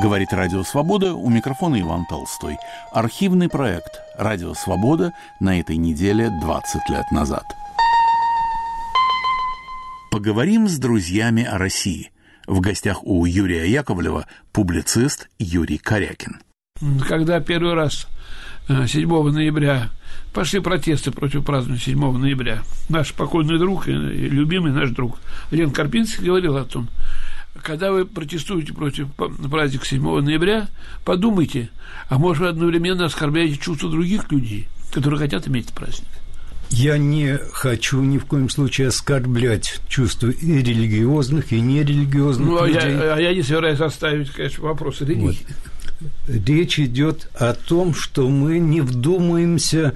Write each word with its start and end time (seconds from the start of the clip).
Говорит 0.00 0.32
Радио 0.32 0.62
Свобода, 0.62 1.12
у 1.12 1.28
микрофона 1.28 1.78
Иван 1.78 2.06
Толстой. 2.06 2.56
Архивный 2.90 3.50
проект 3.50 4.00
«Радио 4.16 4.54
Свобода» 4.54 5.12
на 5.40 5.60
этой 5.60 5.76
неделе 5.76 6.30
20 6.40 6.88
лет 6.88 7.04
назад. 7.12 7.44
Поговорим 10.10 10.68
с 10.68 10.78
друзьями 10.78 11.44
о 11.44 11.58
России. 11.58 12.12
В 12.46 12.60
гостях 12.60 13.04
у 13.04 13.26
Юрия 13.26 13.70
Яковлева 13.70 14.26
публицист 14.52 15.28
Юрий 15.38 15.76
Корякин. 15.76 16.40
Когда 17.06 17.38
первый 17.40 17.74
раз 17.74 18.08
7 18.68 18.86
э, 19.02 19.30
ноября 19.32 19.90
пошли 20.32 20.60
протесты 20.60 21.10
против 21.10 21.44
празднования 21.44 21.84
7 21.84 22.16
ноября, 22.16 22.62
наш 22.88 23.12
покойный 23.12 23.58
друг 23.58 23.86
и 23.86 23.92
любимый 23.92 24.72
наш 24.72 24.90
друг 24.90 25.18
Лен 25.50 25.72
Карпинский 25.72 26.24
говорил 26.24 26.56
о 26.56 26.64
том, 26.64 26.88
когда 27.62 27.92
вы 27.92 28.06
протестуете 28.06 28.72
против 28.72 29.08
праздника 29.14 29.84
7 29.84 30.20
ноября, 30.20 30.68
подумайте, 31.04 31.70
а 32.08 32.18
может 32.18 32.42
вы 32.42 32.48
одновременно 32.48 33.04
оскорбляете 33.04 33.56
чувства 33.56 33.90
других 33.90 34.30
людей, 34.30 34.68
которые 34.92 35.18
хотят 35.18 35.48
иметь 35.48 35.72
праздник. 35.72 36.08
Я 36.70 36.98
не 36.98 37.36
хочу 37.52 38.00
ни 38.02 38.18
в 38.18 38.26
коем 38.26 38.48
случае 38.48 38.88
оскорблять 38.88 39.80
чувства 39.88 40.28
и 40.28 40.62
религиозных, 40.62 41.52
и 41.52 41.60
нерелигиозных 41.60 42.46
ну, 42.46 42.64
людей. 42.64 42.80
А 42.80 42.88
я, 42.88 43.14
а 43.14 43.20
я 43.20 43.34
не 43.34 43.42
собираюсь 43.42 43.80
оставить, 43.80 44.30
конечно, 44.30 44.62
вопросы 44.62 45.04
религии. 45.04 45.38
Вот. 45.98 46.08
Речь 46.28 46.78
идет 46.78 47.28
о 47.34 47.54
том, 47.54 47.92
что 47.92 48.28
мы 48.28 48.60
не 48.60 48.80
вдумаемся 48.80 49.94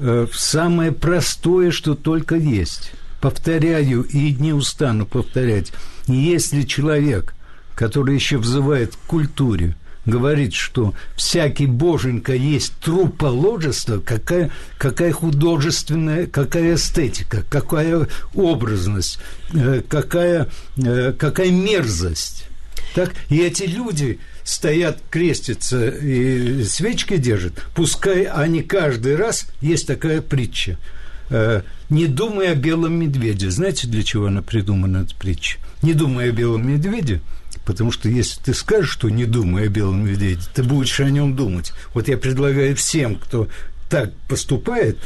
э, 0.00 0.26
в 0.30 0.36
самое 0.36 0.90
простое, 0.90 1.70
что 1.70 1.94
только 1.94 2.34
есть. 2.34 2.92
Повторяю 3.20 4.02
и 4.02 4.32
не 4.34 4.52
устану 4.52 5.06
повторять. 5.06 5.72
Если 6.08 6.62
человек, 6.62 7.34
который 7.74 8.14
еще 8.14 8.38
взывает 8.38 8.96
к 8.96 9.06
культуре, 9.06 9.76
говорит, 10.06 10.54
что 10.54 10.94
всякий 11.16 11.66
боженька 11.66 12.32
есть 12.34 12.72
труположество, 12.80 13.98
какая, 13.98 14.50
какая 14.78 15.12
художественная, 15.12 16.26
какая 16.26 16.74
эстетика, 16.74 17.44
какая 17.48 18.08
образность, 18.34 19.18
э, 19.52 19.82
какая, 19.86 20.48
э, 20.78 21.12
какая 21.16 21.50
мерзость. 21.50 22.46
Так? 22.94 23.12
И 23.28 23.38
эти 23.38 23.64
люди 23.64 24.18
стоят, 24.44 25.02
крестятся 25.10 25.90
и 25.90 26.64
свечки 26.64 27.18
держат, 27.18 27.62
пускай 27.74 28.24
они 28.24 28.62
каждый 28.62 29.16
раз, 29.16 29.46
есть 29.60 29.86
такая 29.86 30.22
притча, 30.22 30.78
э, 31.28 31.60
не 31.90 32.06
думай 32.06 32.50
о 32.50 32.54
белом 32.54 32.94
медведе. 32.94 33.50
Знаете, 33.50 33.86
для 33.86 34.02
чего 34.02 34.26
она 34.26 34.40
придумана, 34.40 35.04
эта 35.04 35.14
притча? 35.14 35.58
Не 35.82 35.94
думай 35.94 36.30
о 36.30 36.32
белом 36.32 36.66
медведе– 36.66 37.20
Потому 37.68 37.92
что 37.92 38.08
если 38.08 38.40
ты 38.40 38.54
скажешь, 38.54 38.90
что 38.90 39.10
не 39.10 39.26
думай 39.26 39.66
о 39.66 39.68
белом 39.68 40.06
медведе, 40.06 40.40
ты 40.54 40.62
будешь 40.62 41.00
о 41.00 41.10
нем 41.10 41.36
думать. 41.36 41.74
Вот 41.92 42.08
я 42.08 42.16
предлагаю 42.16 42.74
всем, 42.74 43.16
кто 43.16 43.46
так 43.90 44.14
поступает, 44.26 44.96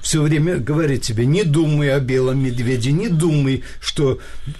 все 0.00 0.20
время 0.20 0.58
говорить 0.58 1.02
тебе, 1.02 1.26
не 1.26 1.44
думай 1.44 1.94
о 1.94 2.00
белом 2.00 2.42
медведе, 2.42 2.90
не 2.90 3.06
думай, 3.08 3.62
что 3.80 4.18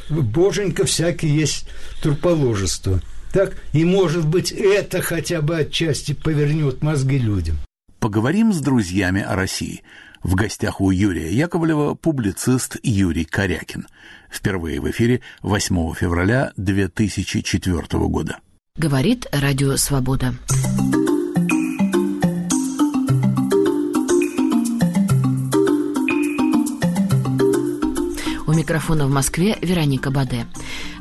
боженька 0.08 0.84
всякий 0.84 1.26
есть 1.26 1.68
труположество. 2.00 3.00
Так? 3.32 3.56
И, 3.72 3.84
может 3.84 4.24
быть, 4.24 4.52
это 4.52 5.02
хотя 5.02 5.42
бы 5.42 5.56
отчасти 5.56 6.12
повернет 6.12 6.80
мозги 6.82 7.18
людям. 7.18 7.56
Поговорим 7.98 8.52
с 8.52 8.60
друзьями 8.60 9.20
о 9.20 9.34
России– 9.34 9.82
в 10.28 10.34
гостях 10.34 10.80
у 10.82 10.90
Юрия 10.90 11.32
Яковлева 11.32 11.94
публицист 11.94 12.76
Юрий 12.82 13.24
Корякин. 13.24 13.86
Впервые 14.30 14.78
в 14.78 14.90
эфире 14.90 15.22
8 15.42 15.94
февраля 15.94 16.52
2004 16.58 17.82
года. 18.08 18.38
Говорит 18.76 19.26
Радио 19.32 19.76
Свобода. 19.76 20.34
Микрофона 28.58 29.06
в 29.06 29.10
Москве 29.10 29.56
Вероника 29.62 30.10
Баде. 30.10 30.44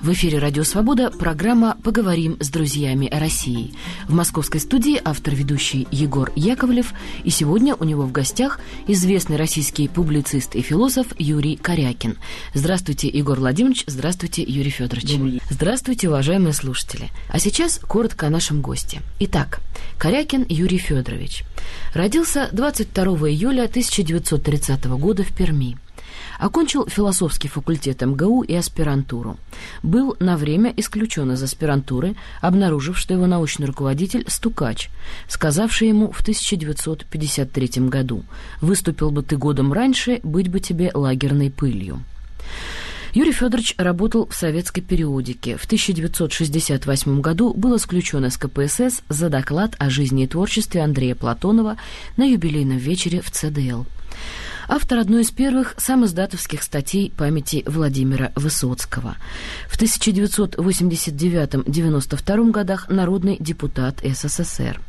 В 0.04 0.12
эфире 0.14 0.38
«Радио 0.38 0.64
Свобода» 0.64 1.10
программа 1.10 1.76
«Поговорим 1.84 2.38
с 2.40 2.50
друзьями 2.50 3.08
о 3.08 3.20
России». 3.20 3.74
В 4.08 4.14
московской 4.14 4.60
студии 4.60 5.02
автор-ведущий 5.04 5.88
Егор 5.90 6.32
Яковлев. 6.36 6.94
И 7.24 7.32
сегодня 7.32 7.74
у 7.74 7.84
него 7.84 8.04
в 8.04 8.12
гостях 8.12 8.60
известный 8.86 9.38
российский 9.38 9.88
публицист 9.88 10.56
и 10.56 10.62
философ 10.62 11.08
Юрий 11.18 11.56
Корякин. 11.56 12.18
Здравствуйте, 12.54 13.08
Егор 13.08 13.40
Владимирович. 13.40 13.86
Здравствуйте, 13.88 14.44
Юрий 14.44 14.70
Федорович. 14.70 15.42
Здравствуйте, 15.50 16.10
уважаемые 16.10 16.54
слушатели. 16.54 17.10
А 17.30 17.40
сейчас 17.40 17.80
коротко 17.80 18.28
о 18.28 18.30
нашем 18.30 18.62
госте. 18.62 19.02
Итак, 19.20 19.62
Корякин 19.98 20.46
Юрий 20.48 20.78
Федорович. 20.78 21.44
Родился 21.96 22.50
22 22.52 23.04
июля 23.30 23.64
1930 23.64 24.86
года 24.86 25.24
в 25.24 25.34
Перми. 25.34 25.76
Окончил 26.38 26.88
философский 26.88 27.48
факультет 27.48 28.02
МГУ 28.02 28.44
и 28.44 28.54
аспирантуру. 28.54 29.38
Был 29.82 30.16
на 30.20 30.38
время 30.38 30.74
исключен 30.78 31.32
из 31.32 31.42
аспирантуры, 31.42 32.16
обнаружив, 32.42 32.98
что 32.98 33.14
его 33.14 33.26
научный 33.26 33.66
руководитель– 33.66 34.26
стукач, 34.28 34.90
сказавший 35.28 35.90
ему 35.90 36.12
в 36.12 36.22
1953 36.22 37.88
году 37.88 38.24
«Выступил 38.62 39.10
бы 39.10 39.24
ты 39.24 39.38
годом 39.38 39.74
раньше, 39.74 40.20
быть 40.24 40.50
бы 40.50 40.60
тебе 40.60 40.92
лагерной 40.94 41.50
пылью». 41.50 42.02
Юрий 43.14 43.32
Федорович 43.32 43.74
работал 43.78 44.28
в 44.28 44.36
советской 44.36 44.82
периодике. 44.82 45.58
В 45.58 45.66
1968 45.66 47.22
году 47.22 47.52
был 47.54 47.76
исключен 47.78 48.26
из 48.26 48.38
КПСС 48.38 49.02
за 49.10 49.30
доклад 49.30 49.76
о 49.80 49.90
жизни 49.90 50.26
и 50.26 50.28
творчестве 50.28 50.84
Андрея 50.84 51.16
Платонова 51.16 51.78
на 52.16 52.26
юбилейном 52.26 52.78
вечере 52.78 53.22
в 53.22 53.32
ЦДЛ 53.32 53.86
автор 54.68 55.00
одной 55.00 55.22
из 55.22 55.32
первых 55.32 55.74
самоздатовских 55.78 56.62
статей 56.62 57.14
памяти 57.16 57.64
Владимира 57.66 58.34
Высоцкого. 58.36 59.16
В 59.68 59.80
1989-92 59.80 62.52
годах 62.52 62.90
народный 62.90 63.38
депутат 63.40 64.02
СССР 64.04 64.82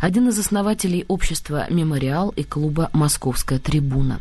один 0.00 0.28
из 0.28 0.38
основателей 0.38 1.04
общества 1.08 1.66
«Мемориал» 1.70 2.30
и 2.30 2.42
клуба 2.42 2.90
«Московская 2.92 3.58
трибуна». 3.58 4.20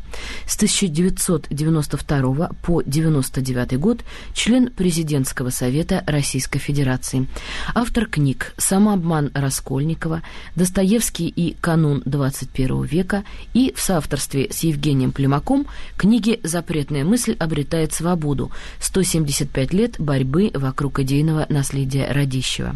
С 0.51 0.57
1992 0.57 2.49
по 2.61 2.79
1999 2.79 3.79
год 3.79 4.01
член 4.33 4.69
президентского 4.69 5.49
совета 5.49 6.03
Российской 6.05 6.59
Федерации. 6.59 7.27
Автор 7.73 8.05
книг 8.05 8.53
«Самообман 8.57 9.31
Раскольникова», 9.33 10.23
«Достоевский 10.57 11.29
и 11.29 11.55
канун 11.61 12.03
21 12.03 12.83
века» 12.83 13.23
и 13.53 13.73
в 13.73 13.79
соавторстве 13.79 14.49
с 14.51 14.59
Евгением 14.63 15.13
Племаком 15.13 15.67
книги 15.95 16.41
«Запретная 16.43 17.05
мысль 17.05 17.37
обретает 17.39 17.93
свободу. 17.93 18.51
175 18.81 19.71
лет 19.71 20.01
борьбы 20.01 20.51
вокруг 20.53 20.99
идейного 20.99 21.45
наследия 21.47 22.11
Радищева». 22.11 22.75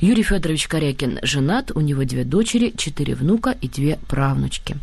Юрий 0.00 0.24
Федорович 0.24 0.66
Корякин 0.66 1.20
женат, 1.22 1.70
у 1.70 1.80
него 1.80 2.02
две 2.02 2.24
дочери, 2.24 2.74
четыре 2.76 3.14
внука 3.14 3.50
и 3.60 3.68
две 3.68 4.00
правнучки. 4.08 4.76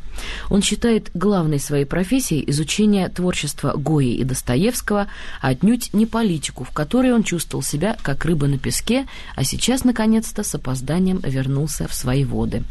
Он 0.49 0.61
считает 0.61 1.11
главной 1.13 1.59
своей 1.59 1.85
профессией 1.85 2.12
изучение 2.19 3.09
творчества 3.09 3.73
Гои 3.75 4.13
и 4.13 4.23
Достоевского, 4.23 5.07
а 5.41 5.47
отнюдь 5.49 5.93
не 5.93 6.05
политику, 6.05 6.63
в 6.63 6.71
которой 6.71 7.13
он 7.13 7.23
чувствовал 7.23 7.63
себя 7.63 7.97
как 8.01 8.25
рыба 8.25 8.47
на 8.47 8.57
песке, 8.57 9.07
а 9.35 9.43
сейчас, 9.43 9.83
наконец-то, 9.83 10.43
с 10.43 10.55
опозданием 10.55 11.19
вернулся 11.23 11.87
в 11.87 11.93
свои 11.93 12.25
воды. 12.25 12.63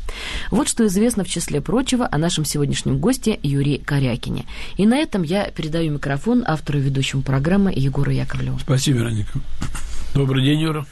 Вот 0.51 0.69
что 0.69 0.87
известно 0.87 1.25
в 1.25 1.29
числе 1.29 1.61
прочего 1.61 2.09
о 2.11 2.19
нашем 2.19 2.45
сегодняшнем 2.45 2.99
госте 2.99 3.39
Юрии 3.43 3.79
Корякине. 3.79 4.47
И 4.77 4.87
на 4.87 4.99
этом 4.99 5.23
я 5.23 5.51
передаю 5.51 5.93
микрофон 5.93 6.45
автору 6.47 6.79
ведущему 6.79 7.23
программы 7.23 7.73
Егору 7.75 8.11
Яковлеву. 8.11 8.59
Спасибо, 8.59 8.99
Вероника. 8.99 9.41
Добрый 10.15 10.45
день, 10.45 10.61
Юра. 10.61 10.87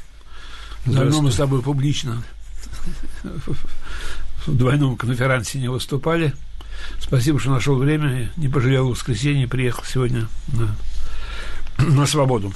Давно 0.86 1.22
мы 1.22 1.30
с 1.30 1.36
тобой 1.36 1.62
публично 1.62 2.22
в 4.46 4.56
двойном 4.56 4.96
конференции 4.96 5.58
не 5.58 5.68
выступали. 5.68 6.32
Спасибо, 6.98 7.38
что 7.40 7.50
нашел 7.50 7.76
время, 7.76 8.30
не 8.36 8.48
пожалел 8.48 8.88
воскресенье, 8.88 9.48
приехал 9.48 9.84
сегодня 9.84 10.28
на, 10.48 10.76
на 11.84 12.06
свободу. 12.06 12.52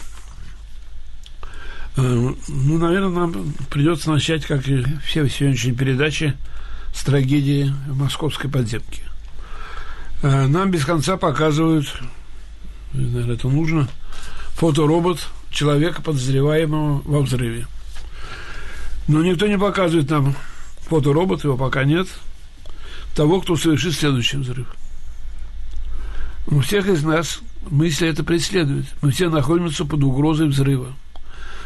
Э, 1.97 2.01
ну, 2.49 2.79
наверное, 2.79 3.09
нам 3.09 3.53
придется 3.71 4.11
начать, 4.11 4.45
как 4.45 4.69
и 4.69 4.85
все 5.05 5.29
сегодняшние 5.29 5.75
передачи, 5.75 6.35
с 6.95 7.03
трагедии 7.03 7.73
в 7.89 7.97
московской 7.97 8.51
подземке. 8.51 9.03
Э, 10.23 10.47
нам 10.47 10.71
без 10.71 10.85
конца 10.85 11.17
показывают, 11.17 11.87
наверное, 12.93 13.37
это 13.37 13.49
нужно, 13.49 13.89
фоторобот 14.55 15.29
человека, 15.51 16.03
подозреваемого 16.03 17.03
во 17.05 17.21
взрыве. 17.21 17.67
Но 19.07 19.23
никто 19.23 19.47
не 19.47 19.59
показывает 19.59 20.11
нам 20.11 20.35
фоторобот, 20.89 21.45
его 21.45 21.57
пока 21.57 21.85
нет, 21.85 22.09
того, 23.15 23.41
кто 23.41 23.57
совершит 23.57 23.95
следующий 23.95 24.39
взрыв. 24.39 24.67
У 26.47 26.61
всех 26.61 26.89
из 26.89 27.03
нас 27.03 27.41
мысли 27.71 28.09
это 28.09 28.23
преследует. 28.23 28.87
Мы 29.01 29.11
все 29.13 29.31
находимся 29.31 29.85
под 29.85 30.03
угрозой 30.03 30.49
взрыва. 30.49 30.93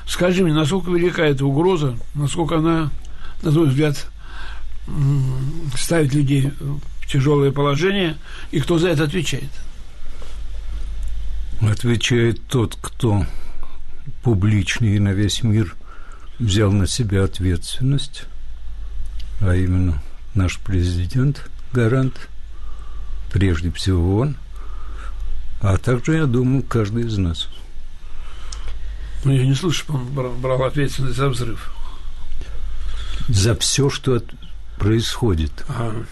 Скажи 0.06 0.42
мне, 0.42 0.54
насколько 0.54 0.90
велика 0.90 1.24
эта 1.24 1.44
угроза, 1.44 1.96
насколько 2.14 2.58
она, 2.58 2.90
на 3.42 3.52
твой 3.52 3.68
взгляд, 3.68 4.06
ставит 5.76 6.14
людей 6.14 6.52
в 6.60 7.06
тяжелое 7.06 7.50
положение, 7.50 8.16
и 8.50 8.60
кто 8.60 8.78
за 8.78 8.88
это 8.88 9.04
отвечает? 9.04 9.50
Отвечает 11.60 12.40
тот, 12.46 12.78
кто 12.80 13.26
публично 14.22 14.86
и 14.86 14.98
на 14.98 15.12
весь 15.12 15.42
мир 15.42 15.74
взял 16.38 16.72
на 16.72 16.86
себя 16.86 17.24
ответственность, 17.24 18.24
а 19.40 19.54
именно 19.54 20.00
наш 20.38 20.58
президент, 20.58 21.50
гарант, 21.72 22.28
прежде 23.32 23.70
всего 23.72 24.20
он, 24.20 24.36
а 25.60 25.76
также, 25.76 26.16
я 26.16 26.26
думаю, 26.26 26.62
каждый 26.62 27.06
из 27.06 27.18
нас. 27.18 27.48
Ну, 29.24 29.32
я 29.32 29.44
не 29.44 29.54
слышу, 29.54 29.80
что 29.80 29.94
он 29.94 30.06
брал 30.06 30.62
ответственность 30.62 31.16
за 31.16 31.28
взрыв. 31.28 31.72
За 33.28 33.56
все, 33.56 33.90
что 33.90 34.22
происходит. 34.78 35.52
Ага. 35.68 36.06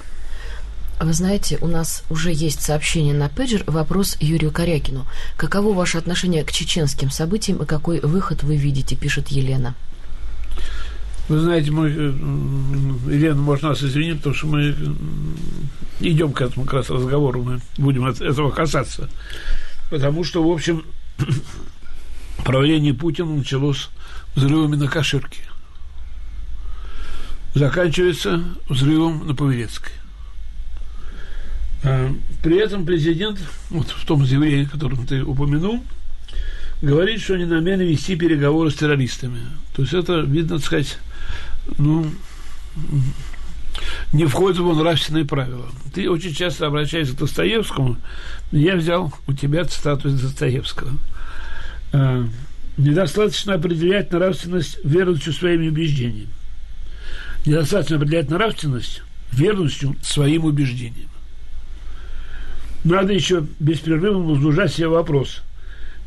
Вы 0.98 1.12
знаете, 1.12 1.58
у 1.60 1.68
нас 1.68 2.02
уже 2.10 2.32
есть 2.32 2.62
сообщение 2.62 3.14
на 3.14 3.28
пейджер. 3.28 3.62
Вопрос 3.66 4.16
Юрию 4.18 4.50
Корякину. 4.50 5.06
Каково 5.36 5.72
ваше 5.72 5.98
отношение 5.98 6.42
к 6.42 6.50
чеченским 6.50 7.10
событиям 7.10 7.62
и 7.62 7.66
какой 7.66 8.00
выход 8.00 8.42
вы 8.42 8.56
видите, 8.56 8.96
пишет 8.96 9.28
Елена. 9.28 9.74
Вы 11.28 11.40
знаете, 11.40 11.72
мы, 11.72 11.88
э, 11.88 11.92
Елена, 13.12 13.40
можно 13.40 13.70
нас 13.70 13.82
извинить, 13.82 14.18
потому 14.18 14.34
что 14.34 14.46
мы 14.46 14.74
идем 16.00 16.32
к 16.32 16.40
этому 16.40 16.64
как 16.64 16.74
раз 16.74 16.90
разговору, 16.90 17.42
мы 17.42 17.60
будем 17.78 18.04
от 18.04 18.20
этого 18.20 18.50
касаться. 18.50 19.08
Потому 19.90 20.22
что, 20.22 20.46
в 20.46 20.50
общем, 20.50 20.84
правление 22.44 22.94
Путина 22.94 23.34
началось 23.34 23.88
взрывами 24.36 24.76
на 24.76 24.86
Каширке. 24.86 25.40
Заканчивается 27.54 28.44
взрывом 28.68 29.26
на 29.26 29.34
Павелецкой. 29.34 29.92
А, 31.82 32.14
при 32.42 32.58
этом 32.58 32.84
президент, 32.84 33.40
вот 33.70 33.88
в 33.88 34.04
том 34.06 34.26
заявлении, 34.26 34.64
которое 34.64 35.04
ты 35.06 35.24
упомянул, 35.24 35.82
говорит, 36.82 37.22
что 37.22 37.36
не 37.36 37.46
намерен 37.46 37.80
вести 37.80 38.14
переговоры 38.14 38.70
с 38.70 38.74
террористами. 38.74 39.40
То 39.74 39.82
есть 39.82 39.94
это, 39.94 40.20
видно, 40.20 40.56
так 40.56 40.66
сказать, 40.66 40.98
ну, 41.78 42.06
не 44.12 44.26
входит 44.26 44.58
в 44.58 44.74
нравственные 44.74 45.24
правила. 45.24 45.66
Ты 45.94 46.10
очень 46.10 46.34
часто 46.34 46.66
обращаешься 46.66 47.14
к 47.14 47.18
Достоевскому. 47.18 47.96
Я 48.52 48.76
взял 48.76 49.12
у 49.26 49.32
тебя 49.32 49.64
цитату 49.64 50.08
из 50.08 50.20
Достоевского. 50.20 50.92
А, 51.92 52.26
Недостаточно 52.76 53.54
определять 53.54 54.12
нравственность 54.12 54.78
верностью 54.84 55.32
своими 55.32 55.68
убеждениями. 55.68 56.28
Недостаточно 57.46 57.96
определять 57.96 58.28
нравственность 58.28 59.02
верностью 59.32 59.96
своим 60.02 60.44
убеждениям. 60.44 61.08
Надо 62.84 63.12
еще 63.12 63.46
беспрерывно 63.58 64.24
возбуждать 64.24 64.74
себе 64.74 64.88
вопрос, 64.88 65.42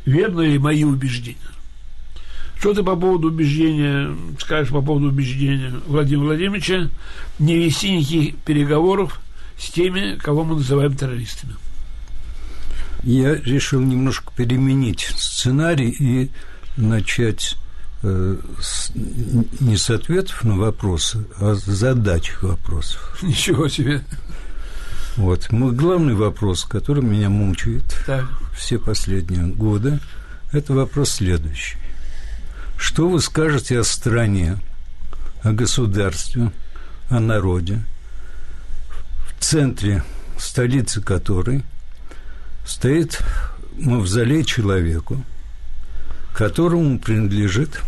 верно 0.06 0.42
ли 0.42 0.58
мои 0.58 0.84
убеждения. 0.84 1.36
Что 2.60 2.74
ты 2.74 2.82
по 2.82 2.94
поводу 2.94 3.28
убеждения, 3.28 4.14
скажешь 4.38 4.70
по 4.70 4.82
поводу 4.82 5.06
убеждения 5.08 5.72
Владимира 5.86 6.26
Владимировича, 6.26 6.90
не 7.38 7.56
вести 7.56 7.90
никаких 7.90 8.36
переговоров 8.36 9.18
с 9.58 9.70
теми, 9.70 10.18
кого 10.18 10.44
мы 10.44 10.56
называем 10.56 10.94
террористами? 10.94 11.54
Я 13.02 13.34
решил 13.34 13.80
немножко 13.80 14.30
переменить 14.36 15.10
сценарий 15.16 15.88
и 15.88 16.30
начать 16.76 17.56
э, 18.02 18.36
с, 18.60 18.92
не 18.94 19.78
с 19.78 19.88
ответов 19.88 20.44
на 20.44 20.58
вопросы, 20.58 21.26
а 21.40 21.54
с 21.54 21.64
задач 21.64 22.34
вопросов. 22.42 23.18
Ничего 23.22 23.68
себе. 23.68 24.04
Вот. 25.16 25.50
Мой 25.50 25.72
главный 25.72 26.14
вопрос, 26.14 26.64
который 26.64 27.02
меня 27.02 27.30
мучает 27.30 27.84
так. 28.06 28.26
все 28.54 28.78
последние 28.78 29.46
годы, 29.46 29.98
это 30.52 30.74
вопрос 30.74 31.12
следующий. 31.12 31.79
Что 32.80 33.10
вы 33.10 33.20
скажете 33.20 33.78
о 33.78 33.84
стране, 33.84 34.58
о 35.42 35.52
государстве, 35.52 36.50
о 37.10 37.20
народе, 37.20 37.82
в 39.28 39.44
центре 39.44 40.02
столицы 40.38 41.02
которой 41.02 41.62
стоит 42.66 43.22
мавзолей 43.76 44.44
человеку, 44.44 45.22
которому 46.34 46.98
принадлежит 46.98 47.82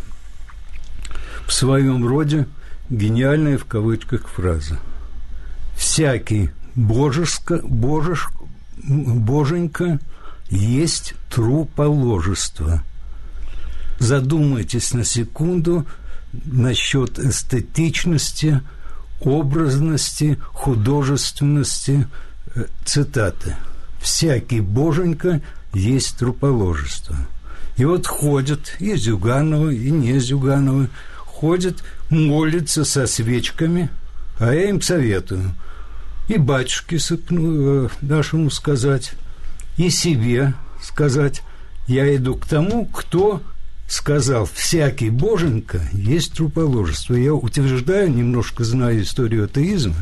в 1.46 1.52
своем 1.54 2.06
роде 2.06 2.46
гениальная 2.90 3.56
в 3.56 3.64
кавычках 3.64 4.28
фраза. 4.28 4.78
«Всякий 5.74 6.50
божеско, 6.74 7.60
божеш, 7.62 8.28
боженька 8.76 9.98
есть 10.50 11.14
труположество» 11.30 12.82
задумайтесь 14.02 14.92
на 14.92 15.04
секунду 15.04 15.86
насчет 16.32 17.18
эстетичности, 17.18 18.60
образности, 19.20 20.38
художественности 20.52 22.06
э, 22.54 22.64
цитаты. 22.84 23.56
«Всякий 24.00 24.60
боженька 24.60 25.40
есть 25.72 26.18
труположество». 26.18 27.16
И 27.76 27.84
вот 27.84 28.06
ходят 28.06 28.76
и 28.80 28.96
Зюгановы, 28.96 29.76
и 29.76 29.90
не 29.90 30.18
Зюгановы, 30.18 30.88
ходят, 31.18 31.82
молятся 32.10 32.84
со 32.84 33.06
свечками, 33.06 33.88
а 34.38 34.52
я 34.52 34.68
им 34.68 34.82
советую 34.82 35.54
и 36.28 36.38
батюшке 36.38 36.98
сыпну, 36.98 37.84
э, 37.84 37.88
нашему 38.00 38.50
сказать, 38.50 39.12
и 39.76 39.90
себе 39.90 40.54
сказать, 40.82 41.42
я 41.86 42.14
иду 42.14 42.36
к 42.36 42.46
тому, 42.46 42.86
кто 42.86 43.42
сказал, 43.92 44.46
всякий 44.46 45.10
боженка 45.10 45.82
есть 45.92 46.32
труположество. 46.32 47.14
Я 47.14 47.34
утверждаю, 47.34 48.10
немножко 48.10 48.64
знаю 48.64 49.02
историю 49.02 49.44
атеизма, 49.44 49.96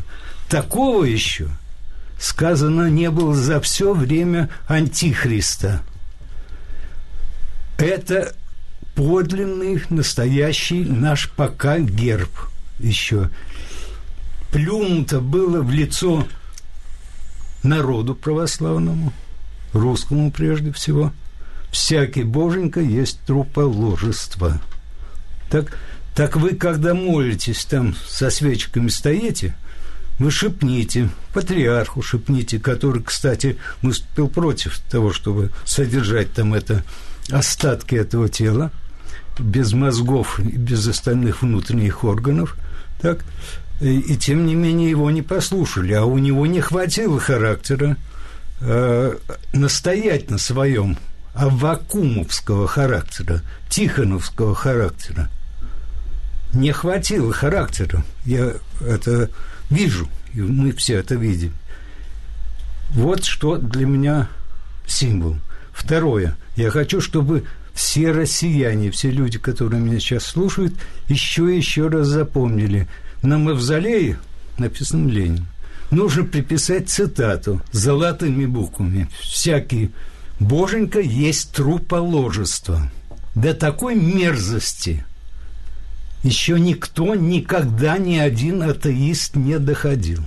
такого 0.47 1.03
еще 1.03 1.49
сказано 2.17 2.89
не 2.89 3.11
было 3.11 3.35
за 3.35 3.59
все 3.59 3.93
время 3.93 4.49
Антихриста. 4.67 5.81
Это 7.77 8.33
подлинный, 8.95 9.83
настоящий 9.89 10.85
наш 10.85 11.29
пока 11.29 11.77
герб 11.77 12.31
еще. 12.79 13.29
Плюнуто 14.53 15.19
было 15.19 15.61
в 15.61 15.69
лицо 15.69 16.25
народу 17.61 18.15
православному, 18.15 19.11
русскому 19.73 20.31
прежде 20.31 20.71
всего– 20.71 21.11
всякий 21.71 22.23
боженька 22.23 22.81
есть 22.81 23.19
труположество. 23.25 24.61
Так, 25.49 25.77
так 26.15 26.35
вы, 26.35 26.55
когда 26.55 26.93
молитесь, 26.93 27.65
там 27.65 27.95
со 28.07 28.29
свечками 28.29 28.89
стоите, 28.89 29.55
вы 30.19 30.29
шепните, 30.29 31.09
патриарху 31.33 32.01
шепните, 32.01 32.59
который, 32.59 33.01
кстати, 33.01 33.57
выступил 33.81 34.27
против 34.27 34.77
того, 34.91 35.11
чтобы 35.11 35.49
содержать 35.65 36.31
там 36.33 36.53
это 36.53 36.83
остатки 37.31 37.95
этого 37.95 38.29
тела, 38.29 38.71
без 39.39 39.73
мозгов 39.73 40.39
и 40.39 40.57
без 40.57 40.87
остальных 40.87 41.41
внутренних 41.41 42.03
органов, 42.03 42.55
так, 43.01 43.23
и, 43.79 43.99
и 43.99 44.17
тем 44.17 44.45
не 44.45 44.53
менее 44.53 44.89
его 44.89 45.09
не 45.09 45.21
послушали, 45.21 45.93
а 45.93 46.05
у 46.05 46.17
него 46.17 46.45
не 46.45 46.61
хватило 46.61 47.19
характера 47.19 47.97
э, 48.59 49.15
настоять 49.53 50.29
на 50.29 50.37
своем 50.37 50.97
вакуумовского 51.33 52.67
характера, 52.67 53.41
тихоновского 53.69 54.55
характера. 54.55 55.29
Не 56.53 56.71
хватило 56.71 57.31
характера. 57.31 58.03
Я 58.25 58.53
это 58.81 59.29
вижу, 59.69 60.09
и 60.33 60.41
мы 60.41 60.73
все 60.73 60.95
это 60.97 61.15
видим. 61.15 61.53
Вот 62.89 63.23
что 63.23 63.57
для 63.57 63.85
меня 63.85 64.27
символ. 64.85 65.37
Второе. 65.71 66.35
Я 66.57 66.69
хочу, 66.69 66.99
чтобы 66.99 67.45
все 67.73 68.11
россияне, 68.11 68.91
все 68.91 69.09
люди, 69.09 69.39
которые 69.39 69.81
меня 69.81 69.99
сейчас 69.99 70.25
слушают, 70.25 70.73
еще 71.07 71.53
и 71.53 71.57
еще 71.57 71.87
раз 71.87 72.07
запомнили. 72.07 72.89
На 73.21 73.37
мавзолее 73.37 74.19
написано 74.57 75.07
Ленин. 75.07 75.47
Нужно 75.89 76.23
приписать 76.23 76.89
цитату 76.89 77.61
золотыми 77.71 78.45
буквами. 78.45 79.09
Всякий 79.21 79.91
Боженька 80.41 80.99
есть 80.99 81.51
труположество. 81.51 82.91
До 83.35 83.53
такой 83.53 83.95
мерзости 83.95 85.05
еще 86.23 86.59
никто, 86.59 87.13
никогда 87.13 87.99
ни 87.99 88.17
один 88.17 88.63
атеист 88.63 89.35
не 89.35 89.59
доходил. 89.59 90.21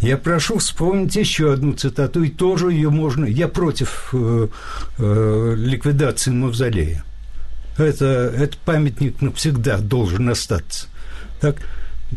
Я 0.00 0.16
прошу 0.16 0.58
вспомнить 0.58 1.14
еще 1.14 1.52
одну 1.52 1.74
цитату, 1.74 2.24
и 2.24 2.30
тоже 2.30 2.72
ее 2.72 2.90
можно... 2.90 3.26
Я 3.26 3.48
против 3.48 4.08
э, 4.14 4.48
э, 4.98 5.54
ликвидации 5.58 6.30
мавзолея. 6.30 7.04
Это, 7.76 8.32
это 8.34 8.56
памятник 8.64 9.20
навсегда 9.20 9.78
должен 9.78 10.28
остаться. 10.30 10.86
Так, 11.40 11.56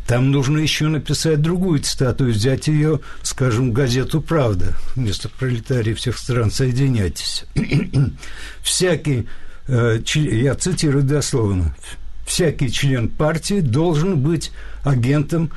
там 0.08 0.32
нужно 0.32 0.60
еще 0.60 0.88
написать 0.88 1.42
другую 1.42 1.80
цитату, 1.80 2.26
взять 2.26 2.68
ее, 2.68 3.00
скажем, 3.24 3.72
газету 3.72 4.22
«Правда». 4.22 4.76
Вместо 4.96 5.30
пролетарии 5.30 5.94
всех 5.94 6.18
стран 6.18 6.52
соединяйтесь. 6.52 7.46
Всякий, 8.62 9.28
э, 9.68 10.00
я 10.14 10.56
цитирую 10.56 11.04
дословно, 11.04 11.76
всякий 12.26 12.72
член 12.72 13.10
партии 13.10 13.62
должен 13.62 14.20
быть 14.20 14.52
агентом 14.84 15.52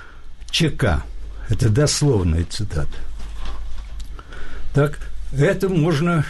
ЧК. 0.50 1.02
Это 1.48 1.68
дословная 1.70 2.44
цитата. 2.44 2.96
Так, 4.74 4.98
это 5.32 5.68
можно 5.68 6.24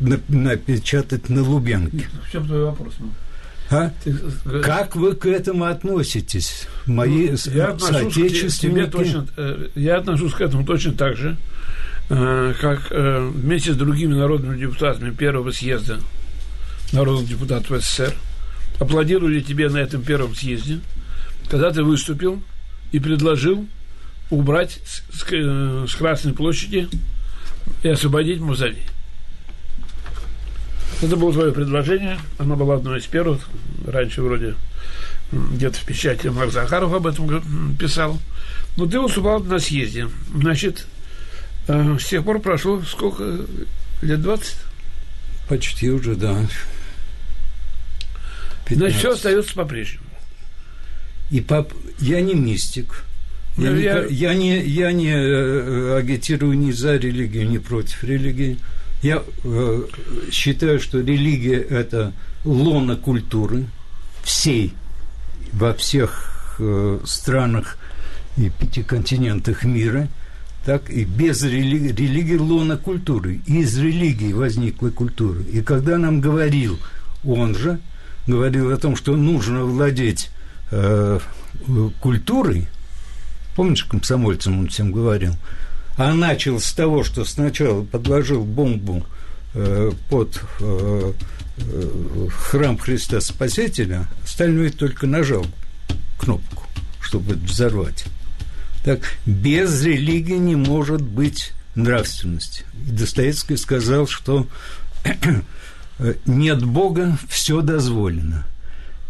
напечатать 0.00 1.28
на 1.28 1.42
Лубенке. 1.42 2.08
В 2.32 2.46
твой 2.46 2.64
вопрос? 2.64 2.94
Ну? 2.98 3.10
А? 3.70 3.90
Ты... 4.02 4.14
Как 4.62 4.96
вы 4.96 5.14
к 5.14 5.26
этому 5.26 5.64
относитесь, 5.64 6.66
мои 6.86 7.30
ну, 7.30 7.52
я 7.52 7.78
соотечественники? 7.78 8.90
Точно, 8.90 9.26
э, 9.36 9.68
я 9.74 9.98
отношусь 9.98 10.32
к 10.32 10.40
этому 10.40 10.64
точно 10.64 10.92
так 10.92 11.16
же, 11.16 11.36
э, 12.08 12.54
как 12.60 12.86
э, 12.90 13.30
вместе 13.34 13.74
с 13.74 13.76
другими 13.76 14.14
народными 14.14 14.58
депутатами 14.58 15.10
первого 15.10 15.50
съезда 15.50 15.98
народных 16.92 17.28
депутатов 17.28 17.82
СССР 17.82 18.14
аплодировали 18.80 19.40
тебе 19.40 19.68
на 19.68 19.78
этом 19.78 20.02
первом 20.02 20.34
съезде, 20.34 20.80
когда 21.50 21.70
ты 21.70 21.82
выступил 21.82 22.42
и 22.92 22.98
предложил 23.00 23.66
убрать 24.30 24.80
с, 24.86 25.22
с 25.22 25.94
Красной 25.94 26.32
площади 26.32 26.88
и 27.82 27.88
освободить 27.88 28.40
мавзолей. 28.40 28.84
Это 31.00 31.16
было 31.16 31.32
твое 31.32 31.52
предложение. 31.52 32.18
Оно 32.38 32.56
было 32.56 32.76
одно 32.76 32.96
из 32.96 33.06
первых. 33.06 33.48
Раньше 33.86 34.22
вроде 34.22 34.54
где-то 35.30 35.78
в 35.78 35.84
печати 35.84 36.28
Марк 36.28 36.52
Захаров 36.52 36.92
об 36.92 37.06
этом 37.06 37.76
писал. 37.76 38.18
Но 38.76 38.86
ты 38.86 38.98
выступал 38.98 39.40
на 39.40 39.58
съезде. 39.58 40.08
Значит, 40.34 40.86
э, 41.68 41.96
с 41.98 42.06
тех 42.06 42.24
пор 42.24 42.40
прошло 42.40 42.82
сколько? 42.82 43.40
Лет 44.02 44.22
20? 44.22 44.56
Почти 45.48 45.90
уже, 45.90 46.14
да. 46.14 46.46
15. 48.66 48.76
Значит, 48.76 48.98
все 48.98 49.12
остается 49.12 49.54
по-прежнему. 49.54 50.04
И 51.30 51.40
пап... 51.40 51.72
я 51.98 52.20
не 52.20 52.34
мистик. 52.34 53.04
Я, 53.56 53.70
ну, 53.70 53.76
я... 53.76 54.04
Не, 54.04 54.14
я 54.14 54.34
не, 54.34 54.60
я 54.60 54.92
не 54.92 55.12
э, 55.12 55.98
агитирую 55.98 56.56
ни 56.56 56.70
за 56.70 56.96
религию, 56.96 57.48
ни 57.48 57.58
против 57.58 58.02
религии. 58.04 58.58
Я 59.02 59.22
э, 59.44 59.82
считаю, 60.32 60.80
что 60.80 60.98
религия– 60.98 61.60
это 61.70 62.12
лона 62.44 62.96
культуры 62.96 63.66
всей, 64.24 64.74
во 65.52 65.72
всех 65.72 66.56
э, 66.58 66.98
странах 67.04 67.78
и 68.36 68.50
пяти 68.50 68.82
континентах 68.82 69.62
мира, 69.64 70.08
так 70.64 70.90
и 70.90 71.04
без 71.04 71.42
религии, 71.44 71.92
религии 71.92 72.36
лона 72.36 72.76
культуры. 72.76 73.40
Из 73.46 73.78
религии 73.78 74.32
возникла 74.32 74.88
культура. 74.90 75.40
И 75.42 75.62
когда 75.62 75.96
нам 75.96 76.20
говорил 76.20 76.78
он 77.24 77.54
же, 77.54 77.78
говорил 78.26 78.72
о 78.72 78.76
том, 78.78 78.96
что 78.96 79.16
нужно 79.16 79.64
владеть 79.64 80.30
э, 80.72 81.20
культурой, 82.00 82.66
помнишь, 83.54 83.84
комсомольцам 83.84 84.58
он 84.58 84.68
всем 84.68 84.90
говорил– 84.90 85.34
а 85.98 86.14
начал 86.14 86.60
с 86.60 86.72
того, 86.72 87.02
что 87.02 87.24
сначала 87.24 87.82
подложил 87.82 88.44
бомбу 88.44 89.04
э, 89.54 89.90
под 90.08 90.40
э, 90.60 91.12
э, 91.56 92.28
храм 92.30 92.78
Христа 92.78 93.20
Спасителя, 93.20 94.08
остальное 94.22 94.70
только 94.70 95.08
нажал 95.08 95.44
кнопку, 96.16 96.66
чтобы 97.00 97.34
взорвать. 97.34 98.04
Так, 98.84 99.00
без 99.26 99.82
религии 99.82 100.36
не 100.36 100.54
может 100.54 101.02
быть 101.02 101.52
нравственности. 101.74 102.62
И 102.86 102.92
Достоевский 102.92 103.56
сказал, 103.56 104.06
что 104.06 104.46
нет 106.26 106.64
Бога, 106.64 107.18
все 107.28 107.60
дозволено. 107.60 108.46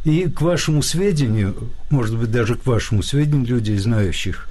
И 0.04 0.22
к 0.22 0.40
вашему 0.40 0.80
сведению, 0.80 1.70
может 1.90 2.16
быть, 2.16 2.30
даже 2.30 2.54
к 2.54 2.64
вашему 2.64 3.02
сведению 3.02 3.56
людей, 3.56 3.76
знающих 3.76 4.47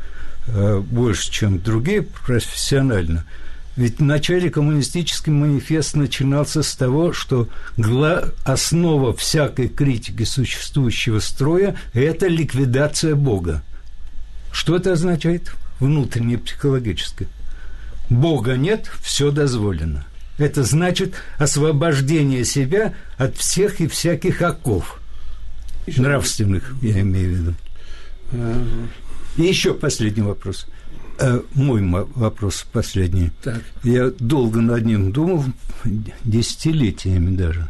больше, 0.48 1.32
чем 1.32 1.60
другие 1.60 2.02
профессионально. 2.02 3.26
Ведь 3.76 4.00
в 4.00 4.04
начале 4.04 4.50
коммунистический 4.50 5.30
манифест 5.30 5.96
начинался 5.96 6.64
с 6.64 6.76
того, 6.76 7.14
что 7.14 7.48
основа 8.44 9.16
всякой 9.16 9.68
критики 9.68 10.24
существующего 10.24 11.20
строя– 11.20 11.76
это 11.94 12.28
ликвидация 12.28 13.14
Бога. 13.14 13.62
Что 14.52 14.78
это 14.78 14.94
означает? 14.94 15.52
Внутреннее 15.80 16.40
психологическое. 16.40 17.28
Бога 18.10 18.58
нет, 18.58 18.90
все 19.04 19.30
дозволено. 19.30 20.06
Это 20.40 20.64
значит 20.64 21.14
освобождение 21.38 22.46
себя 22.46 22.96
от 23.18 23.38
всех 23.38 23.80
и 23.80 23.88
всяких 23.88 24.42
оков. 24.42 25.00
Еще 25.86 26.02
нравственных, 26.02 26.74
я 26.82 27.02
имею 27.02 27.30
в 27.30 27.38
виду. 27.38 27.54
И 29.38 29.44
еще 29.44 29.74
последний 29.74 30.24
вопрос. 30.24 30.68
Э, 31.20 31.42
мой 31.54 31.82
вопрос 32.16 32.66
последний. 32.72 33.32
Так. 33.44 33.62
Я 33.84 34.12
долго 34.20 34.62
над 34.62 34.86
ним 34.86 35.12
думал, 35.12 35.46
десятилетиями 36.24 37.36
даже. 37.36 37.68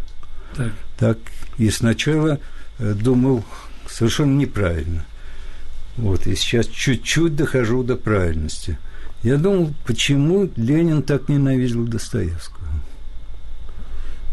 Так. 0.55 0.71
Так. 0.97 1.17
И 1.57 1.69
сначала 1.69 2.39
э, 2.79 2.93
думал 2.93 3.43
совершенно 3.89 4.38
неправильно. 4.38 5.05
Вот, 5.97 6.27
и 6.27 6.36
сейчас 6.36 6.67
чуть-чуть 6.67 7.36
дохожу 7.36 7.83
до 7.83 7.95
правильности. 7.95 8.77
Я 9.24 9.38
думал, 9.38 9.74
почему 9.86 10.50
Ленин 10.55 11.01
так 11.01 11.27
ненавидел 11.27 11.86
Достоевского. 11.86 12.67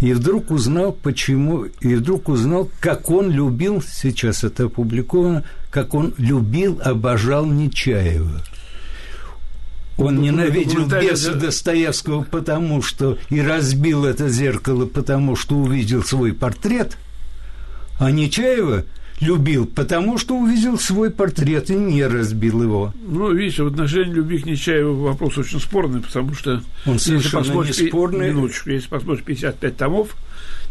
И 0.00 0.12
вдруг 0.12 0.50
узнал, 0.50 0.92
почему, 0.92 1.64
и 1.80 1.94
вдруг 1.94 2.28
узнал, 2.28 2.70
как 2.80 3.10
он 3.10 3.30
любил, 3.30 3.80
сейчас 3.82 4.44
это 4.44 4.64
опубликовано, 4.64 5.44
как 5.74 5.92
он 5.92 6.14
любил, 6.18 6.80
обожал 6.84 7.46
Нечаева. 7.46 8.42
Он 9.96 10.20
ненавидел 10.20 10.86
беса 10.86 11.34
Достоевского, 11.34 12.22
потому 12.22 12.80
что 12.80 13.18
и 13.28 13.40
разбил 13.40 14.04
это 14.04 14.28
зеркало, 14.28 14.86
потому 14.86 15.34
что 15.34 15.56
увидел 15.56 16.04
свой 16.04 16.32
портрет, 16.32 16.96
а 17.98 18.12
Нечаева– 18.12 18.84
любил, 19.20 19.66
потому 19.66 20.18
что 20.18 20.36
увидел 20.36 20.78
свой 20.78 21.10
портрет 21.10 21.70
и 21.70 21.74
не 21.74 22.06
разбил 22.06 22.62
его. 22.62 22.92
Ну, 23.06 23.32
видите, 23.32 23.62
в 23.62 23.68
отношении 23.68 24.12
любви 24.12 24.38
к 24.38 24.46
Нечаеву 24.46 24.94
вопрос 24.94 25.38
очень 25.38 25.60
спорный, 25.60 26.00
потому 26.00 26.34
что... 26.34 26.62
Он 26.86 26.98
совершенно 26.98 27.62
не 27.62 27.72
спорный. 27.72 28.28
Минуточку, 28.28 28.70
если 28.70 28.88
посмотришь 28.88 29.24
55 29.24 29.76
томов, 29.76 30.16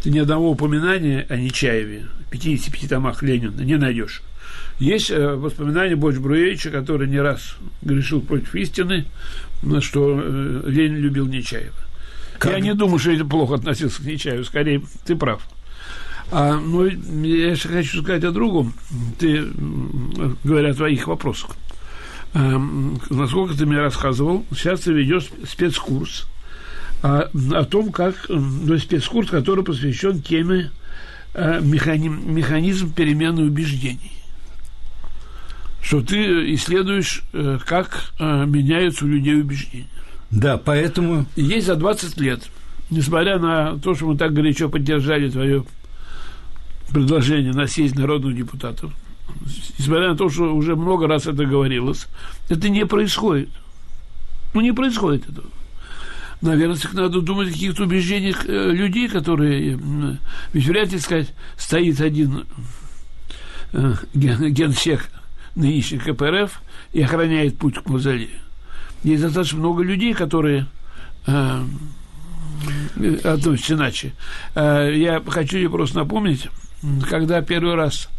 ты 0.02 0.10
ни 0.12 0.20
одного 0.20 0.52
упоминания 0.52 1.26
о 1.30 1.38
Нечаеве, 1.38 2.06
55 2.32 2.90
томах 2.90 3.24
Ленина, 3.24 3.62
не 3.62 3.78
найдешь. 3.78 4.22
Есть 4.80 5.12
э, 5.12 5.36
воспоминания 5.36 5.96
Больш 5.96 6.18
Бруевича, 6.18 6.72
который 6.72 7.08
не 7.08 7.20
раз 7.20 7.56
грешил 7.82 8.22
против 8.22 8.56
истины, 8.56 9.06
что 9.80 10.20
э, 10.22 10.64
Ленин 10.66 10.98
любил 10.98 11.28
Нечаева. 11.28 11.74
Как? 12.40 12.52
Я 12.52 12.60
не 12.60 12.74
думаю, 12.74 13.00
что 13.00 13.12
это 13.12 13.26
плохо 13.26 13.56
относился 13.56 14.02
к 14.02 14.06
Нечаеву, 14.06 14.44
скорее, 14.44 14.82
ты 15.06 15.16
прав. 15.16 15.42
А, 16.32 16.60
ну, 16.60 16.86
я 16.86 17.52
еще 17.52 17.70
хочу 17.70 18.02
сказать 18.02 18.24
о 18.24 18.32
другом. 18.32 18.74
Ты, 19.20 19.46
говоря 20.44 20.72
о 20.72 20.74
твоих 20.74 21.08
вопросах. 21.08 21.52
А, 22.34 22.60
насколько 23.10 23.56
ты 23.56 23.66
мне 23.66 23.80
рассказывал, 23.80 24.46
сейчас 24.52 24.82
ты 24.82 24.94
ведешь 24.94 25.30
спецкурс 25.48 26.26
а, 27.04 27.30
о 27.52 27.66
том, 27.66 27.92
как 27.92 28.16
ну, 28.30 28.78
спецкурс, 28.80 29.30
который 29.30 29.64
посвящен 29.64 30.22
теме 30.22 30.72
а, 31.36 31.60
механизм, 31.60 32.34
механизм 32.34 32.92
перемены 32.92 33.44
убеждений. 33.44 34.23
Что 35.84 36.02
ты 36.02 36.54
исследуешь, 36.56 37.24
э, 37.34 37.60
как 37.66 38.14
а, 38.18 38.46
меняются 38.46 39.04
у 39.04 39.10
людей 39.10 39.42
убеждения. 39.42 39.88
Да, 40.32 40.58
поэтому... 40.58 41.26
Есть 41.36 41.68
за 41.68 41.76
20 41.76 42.18
лет, 42.22 42.50
несмотря 42.90 43.38
на 43.38 43.78
то, 43.78 43.94
что 43.94 44.08
мы 44.08 44.18
так 44.18 44.34
горячо 44.34 44.70
поддержали 44.70 45.30
твое 45.30 45.66
предложение 46.90 47.52
на 47.52 47.68
съезд 47.68 47.96
народных 47.96 48.36
депутатов, 48.36 48.94
несмотря 49.78 50.12
на 50.12 50.16
то, 50.16 50.30
что 50.30 50.56
уже 50.56 50.78
много 50.78 51.06
раз 51.06 51.28
это 51.28 51.44
говорилось, 51.46 52.08
это 52.50 52.70
не 52.70 52.86
происходит. 52.86 53.50
Ну, 54.54 54.62
не 54.62 54.72
происходит 54.72 55.30
этого. 55.30 55.50
Наверное, 56.42 56.78
надо 56.94 57.20
думать 57.20 57.50
о 57.50 57.52
каких-то 57.52 57.84
убеждениях 57.84 58.46
э, 58.48 58.72
людей, 58.72 59.10
которые... 59.10 59.78
Ведь 60.54 60.66
вряд 60.66 60.94
ли 60.94 61.00
сказать, 61.00 61.34
стоит 61.58 62.00
один 62.00 62.46
э, 63.74 63.96
ген, 64.14 64.54
генсек 64.54 65.10
нынешний 65.56 66.00
КПРФ 66.00 66.62
и 66.94 67.02
охраняет 67.02 67.58
путь 67.58 67.76
к 67.76 67.88
мавзолею. 67.88 68.40
Есть 69.04 69.24
достаточно 69.24 69.60
много 69.60 69.84
людей, 69.84 70.14
которые 70.14 70.68
э, 71.28 71.66
относится 73.24 73.74
иначе. 73.74 74.14
Я 74.56 75.22
хочу 75.28 75.58
тебе 75.58 75.70
просто 75.70 75.98
напомнить, 75.98 76.48
когда 77.10 77.42
первый 77.42 77.76
раз 77.76 78.10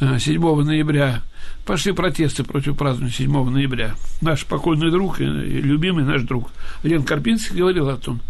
7 0.00 0.62
ноября 0.62 1.22
пошли 1.64 1.92
протесты 1.92 2.44
против 2.44 2.76
празднования 2.76 3.14
7 3.14 3.50
ноября. 3.50 3.94
Наш 4.20 4.44
покойный 4.44 4.90
друг 4.90 5.20
и 5.20 5.24
любимый 5.24 6.04
наш 6.04 6.22
друг 6.22 6.50
Лен 6.82 7.04
Карпинский 7.04 7.56
говорил 7.56 7.88
о 7.88 7.96
том, 7.96 8.20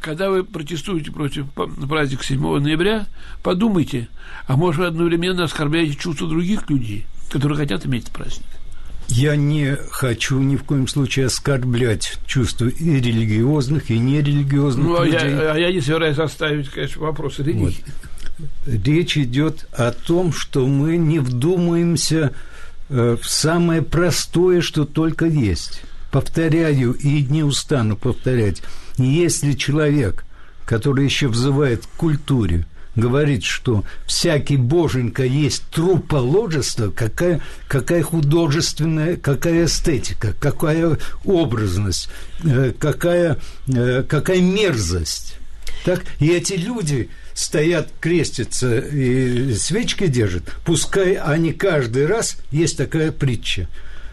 когда 0.00 0.30
вы 0.30 0.44
протестуете 0.44 1.10
против 1.10 1.46
праздника 1.52 2.24
7 2.24 2.58
ноября, 2.58 3.06
подумайте, 3.42 4.08
а 4.46 4.56
может 4.56 4.80
вы 4.80 4.86
одновременно 4.86 5.44
оскорбляете 5.44 5.96
чувства 5.96 6.28
других 6.28 6.68
людей, 6.70 7.06
которые 7.30 7.56
хотят 7.56 7.86
иметь 7.86 8.10
праздник. 8.10 8.46
Я 9.08 9.34
не 9.34 9.76
хочу 9.90 10.38
ни 10.38 10.54
в 10.54 10.62
коем 10.62 10.86
случае 10.86 11.26
оскорблять 11.26 12.18
чувства 12.26 12.66
и 12.66 13.00
религиозных, 13.00 13.90
и 13.90 13.98
нерелигиозных 13.98 14.86
ну, 14.86 15.04
людей. 15.04 15.30
Я, 15.30 15.52
а 15.52 15.58
я 15.58 15.72
не 15.72 15.80
собираюсь 15.80 16.18
оставить, 16.18 16.68
конечно, 16.68 17.02
вопрос 17.02 17.40
религии. 17.40 17.76
Вот. 18.38 18.48
Речь 18.66 19.18
идет 19.18 19.66
о 19.72 19.90
том, 19.90 20.32
что 20.32 20.66
мы 20.66 20.96
не 20.96 21.18
вдумаемся 21.18 22.32
э, 22.88 23.16
в 23.20 23.28
самое 23.28 23.82
простое, 23.82 24.60
что 24.60 24.84
только 24.84 25.26
есть. 25.26 25.82
Повторяю 26.12 26.92
и 26.92 27.22
не 27.22 27.42
устану 27.42 27.96
повторять. 27.96 28.62
Если 28.96 29.52
человек, 29.54 30.24
который 30.66 31.04
еще 31.04 31.26
взывает 31.26 31.84
к 31.84 31.90
культуре, 31.96 32.64
говорит, 32.96 33.44
что 33.44 33.84
всякий 34.06 34.56
боженька 34.56 35.24
есть 35.24 35.64
труположество, 35.70 36.90
какая, 36.90 37.40
какая 37.68 38.02
художественная, 38.02 39.16
какая 39.16 39.66
эстетика, 39.66 40.34
какая 40.38 40.98
образность, 41.24 42.08
э, 42.44 42.72
какая, 42.78 43.38
э, 43.68 44.04
какая 44.08 44.40
мерзость. 44.40 45.36
Так? 45.84 46.04
И 46.18 46.28
эти 46.28 46.54
люди 46.54 47.08
стоят, 47.32 47.90
крестятся 48.00 48.80
и 48.80 49.54
свечки 49.54 50.06
держат, 50.08 50.44
пускай 50.64 51.14
они 51.14 51.52
каждый 51.52 52.06
раз, 52.06 52.36
есть 52.50 52.76
такая 52.76 53.12
притча, 53.12 53.68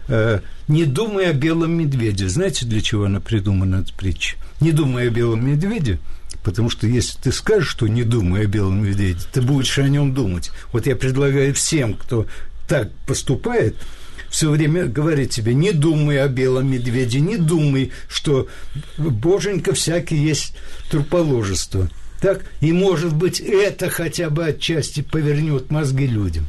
э, 0.08 0.40
не 0.68 0.84
думай 0.84 1.28
о 1.28 1.32
белом 1.32 1.72
медведе. 1.72 2.28
Знаете, 2.28 2.64
для 2.64 2.80
чего 2.80 3.04
она 3.04 3.20
придумана, 3.20 3.82
эта 3.82 3.92
притча? 3.92 4.36
Не 4.60 4.72
думай 4.72 5.08
о 5.08 5.10
белом 5.10 5.46
медведе– 5.46 5.98
Потому 6.48 6.70
что 6.70 6.86
если 6.86 7.18
ты 7.18 7.30
скажешь, 7.30 7.68
что 7.68 7.86
не 7.88 8.04
думай 8.04 8.44
о 8.44 8.46
белом 8.46 8.82
медведе, 8.82 9.20
ты 9.34 9.42
будешь 9.42 9.78
о 9.78 9.86
нем 9.86 10.14
думать. 10.14 10.50
Вот 10.72 10.86
я 10.86 10.96
предлагаю 10.96 11.52
всем, 11.52 11.92
кто 11.92 12.24
так 12.66 12.90
поступает, 13.06 13.76
все 14.30 14.48
время 14.50 14.86
говорить 14.86 15.28
тебе, 15.28 15.52
не 15.52 15.72
думай 15.72 16.16
о 16.24 16.26
белом 16.26 16.72
медведе, 16.72 17.20
не 17.20 17.36
думай, 17.36 17.92
что 18.08 18.48
боженька 18.96 19.74
всякий 19.74 20.16
есть 20.16 20.54
труположество. 20.90 21.90
Так? 22.22 22.46
И, 22.62 22.72
может 22.72 23.14
быть, 23.14 23.40
это 23.40 23.90
хотя 23.90 24.30
бы 24.30 24.46
отчасти 24.46 25.02
повернет 25.02 25.70
мозги 25.70 26.06
людям. 26.06 26.46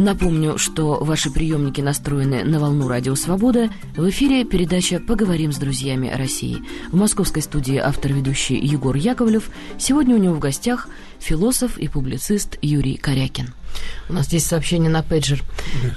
Напомню, 0.00 0.56
что 0.56 0.94
ваши 1.04 1.30
приемники 1.30 1.82
настроены 1.82 2.42
на 2.42 2.58
волну 2.58 2.88
Радио 2.88 3.14
Свобода. 3.16 3.68
В 3.94 4.08
эфире 4.08 4.46
передача 4.46 4.98
«Поговорим 4.98 5.52
с 5.52 5.58
друзьями 5.58 6.08
России». 6.08 6.62
В 6.90 6.96
московской 6.96 7.42
студии 7.42 7.76
автор-ведущий 7.76 8.58
Егор 8.58 8.96
Яковлев. 8.96 9.50
Сегодня 9.78 10.14
у 10.14 10.18
него 10.18 10.36
в 10.36 10.38
гостях 10.38 10.88
философ 11.18 11.76
и 11.76 11.86
публицист 11.86 12.56
Юрий 12.62 12.96
Корякин. 12.96 13.52
У 14.08 14.14
нас 14.14 14.24
здесь 14.24 14.46
сообщение 14.46 14.88
на 14.88 15.02
пейджер. 15.02 15.42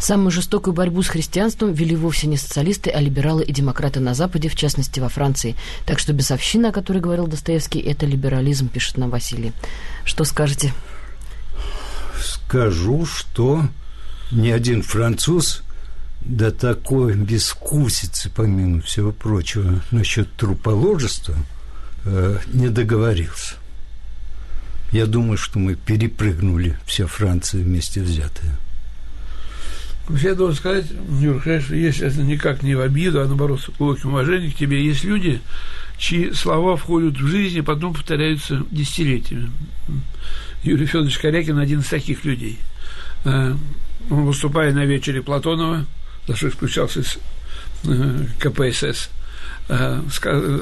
Самую 0.01 0.31
жестокую 0.31 0.73
борьбу 0.73 1.01
с 1.01 1.07
христианством 1.07 1.71
вели 1.71 1.95
вовсе 1.95 2.27
не 2.27 2.35
социалисты, 2.35 2.89
а 2.89 2.99
либералы 2.99 3.45
и 3.45 3.53
демократы 3.53 4.01
на 4.01 4.13
Западе, 4.13 4.49
в 4.49 4.55
частности 4.57 4.99
во 4.99 5.07
Франции. 5.07 5.55
Так 5.85 5.99
что 5.99 6.11
бесовщина, 6.11 6.69
о 6.69 6.73
которой 6.73 6.99
говорил 6.99 7.27
Достоевский, 7.27 7.79
это 7.79 8.05
либерализм, 8.05 8.67
пишет 8.67 8.97
нам 8.97 9.11
Василий. 9.11 9.53
Что 10.03 10.25
скажете? 10.25 10.73
Скажу, 12.21 13.05
что 13.05 13.63
ни 14.33 14.49
один 14.49 14.81
француз 14.81 15.63
до 16.21 16.51
такой 16.51 17.15
бескусицы, 17.15 18.31
помимо 18.33 18.81
всего 18.81 19.11
прочего, 19.11 19.81
насчет 19.91 20.31
труположества 20.35 21.35
э, 22.05 22.37
не 22.53 22.69
договорился. 22.69 23.55
Я 24.91 25.05
думаю, 25.05 25.37
что 25.37 25.59
мы 25.59 25.75
перепрыгнули 25.75 26.77
вся 26.85 27.07
Франция 27.07 27.63
вместе 27.63 28.01
взятая. 28.01 28.57
Я 30.09 30.35
должен 30.35 30.57
сказать, 30.57 30.85
Юр, 31.19 31.41
конечно, 31.41 31.73
если 31.73 32.07
это 32.07 32.21
никак 32.21 32.61
не 32.61 32.75
в 32.75 32.81
обиду, 32.81 33.21
а 33.21 33.25
наоборот, 33.25 33.61
с 33.61 33.69
глубоким 33.69 34.09
уважением 34.09 34.51
к 34.51 34.55
тебе, 34.55 34.85
есть 34.85 35.03
люди, 35.03 35.41
чьи 35.97 36.33
слова 36.33 36.75
входят 36.75 37.15
в 37.15 37.25
жизнь 37.25 37.59
и 37.59 37.61
потом 37.61 37.93
повторяются 37.93 38.63
десятилетиями. 38.69 39.51
Юрий 40.63 40.85
Федорович 40.85 41.17
Корякин 41.19 41.57
один 41.57 41.79
из 41.79 41.87
таких 41.87 42.25
людей. 42.25 42.59
Выступая 44.09 44.73
на 44.73 44.85
вечере 44.85 45.21
Платонова, 45.21 45.85
за 46.27 46.35
что 46.35 46.49
исключался 46.49 46.99
из 46.99 47.17
э, 47.85 48.25
КПСС, 48.39 49.09
э, 49.69 50.01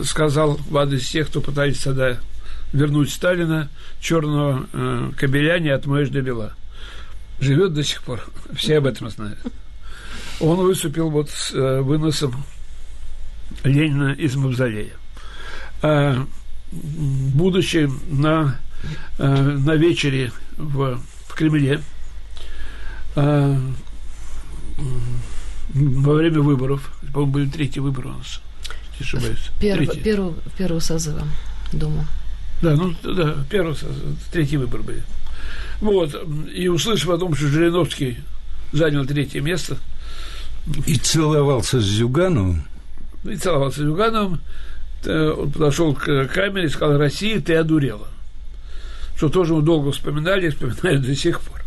сказал 0.04 0.60
в 0.70 0.78
адрес 0.78 1.10
тех, 1.10 1.28
кто 1.28 1.42
пытается 1.42 1.86
тогда 1.86 2.18
вернуть 2.72 3.12
Сталина, 3.12 3.70
черного 4.00 4.68
э, 4.72 5.12
кобеля 5.18 5.60
не 5.60 5.70
отмоешь 5.70 6.10
до 6.10 6.22
бела. 6.22 6.54
Живет 7.40 7.74
до 7.74 7.84
сих 7.84 8.04
пор. 8.04 8.24
Все 8.54 8.78
об 8.78 8.86
этом 8.86 9.10
знают. 9.10 9.40
Он 10.40 10.58
выступил 10.58 11.10
вот 11.10 11.30
с 11.32 11.52
выносом 11.52 12.44
Ленина 13.64 14.14
из 14.14 14.36
мавзолея. 14.36 14.94
Будучи 16.72 17.90
на, 18.10 18.60
на 19.18 19.76
вечере 19.76 20.32
в, 20.58 21.00
в 21.28 21.36
Кремле, 21.36 21.82
а, 23.16 23.58
во 25.74 26.14
время 26.14 26.42
выборов, 26.42 26.94
по-моему, 27.14 27.32
были 27.32 27.50
третьи 27.50 27.80
выборы 27.80 28.10
у 28.10 28.18
нас, 28.18 28.42
не 29.00 29.04
ошибаюсь. 29.06 29.50
Перв, 29.60 30.02
первого, 30.02 30.36
первого 30.58 30.80
созыва 30.80 31.24
Дума. 31.72 32.06
Да, 32.62 32.76
ну 32.76 32.94
да, 33.04 33.38
первый, 33.50 33.76
третий 34.32 34.58
выбор 34.58 34.82
были. 34.82 35.04
Вот, 35.80 36.16
и 36.54 36.68
услышав 36.68 37.10
о 37.10 37.18
том, 37.18 37.34
что 37.34 37.48
Жириновский 37.48 38.20
занял 38.72 39.06
третье 39.06 39.42
место. 39.42 39.78
И 40.86 40.96
целовался 40.96 41.80
с 41.82 41.84
Зюгановым. 41.84 42.64
И 43.24 43.36
целовался 43.36 43.80
с 43.80 43.84
Зюгановым. 43.84 44.40
Он 45.06 45.52
подошел 45.52 45.96
к 45.96 46.28
камере 46.28 46.68
и 46.68 46.70
сказал, 46.70 47.00
Россия, 47.00 47.42
ты 47.42 47.56
одурела. 47.56 48.08
Что 49.16 49.30
тоже 49.30 49.56
мы 49.56 49.64
долго 49.64 49.92
вспоминали 49.92 50.48
и 50.48 50.50
вспоминали 50.52 50.98
до 50.98 51.16
сих 51.16 51.42
пор. 51.42 51.61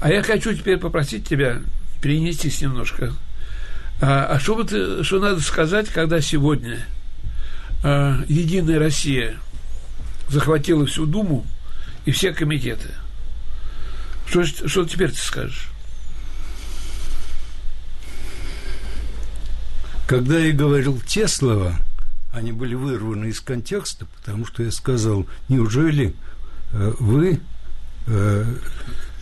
А 0.00 0.10
я 0.10 0.22
хочу 0.22 0.52
теперь 0.54 0.78
попросить 0.78 1.26
тебя 1.26 1.60
перенестись 2.02 2.60
немножко. 2.60 3.12
А, 4.00 4.26
а 4.26 4.40
что, 4.40 4.54
вот, 4.54 4.70
что 4.70 5.18
надо 5.18 5.40
сказать, 5.40 5.88
когда 5.88 6.20
сегодня 6.20 6.86
а, 7.82 8.22
Единая 8.28 8.78
Россия 8.78 9.36
захватила 10.28 10.86
всю 10.86 11.06
Думу 11.06 11.46
и 12.04 12.10
все 12.10 12.32
комитеты? 12.32 12.90
Что, 14.28 14.44
что 14.44 14.84
теперь 14.84 15.12
ты 15.12 15.18
скажешь? 15.18 15.70
Когда 20.06 20.38
я 20.38 20.52
говорил 20.52 21.00
те 21.00 21.26
слова, 21.26 21.74
они 22.32 22.52
были 22.52 22.74
вырваны 22.74 23.26
из 23.26 23.40
контекста, 23.40 24.06
потому 24.18 24.46
что 24.46 24.62
я 24.62 24.70
сказал, 24.70 25.26
неужели 25.48 26.14
э, 26.72 26.92
вы 27.00 27.40
э, 28.06 28.44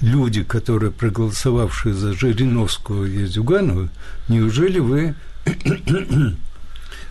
люди, 0.00 0.42
которые 0.42 0.92
проголосовавшие 0.92 1.94
за 1.94 2.12
Жириновского 2.14 3.04
и 3.04 3.24
Зюганова, 3.26 3.88
неужели 4.28 4.78
вы 4.78 5.14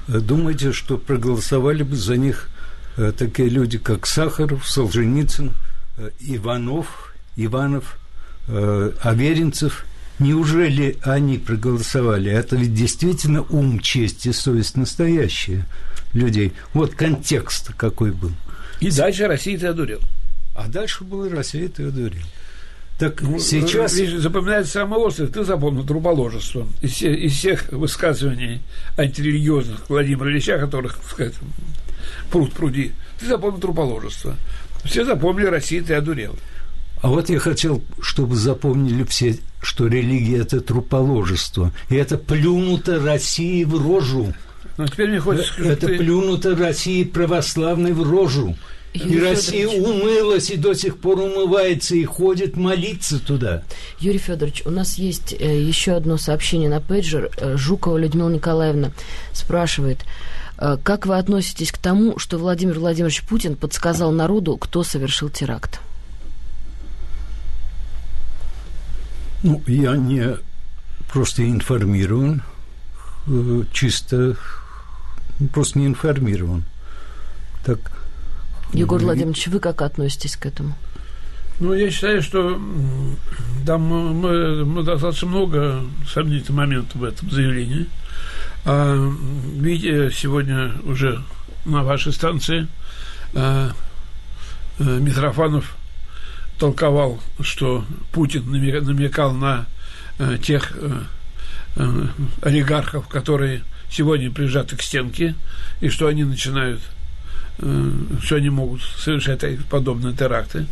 думаете, 0.07 0.71
что 0.71 0.97
проголосовали 0.97 1.83
бы 1.83 1.95
за 1.95 2.17
них 2.17 2.49
э, 2.97 3.11
такие 3.17 3.49
люди, 3.49 3.77
как 3.77 4.05
Сахаров, 4.05 4.67
Солженицын, 4.67 5.51
э, 5.97 6.09
Иванов, 6.19 7.13
Иванов, 7.35 7.97
э, 8.47 8.91
Аверинцев? 9.01 9.85
Неужели 10.19 10.97
они 11.01 11.39
проголосовали? 11.39 12.31
Это 12.31 12.55
ведь 12.55 12.73
действительно 12.75 13.41
ум, 13.49 13.79
честь 13.79 14.27
и 14.27 14.31
совесть 14.31 14.77
настоящие 14.77 15.65
людей. 16.13 16.53
Вот 16.73 16.93
контекст 16.93 17.73
какой 17.75 18.11
был. 18.11 18.31
И 18.79 18.91
дальше 18.91 19.27
Россия 19.27 19.57
ты 19.57 19.67
одурил. 19.67 19.99
А 20.55 20.67
дальше 20.67 21.03
была 21.03 21.29
Россия 21.29 21.67
ты 21.67 21.87
одурил. 21.87 22.21
Так 23.03 23.21
ну, 23.21 23.37
сейчас... 23.37 23.95
Видишь, 23.95 24.21
запоминается 24.21 24.71
самый 24.71 24.97
острый, 24.97 25.27
ты 25.27 25.43
запомнил 25.43 25.83
труположество. 25.83 26.65
Из, 26.81 26.91
всех, 26.91 27.17
из 27.17 27.33
всех 27.33 27.71
высказываний 27.73 28.61
антирелигиозных 28.97 29.89
Владимира 29.89 30.31
Ильича, 30.31 30.57
которых, 30.57 30.95
так 30.95 31.11
сказать, 31.11 31.33
пруд 32.31 32.53
пруди, 32.53 32.93
ты 33.19 33.25
запомнил 33.25 33.59
труположество. 33.59 34.37
Все 34.85 35.03
запомнили 35.03 35.47
Россию, 35.47 35.83
ты 35.83 35.95
одурел. 35.95 36.33
А 37.01 37.09
вот 37.09 37.27
я 37.27 37.39
хотел, 37.39 37.83
чтобы 37.99 38.37
запомнили 38.37 39.03
все, 39.03 39.37
что 39.61 39.87
религия– 39.87 40.37
это 40.43 40.61
труположество. 40.61 41.73
И 41.89 41.95
это 41.95 42.17
плюнуто 42.17 43.03
России 43.03 43.65
в 43.65 43.85
рожу. 43.85 44.33
Ну, 44.77 44.87
теперь 44.87 45.09
мне 45.09 45.19
хочется... 45.19 45.61
Это 45.61 45.87
ты... 45.87 45.97
плюнуто 45.97 46.55
России 46.55 47.03
православной 47.03 47.91
в 47.91 48.09
рожу. 48.09 48.55
Юрий 48.93 49.15
и 49.15 49.19
Россия 49.19 49.67
умылась 49.67 50.51
и 50.51 50.57
до 50.57 50.73
сих 50.73 50.97
пор 50.97 51.19
умывается 51.19 51.95
и 51.95 52.05
ходит 52.05 52.55
молиться 52.55 53.19
туда. 53.19 53.63
Юрий 53.99 54.19
Федорович, 54.19 54.63
у 54.65 54.69
нас 54.69 54.95
есть 54.95 55.33
э, 55.33 55.59
еще 55.61 55.93
одно 55.93 56.17
сообщение 56.17 56.69
на 56.69 56.79
пейджер. 56.79 57.31
Э, 57.37 57.57
Жукова 57.57 57.97
Людмила 57.97 58.29
Николаевна 58.29 58.91
спрашивает, 59.31 59.99
э, 60.59 60.77
как 60.83 61.07
вы 61.07 61.17
относитесь 61.17 61.71
к 61.71 61.79
тому, 61.79 62.19
что 62.19 62.37
Владимир 62.37 62.79
Владимирович 62.79 63.23
Путин 63.23 63.55
подсказал 63.55 64.11
народу, 64.11 64.57
кто 64.57 64.83
совершил 64.83 65.29
теракт? 65.29 65.79
Ну, 69.41 69.61
я 69.65 69.97
не 69.97 70.37
просто 71.11 71.49
информирован, 71.49 72.43
э, 73.27 73.63
чисто 73.73 74.37
просто 75.51 75.79
не 75.79 75.87
информирован. 75.87 76.63
Так. 77.65 78.02
Егор 78.73 78.99
Владимирович, 78.99 79.47
вы 79.47 79.59
как 79.59 79.81
относитесь 79.81 80.35
к 80.35 80.45
этому? 80.45 80.75
Ну, 81.59 81.73
я 81.73 81.91
считаю, 81.91 82.21
что 82.21 82.59
там 83.65 83.81
мы, 83.81 84.65
мы 84.65 84.83
достаточно 84.83 85.27
много 85.27 85.81
сомнительных 86.11 86.57
моментов 86.57 86.95
в 86.95 87.03
этом 87.03 87.29
заявлении. 87.29 87.85
А, 88.65 88.95
видите, 89.55 90.09
сегодня 90.11 90.71
уже 90.83 91.21
на 91.65 91.83
вашей 91.83 92.11
станции 92.11 92.67
а, 93.35 93.71
а, 94.79 94.83
Митрофанов 94.99 95.77
толковал, 96.57 97.19
что 97.41 97.85
Путин 98.11 98.49
намекал 98.51 99.33
на 99.33 99.65
э, 100.17 100.37
тех 100.41 100.71
э, 100.75 101.01
э, 101.75 102.07
олигархов, 102.41 103.07
которые 103.07 103.63
сегодня 103.91 104.31
прижаты 104.31 104.77
к 104.77 104.81
стенке, 104.81 105.35
и 105.81 105.89
что 105.89 106.07
они 106.07 106.23
начинают 106.23 106.79
что 107.57 108.35
они 108.35 108.49
могут 108.49 108.81
совершать 108.81 109.43
подобные 109.69 110.15
теракты. 110.15 110.65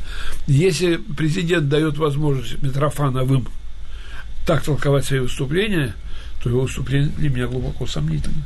Если 0.48 0.96
президент 0.96 1.70
дает 1.70 1.98
возможность 1.98 2.62
Митрофановым 2.64 3.48
так 4.48 4.64
толковать 4.64 5.06
свои 5.06 5.20
выступления, 5.20 5.94
то 6.44 6.50
его 6.50 6.62
выступление 6.62 7.12
для 7.18 7.30
меня 7.30 7.48
глубоко 7.48 7.86
сомнительно. 7.86 8.44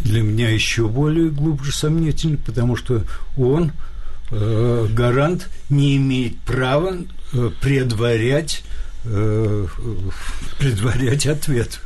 Для 0.00 0.22
меня 0.22 0.50
еще 0.50 0.86
более 0.88 1.30
глубже 1.30 1.72
сомнительно, 1.72 2.38
потому 2.44 2.76
что 2.76 3.04
он 3.36 3.72
Э, 4.34 4.86
гарант 4.90 5.50
не 5.68 5.98
имеет 5.98 6.38
права 6.38 6.96
э, 7.34 7.50
предварять, 7.60 8.64
э, 9.04 9.66
предварять 10.58 11.26
ответ. 11.26 11.80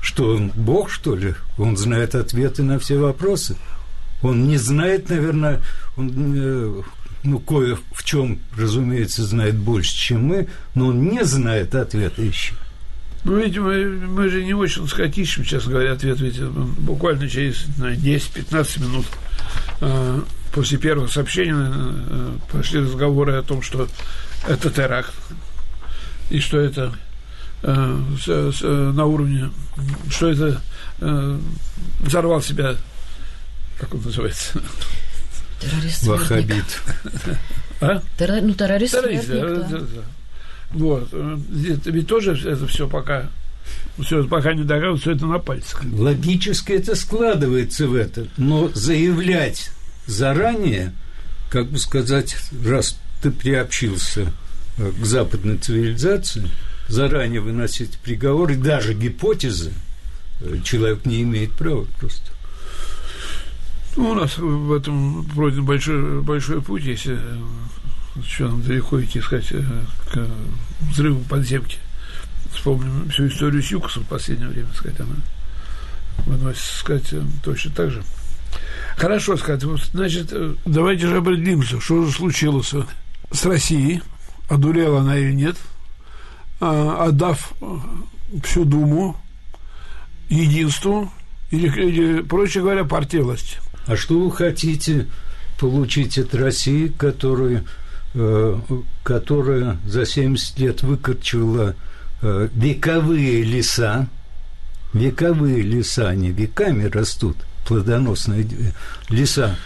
Что 0.00 0.36
он 0.36 0.52
Бог, 0.54 0.90
что 0.90 1.16
ли? 1.16 1.34
Он 1.58 1.76
знает 1.76 2.14
ответы 2.14 2.62
на 2.62 2.78
все 2.78 2.98
вопросы. 2.98 3.56
Он 4.22 4.46
не 4.46 4.56
знает, 4.56 5.10
наверное, 5.10 5.60
он, 5.96 6.84
ну, 7.24 7.38
кое 7.40 7.76
в 7.92 8.04
чем, 8.04 8.38
разумеется, 8.56 9.24
знает 9.24 9.56
больше, 9.56 9.94
чем 9.96 10.24
мы, 10.24 10.48
но 10.74 10.88
он 10.88 11.08
не 11.08 11.24
знает 11.24 11.74
ответа 11.74 12.22
еще. 12.22 12.54
Ну, 13.24 13.38
видимо, 13.38 13.72
мы 13.72 14.28
же 14.28 14.44
не 14.44 14.54
очень 14.54 14.88
скатишься, 14.88 15.44
честно 15.44 15.72
говоря, 15.72 15.92
ответ 15.92 16.20
ведь 16.20 16.40
буквально 16.40 17.28
через 17.28 17.66
10-15 17.78 18.80
минут 18.82 19.06
после 20.52 20.78
первого 20.78 21.06
сообщения 21.06 21.54
э, 21.56 22.36
пошли 22.50 22.80
разговоры 22.80 23.34
о 23.34 23.42
том, 23.42 23.62
что 23.62 23.88
это 24.46 24.70
теракт, 24.70 25.12
и 26.30 26.40
что 26.40 26.58
это 26.58 26.92
э, 27.62 28.00
с, 28.20 28.58
с, 28.58 28.62
на 28.62 29.06
уровне, 29.06 29.50
что 30.10 30.28
это 30.28 30.60
э, 31.00 31.38
взорвал 32.00 32.42
себя, 32.42 32.76
как 33.82 33.94
он 33.94 34.02
называется? 34.02 34.62
Террорист. 35.60 36.02
Вахабит. 36.04 36.82
А? 37.80 38.00
Террор, 38.16 38.42
ну, 38.42 38.54
террорист. 38.54 38.94
Террорист, 38.94 39.28
да, 39.28 39.56
да. 39.56 39.78
да. 39.80 40.02
Вот. 40.70 41.12
Это 41.12 41.90
ведь 41.90 42.06
тоже 42.06 42.32
это 42.48 42.66
все 42.68 42.88
пока 42.88 43.28
все, 44.00 44.24
пока 44.24 44.54
не 44.54 44.64
доказывают, 44.64 45.00
все 45.00 45.12
это 45.12 45.26
на 45.26 45.38
пальцах. 45.38 45.82
Логически 45.92 46.72
это 46.72 46.94
складывается 46.94 47.86
в 47.86 47.94
это, 47.94 48.26
но 48.36 48.68
заявлять 48.68 49.70
заранее, 50.06 50.92
как 51.50 51.68
бы 51.68 51.78
сказать, 51.78 52.36
раз 52.64 52.96
ты 53.22 53.30
приобщился 53.30 54.32
э, 54.78 54.92
к 55.00 55.04
западной 55.04 55.58
цивилизации, 55.58 56.48
заранее 56.88 57.40
выносить 57.40 57.98
приговоры, 57.98 58.56
даже 58.56 58.94
гипотезы, 58.94 59.72
э, 60.40 60.58
человек 60.64 61.04
не 61.04 61.22
имеет 61.22 61.52
права 61.52 61.86
просто. 62.00 62.31
Ну, 63.96 64.10
у 64.10 64.14
нас 64.14 64.38
в 64.38 64.72
этом 64.72 65.24
пройден 65.34 65.64
большой, 65.64 66.22
большой 66.22 66.62
путь, 66.62 66.84
если 66.84 67.18
еще 68.16 68.46
нам 68.46 68.62
далеко 68.62 69.02
идти, 69.02 69.20
сказать, 69.20 69.48
э, 69.52 69.62
к 70.12 70.26
взрыву 70.90 71.22
подземки. 71.24 71.78
Вспомним 72.54 73.08
всю 73.10 73.28
историю 73.28 73.62
с 73.62 73.70
Юкосом 73.70 74.04
в 74.04 74.08
последнее 74.08 74.48
время, 74.48 74.68
сказать, 74.74 75.00
она 75.00 75.14
выносится, 76.26 76.78
сказать, 76.78 77.14
точно 77.42 77.70
так 77.72 77.90
же. 77.90 78.02
Хорошо 78.96 79.36
сказать. 79.36 79.62
Значит, 79.92 80.28
э, 80.32 80.54
давайте 80.64 81.06
же 81.06 81.18
определимся, 81.18 81.80
что 81.80 82.04
же 82.04 82.12
случилось 82.12 82.74
с 83.30 83.44
Россией. 83.46 84.02
Одурела 84.48 85.00
она 85.00 85.16
или 85.16 85.32
нет. 85.32 85.56
А, 86.60 87.06
отдав 87.08 87.52
э, 87.60 87.78
всю 88.44 88.64
Думу 88.64 89.16
единству 90.28 91.10
или, 91.50 91.68
или, 91.68 92.22
проще 92.22 92.60
говоря, 92.60 92.84
партии 92.84 93.18
власти. 93.18 93.58
А 93.86 93.96
что 93.96 94.18
вы 94.18 94.30
хотите 94.30 95.06
получить 95.58 96.18
от 96.18 96.34
России, 96.34 96.88
которую, 96.88 97.64
э, 98.14 98.58
которая 99.02 99.78
за 99.86 100.06
70 100.06 100.58
лет 100.58 100.82
выкорчевала 100.82 101.74
э, 102.20 102.48
вековые 102.54 103.42
леса, 103.42 104.08
вековые 104.92 105.62
леса, 105.62 106.08
они 106.08 106.30
веками 106.30 106.84
растут– 106.84 107.36
плодоносные 107.66 108.46
леса. 109.08 109.56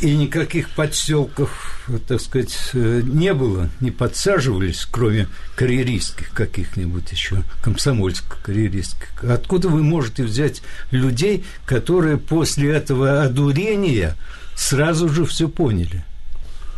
И 0.00 0.16
никаких 0.16 0.70
подселков, 0.70 1.86
так 2.08 2.22
сказать, 2.22 2.58
не 2.72 3.34
было, 3.34 3.68
не 3.80 3.90
подсаживались, 3.90 4.88
кроме 4.90 5.28
карьеристских 5.56 6.30
каких-нибудь 6.30 7.12
еще, 7.12 7.42
комсомольско-карьеристских. 7.62 9.22
Откуда 9.30 9.68
вы 9.68 9.82
можете 9.82 10.24
взять 10.24 10.62
людей, 10.90 11.44
которые 11.66 12.16
после 12.16 12.70
этого 12.70 13.22
одурения 13.22 14.16
сразу 14.56 15.10
же 15.10 15.26
все 15.26 15.48
поняли? 15.48 16.02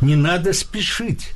Не 0.01 0.17
надо 0.17 0.53
спешить. 0.53 1.33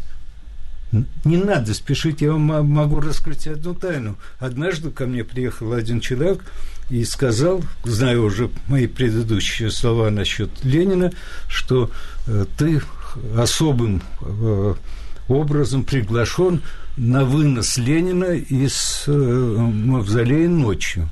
Не 1.24 1.36
надо 1.36 1.72
спешить, 1.72 2.20
я 2.20 2.32
вам 2.32 2.42
могу 2.42 3.00
раскрыть 3.00 3.46
одну 3.46 3.74
тайну. 3.74 4.16
Однажды 4.40 4.90
ко 4.90 5.06
мне 5.06 5.22
приехал 5.22 5.72
один 5.72 6.00
человек 6.00 6.42
и 6.88 7.04
сказал, 7.04 7.62
зная 7.84 8.18
уже 8.18 8.50
мои 8.68 8.86
предыдущие 8.86 9.70
слова 9.70 10.10
насчет 10.10 10.50
Ленина, 10.62 11.12
что 11.48 11.90
э, 12.26 12.44
ты 12.56 12.80
особым 13.36 14.02
э, 14.20 14.74
образом 15.28 15.84
приглашен 15.84 16.62
на 16.96 17.24
вынос 17.24 17.76
Ленина 17.76 18.34
из 18.34 19.04
э, 19.06 19.12
мавзолея 19.12 20.48
ночью. 20.48 21.08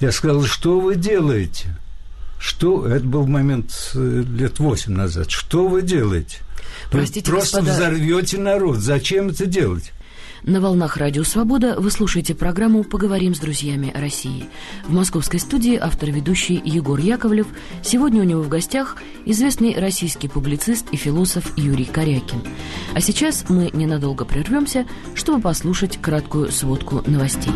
Я 0.00 0.12
сказал, 0.12 0.44
что 0.44 0.78
вы 0.80 0.96
делаете? 0.96 1.74
Что? 2.38 2.86
Это 2.86 3.04
был 3.04 3.26
момент 3.26 3.90
лет 3.94 4.60
восемь 4.60 4.92
назад. 4.92 5.30
Что 5.30 5.66
вы 5.66 5.82
делаете? 5.82 6.38
Простите, 6.90 7.28
Вы 7.30 7.38
просто 7.38 7.62
господа... 7.62 7.76
взорвете 7.76 8.38
народ. 8.38 8.78
Зачем 8.78 9.30
это 9.30 9.46
делать? 9.46 9.92
На 10.44 10.60
волнах 10.60 10.96
Радио 10.96 11.24
Свобода 11.24 11.76
вы 11.78 11.90
слушаете 11.90 12.34
программу 12.34 12.84
«Поговорим 12.84 13.34
с 13.34 13.40
друзьями 13.40 13.92
России». 13.94 14.44
В 14.84 14.92
московской 14.92 15.40
студии 15.40 15.76
автор-ведущий 15.76 16.60
Егор 16.64 16.98
Яковлев. 16.98 17.46
Сегодня 17.82 18.22
у 18.22 18.24
него 18.24 18.42
в 18.42 18.48
гостях 18.48 18.96
известный 19.24 19.78
российский 19.78 20.28
публицист 20.28 20.86
и 20.92 20.96
философ 20.96 21.52
Юрий 21.56 21.84
Корякин. 21.84 22.42
А 22.94 23.00
сейчас 23.00 23.46
мы 23.48 23.70
ненадолго 23.72 24.24
прервемся, 24.24 24.86
чтобы 25.14 25.40
послушать 25.40 26.00
краткую 26.00 26.52
сводку 26.52 27.02
новостей. 27.06 27.52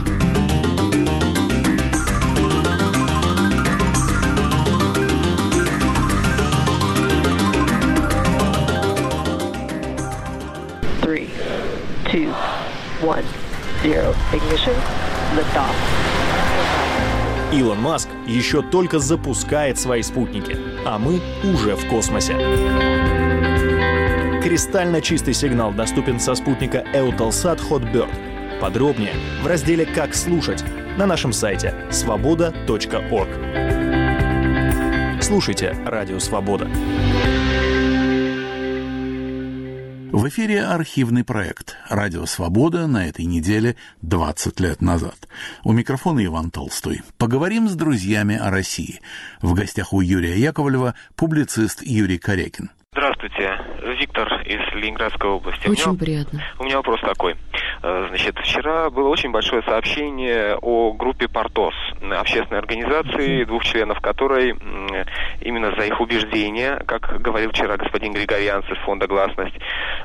Zero, 13.82 14.14
ignition, 14.32 14.74
liftoff. 15.36 15.74
Илон 17.52 17.80
Маск 17.80 18.08
еще 18.26 18.62
только 18.62 18.98
запускает 18.98 19.78
свои 19.78 20.02
спутники, 20.02 20.56
а 20.86 20.98
мы 20.98 21.20
уже 21.44 21.74
в 21.74 21.86
космосе. 21.88 22.34
Кристально 24.42 25.00
чистый 25.02 25.34
сигнал 25.34 25.72
доступен 25.72 26.18
со 26.18 26.34
спутника 26.34 26.84
Eutelsat 26.94 27.60
Hotbird. 27.68 28.60
Подробнее 28.60 29.14
в 29.42 29.46
разделе 29.46 29.84
«Как 29.84 30.14
слушать» 30.14 30.64
на 30.96 31.06
нашем 31.06 31.32
сайте 31.32 31.74
свобода.орг. 31.90 33.28
Слушайте 35.20 35.76
«Радио 35.84 36.18
Свобода». 36.20 36.68
В 40.22 40.28
эфире 40.28 40.62
архивный 40.62 41.24
проект 41.24 41.74
«Радио 41.88 42.26
Свобода» 42.26 42.86
на 42.86 43.08
этой 43.08 43.24
неделе 43.24 43.74
20 44.02 44.60
лет 44.60 44.80
назад. 44.80 45.26
У 45.64 45.72
микрофона 45.72 46.24
Иван 46.24 46.52
Толстой. 46.52 47.02
Поговорим 47.18 47.68
с 47.68 47.74
друзьями 47.74 48.36
о 48.36 48.48
России. 48.52 49.00
В 49.40 49.52
гостях 49.54 49.92
у 49.92 50.00
Юрия 50.00 50.38
Яковлева 50.38 50.94
публицист 51.16 51.82
Юрий 51.82 52.18
Корякин. 52.18 52.70
Здравствуйте, 52.94 53.58
Виктор 53.98 54.42
из 54.44 54.60
Ленинградской 54.74 55.30
области. 55.30 55.66
Очень 55.66 55.84
у 55.84 55.88
меня, 55.92 55.98
приятно. 55.98 56.42
У 56.58 56.64
меня 56.64 56.76
вопрос 56.76 57.00
такой. 57.00 57.36
Э, 57.82 58.04
значит, 58.10 58.36
вчера 58.36 58.90
было 58.90 59.08
очень 59.08 59.30
большое 59.30 59.62
сообщение 59.62 60.58
о 60.60 60.92
группе 60.92 61.26
«Портос», 61.26 61.72
общественной 62.02 62.58
организации, 62.58 63.44
двух 63.44 63.64
членов 63.64 63.98
которой 64.02 64.50
именно 65.40 65.74
за 65.74 65.86
их 65.86 66.02
убеждения, 66.02 66.82
как 66.86 67.18
говорил 67.22 67.50
вчера 67.52 67.78
господин 67.78 68.12
Григорьянц 68.12 68.66
из 68.66 68.76
фонда 68.84 69.06
«Гласность», 69.06 69.56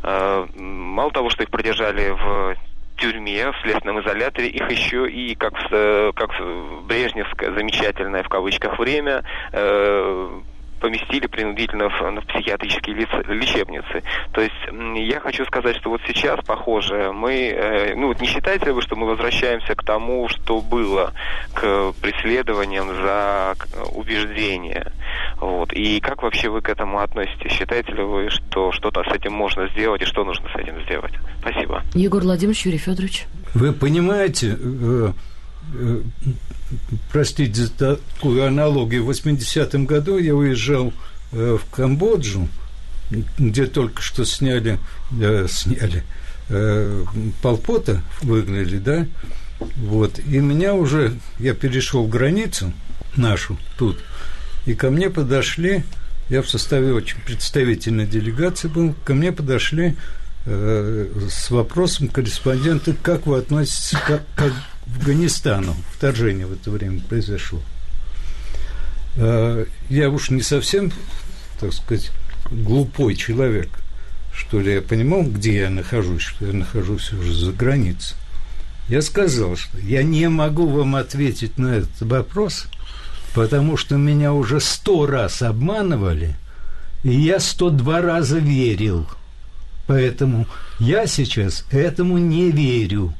э, 0.03 0.45
мало 0.55 1.11
того, 1.11 1.29
что 1.29 1.43
их 1.43 1.49
продержали 1.49 2.11
в 2.11 2.55
тюрьме, 2.95 3.51
в 3.51 3.61
следственном 3.63 4.01
изоляторе, 4.01 4.47
их 4.47 4.71
еще 4.71 5.09
и, 5.09 5.35
как 5.35 5.55
в, 5.55 5.73
э, 5.73 6.13
как 6.15 6.39
в 6.39 6.87
брежневское 6.87 7.51
замечательное 7.51 8.23
в 8.23 8.29
кавычках 8.29 8.79
время, 8.79 9.25
поместили 10.79 11.27
принудительно 11.27 11.89
в, 11.89 11.99
в 11.99 12.25
психиатрические 12.27 12.95
лечебницы. 12.95 14.03
То 14.31 14.41
есть 14.41 14.55
я 14.95 15.19
хочу 15.19 15.45
сказать, 15.45 15.77
что 15.77 15.89
вот 15.89 16.01
сейчас, 16.07 16.39
похоже, 16.45 17.11
мы, 17.13 17.33
э, 17.49 17.95
ну 17.95 18.07
вот 18.07 18.21
не 18.21 18.27
считаете 18.27 18.67
ли 18.67 18.71
вы, 18.71 18.81
что 18.81 18.95
мы 18.95 19.07
возвращаемся 19.07 19.75
к 19.75 19.83
тому, 19.83 20.27
что 20.29 20.61
было, 20.61 21.13
к 21.53 21.93
преследованиям 22.01 22.87
за 23.01 23.55
убеждения? 23.93 24.91
Вот. 25.39 25.73
И 25.73 25.99
как 25.99 26.23
вообще 26.23 26.49
вы 26.49 26.61
к 26.61 26.69
этому 26.69 26.99
относитесь? 26.99 27.51
Считаете 27.51 27.93
ли 27.93 28.03
вы, 28.03 28.29
что 28.29 28.71
что-то 28.71 29.03
с 29.03 29.13
этим 29.13 29.33
можно 29.33 29.67
сделать 29.69 30.01
и 30.01 30.05
что 30.05 30.23
нужно 30.23 30.47
с 30.49 30.55
этим 30.55 30.81
сделать? 30.83 31.13
Спасибо. 31.41 31.83
Егор 31.93 32.21
Владимирович, 32.21 32.65
Юрий 32.65 32.77
Федорович. 32.77 33.25
Вы 33.53 33.73
понимаете, 33.73 34.49
э, 34.51 34.55
э, 34.61 35.11
простите 37.11 37.53
за 37.53 37.69
такую 37.69 38.45
аналогию, 38.45 39.05
в 39.05 39.09
80-м 39.09 39.85
году 39.85 40.17
я 40.17 40.35
уезжал 40.35 40.93
э, 41.31 41.57
в 41.61 41.69
Камбоджу, 41.73 42.47
где 43.37 43.65
только 43.65 44.01
что 44.01 44.25
сняли, 44.25 44.79
э, 45.19 45.47
сняли 45.49 46.03
э, 46.49 47.03
Полпота, 47.41 48.01
выгнали, 48.21 48.77
да, 48.77 49.07
вот, 49.77 50.19
и 50.19 50.39
меня 50.39 50.73
уже, 50.73 51.13
я 51.39 51.53
перешел 51.53 52.05
границу 52.07 52.73
нашу 53.15 53.57
тут, 53.77 53.97
и 54.65 54.73
ко 54.73 54.89
мне 54.89 55.09
подошли, 55.09 55.83
я 56.29 56.41
в 56.41 56.49
составе 56.49 56.93
очень 56.93 57.19
представительной 57.21 58.05
делегации 58.05 58.67
был, 58.67 58.93
ко 59.05 59.13
мне 59.13 59.31
подошли 59.31 59.95
э, 60.45 61.07
с 61.29 61.49
вопросом 61.49 62.09
корреспонденты, 62.09 62.93
как 63.01 63.25
вы 63.25 63.37
относитесь 63.37 63.97
к, 63.97 64.21
к 64.35 64.53
Афганистану. 64.95 65.75
Вторжение 65.95 66.45
в 66.45 66.53
это 66.53 66.71
время 66.71 67.01
произошло. 67.01 67.61
Э, 69.15 69.65
я 69.89 70.09
уж 70.09 70.29
не 70.29 70.41
совсем, 70.41 70.91
так 71.59 71.73
сказать, 71.73 72.11
глупой 72.51 73.15
человек, 73.15 73.69
что 74.33 74.59
ли, 74.59 74.75
я 74.75 74.81
понимал, 74.81 75.23
где 75.23 75.57
я 75.61 75.69
нахожусь, 75.69 76.21
что 76.21 76.45
я 76.45 76.53
нахожусь 76.53 77.11
уже 77.11 77.33
за 77.33 77.51
границей. 77.51 78.15
Я 78.87 79.01
сказал, 79.01 79.55
что 79.57 79.77
я 79.79 80.03
не 80.03 80.29
могу 80.29 80.67
вам 80.67 80.95
ответить 80.95 81.57
на 81.57 81.77
этот 81.77 82.01
вопрос, 82.01 82.67
потому 83.33 83.75
что 83.75 83.97
меня 83.97 84.33
уже 84.33 84.61
сто 84.61 85.05
раз 85.05 85.41
обманывали, 85.41 86.35
и 87.03 87.09
я 87.09 87.39
сто 87.39 87.69
два 87.69 88.01
раза 88.01 88.37
верил. 88.37 89.07
Поэтому 89.87 90.47
я 90.79 91.07
сейчас 91.07 91.65
этому 91.71 92.17
не 92.17 92.51
верю. 92.51 93.13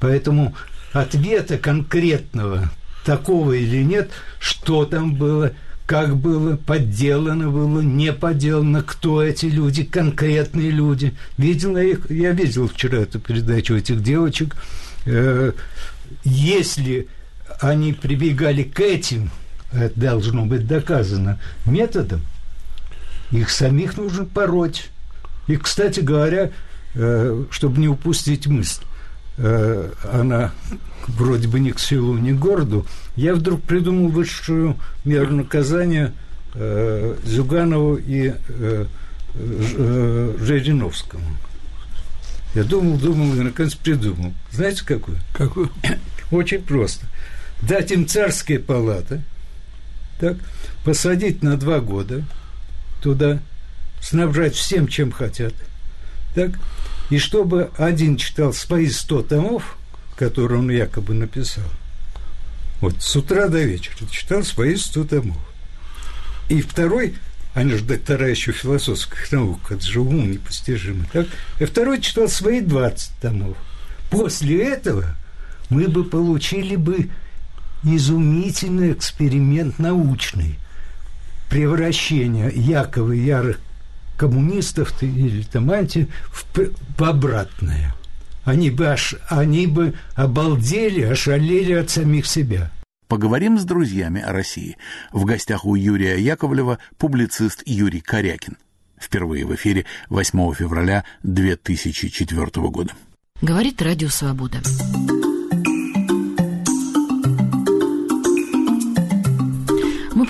Поэтому 0.00 0.54
ответа 0.92 1.58
конкретного, 1.58 2.70
такого 3.04 3.52
или 3.52 3.82
нет, 3.82 4.10
что 4.38 4.84
там 4.84 5.14
было, 5.14 5.52
как 5.86 6.16
было, 6.16 6.56
подделано 6.56 7.50
было, 7.50 7.80
не 7.80 8.12
подделано, 8.12 8.82
кто 8.82 9.22
эти 9.22 9.46
люди, 9.46 9.84
конкретные 9.84 10.70
люди. 10.70 11.14
Видел 11.38 11.76
я 11.76 11.84
их, 11.84 12.10
я 12.10 12.32
видел 12.32 12.68
вчера 12.68 12.98
эту 12.98 13.18
передачу 13.18 13.74
этих 13.74 14.02
девочек. 14.02 14.56
Э, 15.06 15.52
если 16.24 17.08
они 17.60 17.92
прибегали 17.92 18.62
к 18.62 18.80
этим, 18.80 19.30
это 19.72 19.98
должно 19.98 20.46
быть 20.46 20.66
доказано, 20.66 21.40
методом, 21.64 22.22
их 23.30 23.50
самих 23.50 23.96
нужно 23.96 24.24
пороть. 24.24 24.90
И, 25.46 25.56
кстати 25.56 26.00
говоря, 26.00 26.50
э, 26.94 27.44
чтобы 27.50 27.80
не 27.80 27.88
упустить 27.88 28.46
мысль, 28.46 28.82
Э, 29.42 29.90
она 30.12 30.52
вроде 31.08 31.48
бы 31.48 31.60
ни 31.60 31.70
к 31.70 31.80
селу, 31.80 32.18
ни 32.18 32.32
к 32.32 32.38
городу, 32.38 32.86
я 33.16 33.34
вдруг 33.34 33.62
придумал 33.62 34.08
высшую 34.08 34.76
меру 35.04 35.34
наказания 35.34 36.12
э, 36.54 37.16
Зюганову 37.24 37.96
и 37.96 38.34
э, 38.48 38.86
э, 39.34 40.36
Жириновскому. 40.40 41.24
Я 42.54 42.64
думал, 42.64 42.98
думал 42.98 43.34
и 43.34 43.40
наконец 43.40 43.74
придумал. 43.74 44.34
Знаете, 44.52 44.84
какую? 44.84 45.16
Какую? 45.32 45.70
Очень 46.30 46.62
просто. 46.62 47.06
Дать 47.62 47.92
им 47.92 48.06
царские 48.06 48.58
палаты, 48.58 49.22
так, 50.18 50.36
посадить 50.84 51.42
на 51.42 51.56
два 51.56 51.80
года 51.80 52.24
туда, 53.02 53.40
снабжать 54.02 54.54
всем, 54.54 54.86
чем 54.86 55.12
хотят, 55.12 55.54
так, 56.34 56.52
и 57.10 57.18
чтобы 57.18 57.70
один 57.76 58.16
читал 58.16 58.52
свои 58.52 58.88
сто 58.88 59.22
томов, 59.22 59.76
которые 60.16 60.60
он 60.60 60.70
якобы 60.70 61.12
написал, 61.12 61.64
вот 62.80 63.02
с 63.02 63.16
утра 63.16 63.48
до 63.48 63.60
вечера 63.62 64.06
читал 64.10 64.42
свои 64.44 64.76
сто 64.76 65.04
томов. 65.04 65.36
И 66.48 66.62
второй, 66.62 67.14
они 67.52 67.72
же 67.72 67.84
доктора 67.84 68.28
еще 68.28 68.52
философских 68.52 69.30
наук, 69.32 69.70
это 69.70 69.84
же 69.84 70.00
уму 70.00 70.24
непостижимо, 70.24 71.04
так? 71.12 71.26
И 71.58 71.64
второй 71.64 72.00
читал 72.00 72.28
свои 72.28 72.60
20 72.60 73.10
томов. 73.20 73.56
После 74.10 74.62
этого 74.64 75.16
мы 75.68 75.88
бы 75.88 76.04
получили 76.04 76.76
бы 76.76 77.10
изумительный 77.82 78.92
эксперимент 78.92 79.78
научный 79.78 80.58
превращение 81.48 82.52
якобы 82.54 83.16
ярых 83.16 83.58
коммунистов 84.20 85.02
или 85.02 85.42
там 85.42 85.70
анти 85.70 86.06
в, 86.30 86.44
в 86.98 87.02
обратное. 87.02 87.94
Они 88.44 88.68
бы, 88.68 88.88
аж, 88.88 89.14
они 89.30 89.66
бы 89.66 89.94
обалдели, 90.14 91.00
ошалели 91.00 91.72
от 91.72 91.88
самих 91.88 92.26
себя. 92.26 92.70
Поговорим 93.08 93.58
с 93.58 93.64
друзьями 93.64 94.20
о 94.20 94.32
России. 94.32 94.76
В 95.10 95.24
гостях 95.24 95.64
у 95.64 95.74
Юрия 95.74 96.18
Яковлева 96.18 96.78
публицист 96.98 97.62
Юрий 97.64 98.00
Корякин. 98.00 98.58
Впервые 99.00 99.46
в 99.46 99.54
эфире 99.54 99.86
8 100.10 100.52
февраля 100.52 101.04
2004 101.22 102.46
года. 102.68 102.92
Говорит 103.40 103.80
Радио 103.80 104.08
Свобода. 104.08 104.60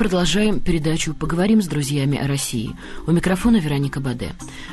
Продолжаем 0.01 0.61
передачу 0.61 1.13
«Поговорим 1.13 1.61
с 1.61 1.67
друзьями 1.67 2.17
о 2.17 2.27
России». 2.27 2.75
У 3.07 3.11
микрофона 3.11 3.59
Вероника 3.59 4.01
Баде. 4.01 4.31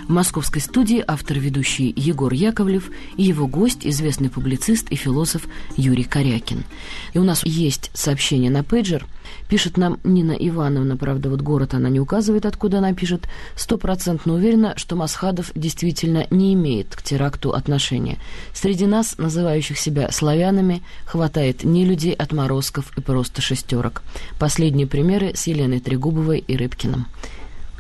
В 0.08 0.10
московской 0.10 0.62
студии 0.62 1.04
автор-ведущий 1.06 1.94
Егор 1.98 2.32
Яковлев 2.32 2.90
и 3.18 3.24
его 3.24 3.46
гость, 3.46 3.86
известный 3.86 4.30
публицист 4.30 4.90
и 4.90 4.96
философ 4.96 5.42
Юрий 5.76 6.06
Корякин. 6.06 6.64
И 7.12 7.20
у 7.20 7.26
нас 7.26 7.46
есть 7.46 7.92
сообщение 7.94 8.50
на 8.50 8.64
пейджер– 8.64 9.06
Пишет 9.50 9.78
нам 9.78 10.00
Нина 10.04 10.34
Ивановна, 10.34 10.98
правда, 10.98 11.30
вот 11.30 11.42
город 11.42 11.74
она 11.74 11.90
не 11.90 12.00
указывает, 12.00 12.46
откуда 12.46 12.80
она 12.80 12.94
пишет, 12.94 13.28
стопроцентно 13.56 14.34
уверена, 14.34 14.74
что 14.76 14.96
Масхадов 14.96 15.52
действительно 15.56 16.28
не 16.30 16.54
имеет 16.54 16.96
к 16.96 17.02
теракту 17.02 17.54
отношения. 17.54 18.18
Среди 18.54 18.86
нас, 18.86 19.18
называющих 19.18 19.78
себя 19.78 20.12
славянами, 20.12 20.84
хватает 21.06 21.64
не 21.64 21.86
людей 21.86 22.14
отморозков 22.14 22.98
и 22.98 23.02
просто 23.02 23.42
шестерок. 23.42 24.04
Последние 24.38 24.88
примеры 25.18 25.36
с 25.36 25.48
Еленой 25.48 25.80
Трегубовой 25.80 26.40
и 26.40 26.56
Рыбкиным. 26.56 27.08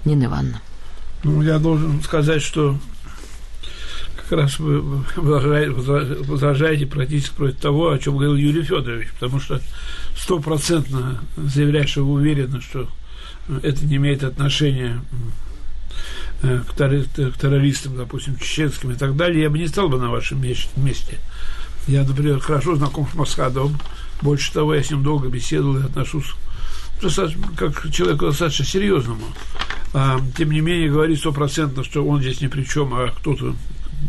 Нина 0.05 0.25
Ивановна. 0.25 0.61
Ну, 1.23 1.41
я 1.41 1.59
должен 1.59 2.01
сказать, 2.03 2.41
что 2.41 2.77
как 4.15 4.31
раз 4.39 4.59
вы 4.59 4.81
возражаете 5.11 6.85
практически 6.85 7.35
против 7.35 7.59
того, 7.59 7.91
о 7.91 7.99
чем 7.99 8.17
говорил 8.17 8.35
Юрий 8.35 8.63
Федорович, 8.63 9.09
потому 9.19 9.39
что 9.39 9.61
стопроцентно 10.17 11.19
заявляешь, 11.37 11.89
что 11.89 12.05
вы 12.05 12.13
уверены, 12.13 12.61
что 12.61 12.87
это 13.63 13.85
не 13.85 13.97
имеет 13.97 14.23
отношения 14.23 15.01
э, 16.41 16.61
к, 16.67 16.75
террористам, 16.75 17.95
допустим, 17.95 18.37
чеченским 18.37 18.91
и 18.91 18.95
так 18.95 19.15
далее, 19.15 19.43
я 19.43 19.49
бы 19.49 19.57
не 19.57 19.67
стал 19.67 19.89
бы 19.89 19.99
на 19.99 20.09
вашем 20.09 20.41
месте. 20.41 21.19
Я, 21.87 22.03
например, 22.03 22.39
хорошо 22.39 22.75
знаком 22.75 23.07
с 23.09 23.13
Масхадовым. 23.13 23.77
Больше 24.21 24.51
того, 24.51 24.75
я 24.75 24.83
с 24.83 24.89
ним 24.89 25.03
долго 25.03 25.29
беседовал 25.29 25.77
и 25.77 25.83
отношусь 25.83 26.33
как 27.55 27.81
к 27.81 27.91
человеку 27.91 28.27
достаточно 28.27 28.65
серьезному. 28.65 29.25
А, 29.93 30.19
тем 30.37 30.51
не 30.51 30.61
менее, 30.61 30.89
говорить 30.89 31.19
стопроцентно, 31.19 31.83
что 31.83 32.05
он 32.05 32.21
здесь 32.21 32.41
ни 32.41 32.47
при 32.47 32.63
чем, 32.63 32.93
а 32.93 33.07
кто-то 33.07 33.55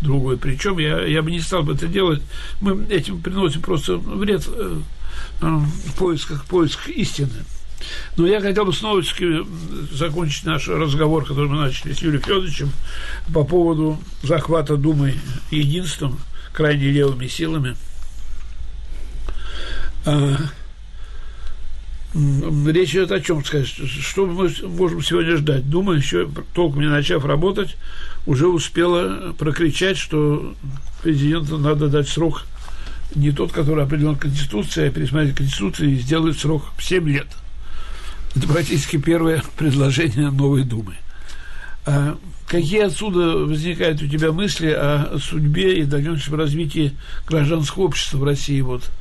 другой 0.03 0.37
при 0.37 0.57
чем, 0.57 0.79
я, 0.79 1.05
я 1.05 1.23
бы 1.23 1.31
не 1.31 1.41
стал 1.41 1.63
бы 1.63 1.75
это 1.75 1.87
делать. 1.87 2.23
Мы 2.61 2.85
этим 2.91 3.21
приносим 3.21 3.63
просто 3.63 3.97
вред 3.97 4.47
э, 4.49 4.81
э, 5.41 5.47
в 5.47 5.95
поисках, 5.97 6.45
поисках 6.45 6.89
истины. 6.89 7.45
Но 8.17 8.27
я 8.27 8.41
хотел 8.41 8.65
бы 8.65 8.73
снова 8.73 9.03
закончить 9.93 10.45
наш 10.45 10.69
разговор, 10.69 11.25
который 11.25 11.49
мы 11.49 11.57
начали 11.57 11.93
с 11.93 12.03
Юрием 12.03 12.23
Федоровичем 12.23 12.73
по 13.33 13.45
поводу 13.45 13.99
захвата 14.23 14.77
Думы 14.77 15.15
единством, 15.51 16.19
крайне 16.53 16.91
левыми 16.91 17.29
силами. 17.29 17.77
Речь 22.19 22.91
идет 22.91 23.13
о 23.13 23.21
чем 23.21 23.45
сказать? 23.45 23.69
Что 23.69 24.27
мы 24.27 24.51
можем 24.67 25.03
сегодня 25.03 25.37
ждать? 25.37 25.71
Думаю, 25.71 25.99
еще 25.99 26.29
толком 26.53 26.81
не 26.81 26.89
начав 26.89 27.25
работать, 27.25 27.77
уже 28.27 28.49
успела 28.49 29.33
прокричать, 29.35 29.99
что 29.99 30.55
президенту 31.03 31.59
надо 31.59 31.89
дать 31.89 32.09
срок 32.09 32.45
не 33.15 33.31
тот, 33.31 33.53
который 33.53 33.85
определен 33.85 34.17
Конституцией, 34.17 34.89
а 34.89 34.91
пересмотреть 34.91 35.37
Конституцию 35.37 35.93
и 35.93 35.95
сделать 35.97 36.37
срок 36.37 36.65
7 36.81 37.09
лет. 37.09 37.29
Это 38.35 38.49
практически 38.49 38.97
первое 38.97 39.45
предложение 39.57 40.31
новой 40.31 40.65
Думы. 40.65 40.97
А 41.87 42.19
какие 42.49 42.81
отсюда 42.81 43.47
возникают 43.47 44.03
у 44.03 44.09
тебя 44.09 44.33
мысли 44.33 44.71
о 44.71 45.19
судьбе 45.21 45.79
и 45.79 45.85
дальнейшем 45.85 46.35
развитии 46.35 46.95
гражданского 47.29 47.85
общества 47.85 48.19
в 48.19 48.25
России 48.25 48.61
вот– 48.61 48.83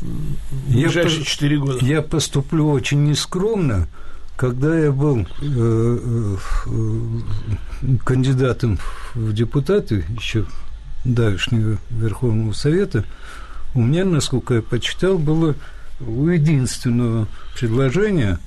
в 0.00 0.72
ближайшие 0.72 1.24
четыре 1.24 1.58
года? 1.58 1.84
Я 1.84 2.02
поступлю 2.02 2.70
очень 2.70 3.04
нескромно. 3.04 3.88
Когда 4.36 4.78
я 4.78 4.90
был 4.90 5.26
э, 5.42 6.36
э, 6.66 7.96
кандидатом 8.04 8.78
в 9.14 9.34
депутаты 9.34 10.06
еще 10.18 10.46
давешнего 11.04 11.76
Верховного 11.90 12.52
Совета, 12.52 13.04
у 13.74 13.82
меня, 13.82 14.04
насколько 14.04 14.54
я 14.54 14.62
почитал, 14.62 15.18
было 15.18 15.54
у 16.00 16.26
единственного 16.28 17.28
предложения 17.58 18.38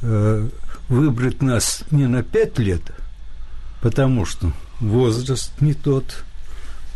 э, 0.00 0.48
выбрать 0.88 1.42
нас 1.42 1.84
не 1.90 2.06
на 2.06 2.22
пять 2.22 2.58
лет, 2.58 2.82
потому 3.82 4.24
что 4.24 4.52
возраст 4.80 5.52
не 5.60 5.74
тот, 5.74 6.24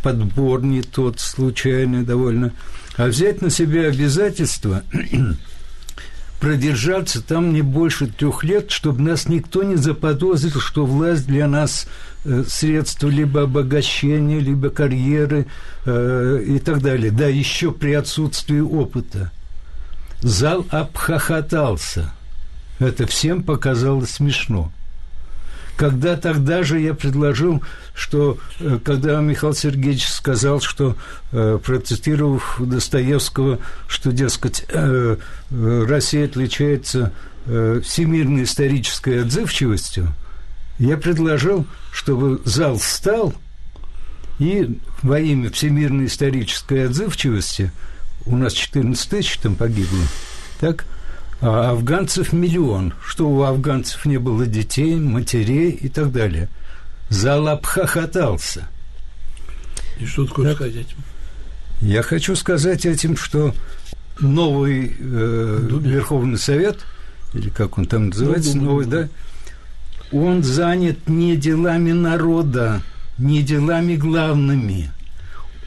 подбор 0.03 0.63
не 0.63 0.81
тот, 0.81 1.19
случайный 1.19 2.03
довольно, 2.03 2.51
а 2.99 3.07
взять 3.07 3.41
на 3.41 3.49
себя 3.49 3.87
обязательство 3.87 4.83
продержаться 6.41 7.21
там 7.21 7.53
не 7.53 7.61
больше 7.61 8.07
трех 8.07 8.43
лет, 8.43 8.71
чтобы 8.71 9.01
нас 9.01 9.29
никто 9.29 9.63
не 9.63 9.77
заподозрил, 9.77 10.59
что 10.59 10.85
власть 10.85 11.25
для 11.25 11.47
нас 11.47 11.87
э, 12.25 12.43
средство 12.45 13.07
либо 13.07 13.43
обогащения, 13.43 14.39
либо 14.39 14.69
карьеры 14.69 15.47
э, 15.85 16.43
и 16.45 16.59
так 16.59 16.81
далее. 16.81 17.09
Да, 17.09 17.27
еще 17.27 17.71
при 17.71 17.93
отсутствии 17.93 18.59
опыта. 18.59 19.31
Зал 20.19 20.65
обхохотался. 20.69 22.11
Это 22.79 23.07
всем 23.07 23.43
показалось 23.43 24.09
смешно 24.09 24.73
когда 25.79 26.17
тогда 26.17 26.61
же 26.61 26.77
я 26.81 26.93
предложил, 26.93 27.63
что 27.95 28.37
э, 28.59 28.79
когда 28.83 29.21
Михаил 29.21 29.53
Сергеевич 29.53 30.09
сказал, 30.09 30.59
что, 30.59 30.97
э, 31.31 31.57
процитировав 31.63 32.57
Достоевского, 32.59 33.59
что, 33.87 34.11
дескать, 34.11 34.65
э, 34.67 35.15
Россия 35.49 36.25
отличается 36.25 37.13
всемирной 37.45 38.43
исторической 38.43 39.21
отзывчивостью, 39.21 40.13
я 40.79 40.97
предложил, 40.97 41.65
чтобы 41.93 42.41
зал 42.43 42.77
встал 42.77 43.33
и 44.37 44.77
во 45.01 45.19
имя 45.19 45.49
всемирной 45.49 46.07
исторической 46.07 46.87
отзывчивости 46.87 47.71
у 48.25 48.35
нас 48.35 48.51
14 48.51 49.09
тысяч 49.09 49.37
там 49.37 49.55
погибло, 49.55 50.03
так– 50.59 50.83
а 51.41 51.71
афганцев 51.71 52.33
миллион, 52.33 52.93
что 53.05 53.29
у 53.29 53.43
афганцев 53.43 54.05
не 54.05 54.17
было 54.17 54.45
детей, 54.45 54.95
матерей 54.95 55.71
и 55.71 55.87
так 55.87 56.11
далее. 56.11 56.49
Зал 57.09 57.47
обхохотался. 57.47 58.67
И 59.99 60.05
что 60.05 60.25
такое 60.25 60.53
сказать 60.53 60.75
этим? 60.75 60.97
Я 61.81 62.01
хочу 62.01 62.35
сказать 62.35 62.85
этим, 62.85 63.15
что 63.15 63.53
новый 64.19 64.95
э, 64.99 65.67
Верховный 65.81 66.37
Совет, 66.37 66.79
или 67.33 67.49
как 67.49 67.77
он 67.77 67.85
там 67.85 68.09
называется, 68.09 68.53
Думаю, 68.53 68.69
новый, 68.69 68.85
да, 68.85 69.09
он 70.11 70.43
занят 70.43 71.07
не 71.07 71.37
делами 71.37 71.93
народа, 71.93 72.81
не 73.17 73.43
делами 73.43 73.95
главными– 73.95 74.91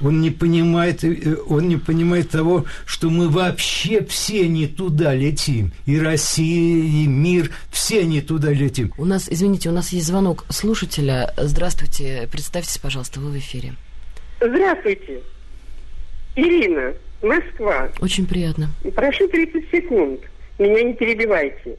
он 0.02 0.20
не 0.20 0.30
понимает, 0.30 1.04
э, 1.04 1.36
он 1.48 1.68
не 1.68 1.76
понимает 1.76 2.30
того, 2.30 2.64
что 2.86 3.10
мы 3.10 3.28
вообще 3.28 4.04
все 4.04 4.48
не 4.48 4.66
туда 4.66 5.14
летим. 5.14 5.72
И 5.86 5.98
Россия, 5.98 6.84
и 6.84 7.06
мир, 7.06 7.50
все 7.70 8.04
не 8.04 8.20
туда 8.20 8.50
летим. 8.50 8.92
У 8.98 9.04
нас, 9.04 9.28
извините, 9.30 9.68
у 9.68 9.72
нас 9.72 9.92
есть 9.92 10.06
звонок 10.06 10.44
слушателя. 10.48 11.32
Здравствуйте, 11.36 12.28
представьтесь, 12.30 12.78
пожалуйста, 12.78 13.20
вы 13.20 13.30
в 13.30 13.38
эфире. 13.38 13.74
Здравствуйте. 14.40 15.20
Ирина, 16.34 16.94
Москва. 17.22 17.88
Очень 18.00 18.26
приятно. 18.26 18.70
Прошу 18.94 19.28
30 19.28 19.70
секунд. 19.70 20.20
Меня 20.58 20.82
не 20.82 20.94
перебивайте. 20.94 21.76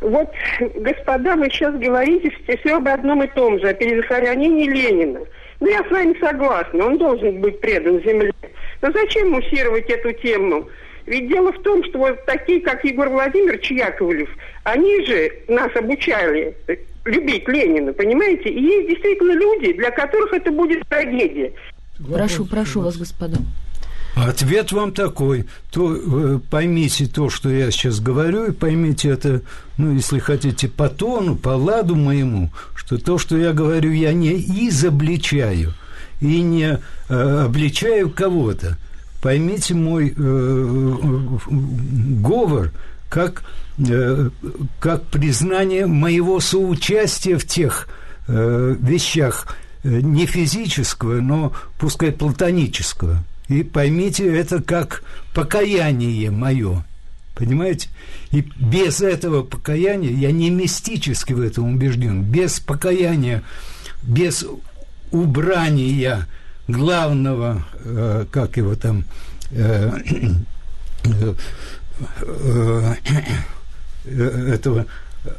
Вот, 0.00 0.30
господа, 0.76 1.36
вы 1.36 1.50
сейчас 1.50 1.74
говорите 1.74 2.32
все 2.46 2.76
об 2.76 2.88
одном 2.88 3.22
и 3.22 3.26
том 3.28 3.60
же, 3.60 3.68
о 3.68 3.74
перезахоронении 3.74 4.66
Ленина– 4.66 5.20
ну, 5.60 5.68
я 5.68 5.84
с 5.84 5.90
вами 5.90 6.16
согласна, 6.18 6.86
он 6.86 6.98
должен 6.98 7.40
быть 7.40 7.60
предан 7.60 8.02
земле. 8.02 8.32
Но 8.80 8.90
зачем 8.92 9.30
муссировать 9.30 9.88
эту 9.90 10.12
тему? 10.12 10.68
Ведь 11.06 11.28
дело 11.28 11.52
в 11.52 11.60
том, 11.62 11.84
что 11.84 11.98
вот 11.98 12.24
такие, 12.24 12.60
как 12.60 12.84
Егор 12.84 13.08
Владимирович 13.08 13.70
Яковлев, 13.70 14.28
они 14.64 15.04
же 15.04 15.32
нас 15.48 15.74
обучали 15.74 16.54
любить 17.04 17.48
Ленина, 17.48 17.92
понимаете? 17.92 18.48
И 18.48 18.62
есть 18.62 18.88
действительно 18.88 19.32
люди, 19.32 19.72
для 19.74 19.90
которых 19.90 20.32
это 20.32 20.50
будет 20.50 20.86
трагедия. 20.88 21.52
Прошу, 22.08 22.46
прошу 22.46 22.80
вас, 22.80 22.96
господа. 22.96 23.36
Ответ 24.14 24.72
вам 24.72 24.92
такой. 24.92 25.46
То, 25.70 25.94
э, 25.94 26.40
поймите 26.50 27.06
то, 27.06 27.30
что 27.30 27.48
я 27.48 27.70
сейчас 27.70 28.00
говорю, 28.00 28.46
и 28.46 28.52
поймите 28.52 29.10
это, 29.10 29.42
ну, 29.76 29.94
если 29.94 30.18
хотите, 30.18 30.68
по 30.68 30.88
тону, 30.88 31.36
по 31.36 31.50
ладу 31.50 31.94
моему, 31.94 32.50
что 32.74 32.98
то, 32.98 33.18
что 33.18 33.36
я 33.36 33.52
говорю, 33.52 33.92
я 33.92 34.12
не 34.12 34.32
изобличаю 34.68 35.74
и 36.20 36.40
не 36.42 36.78
э, 37.08 37.44
обличаю 37.44 38.10
кого-то. 38.10 38.76
Поймите 39.22 39.74
мой 39.74 40.14
э, 40.16 40.98
говор 41.48 42.72
как, 43.08 43.42
э, 43.78 44.30
как 44.78 45.04
признание 45.06 45.86
моего 45.86 46.40
соучастия 46.40 47.38
в 47.38 47.46
тех 47.46 47.88
э, 48.28 48.76
вещах, 48.80 49.56
э, 49.82 50.00
не 50.00 50.26
физического, 50.26 51.20
но 51.20 51.52
пускай 51.78 52.12
платонического. 52.12 53.22
И 53.50 53.64
поймите 53.64 54.32
это 54.38 54.62
как 54.62 55.02
покаяние 55.34 56.30
мое. 56.30 56.84
Понимаете? 57.34 57.88
И 58.30 58.42
без 58.56 59.00
этого 59.00 59.42
покаяния, 59.42 60.12
я 60.12 60.30
не 60.30 60.50
мистически 60.50 61.32
в 61.32 61.40
этом 61.40 61.74
убежден, 61.74 62.22
без 62.22 62.60
покаяния, 62.60 63.42
без 64.04 64.46
убрания 65.10 66.28
главного, 66.68 67.66
э, 67.84 68.26
как 68.30 68.56
его 68.56 68.76
там, 68.76 69.04
э, 69.50 69.90
э, 71.02 71.34
э, 74.04 74.54
этого 74.54 74.86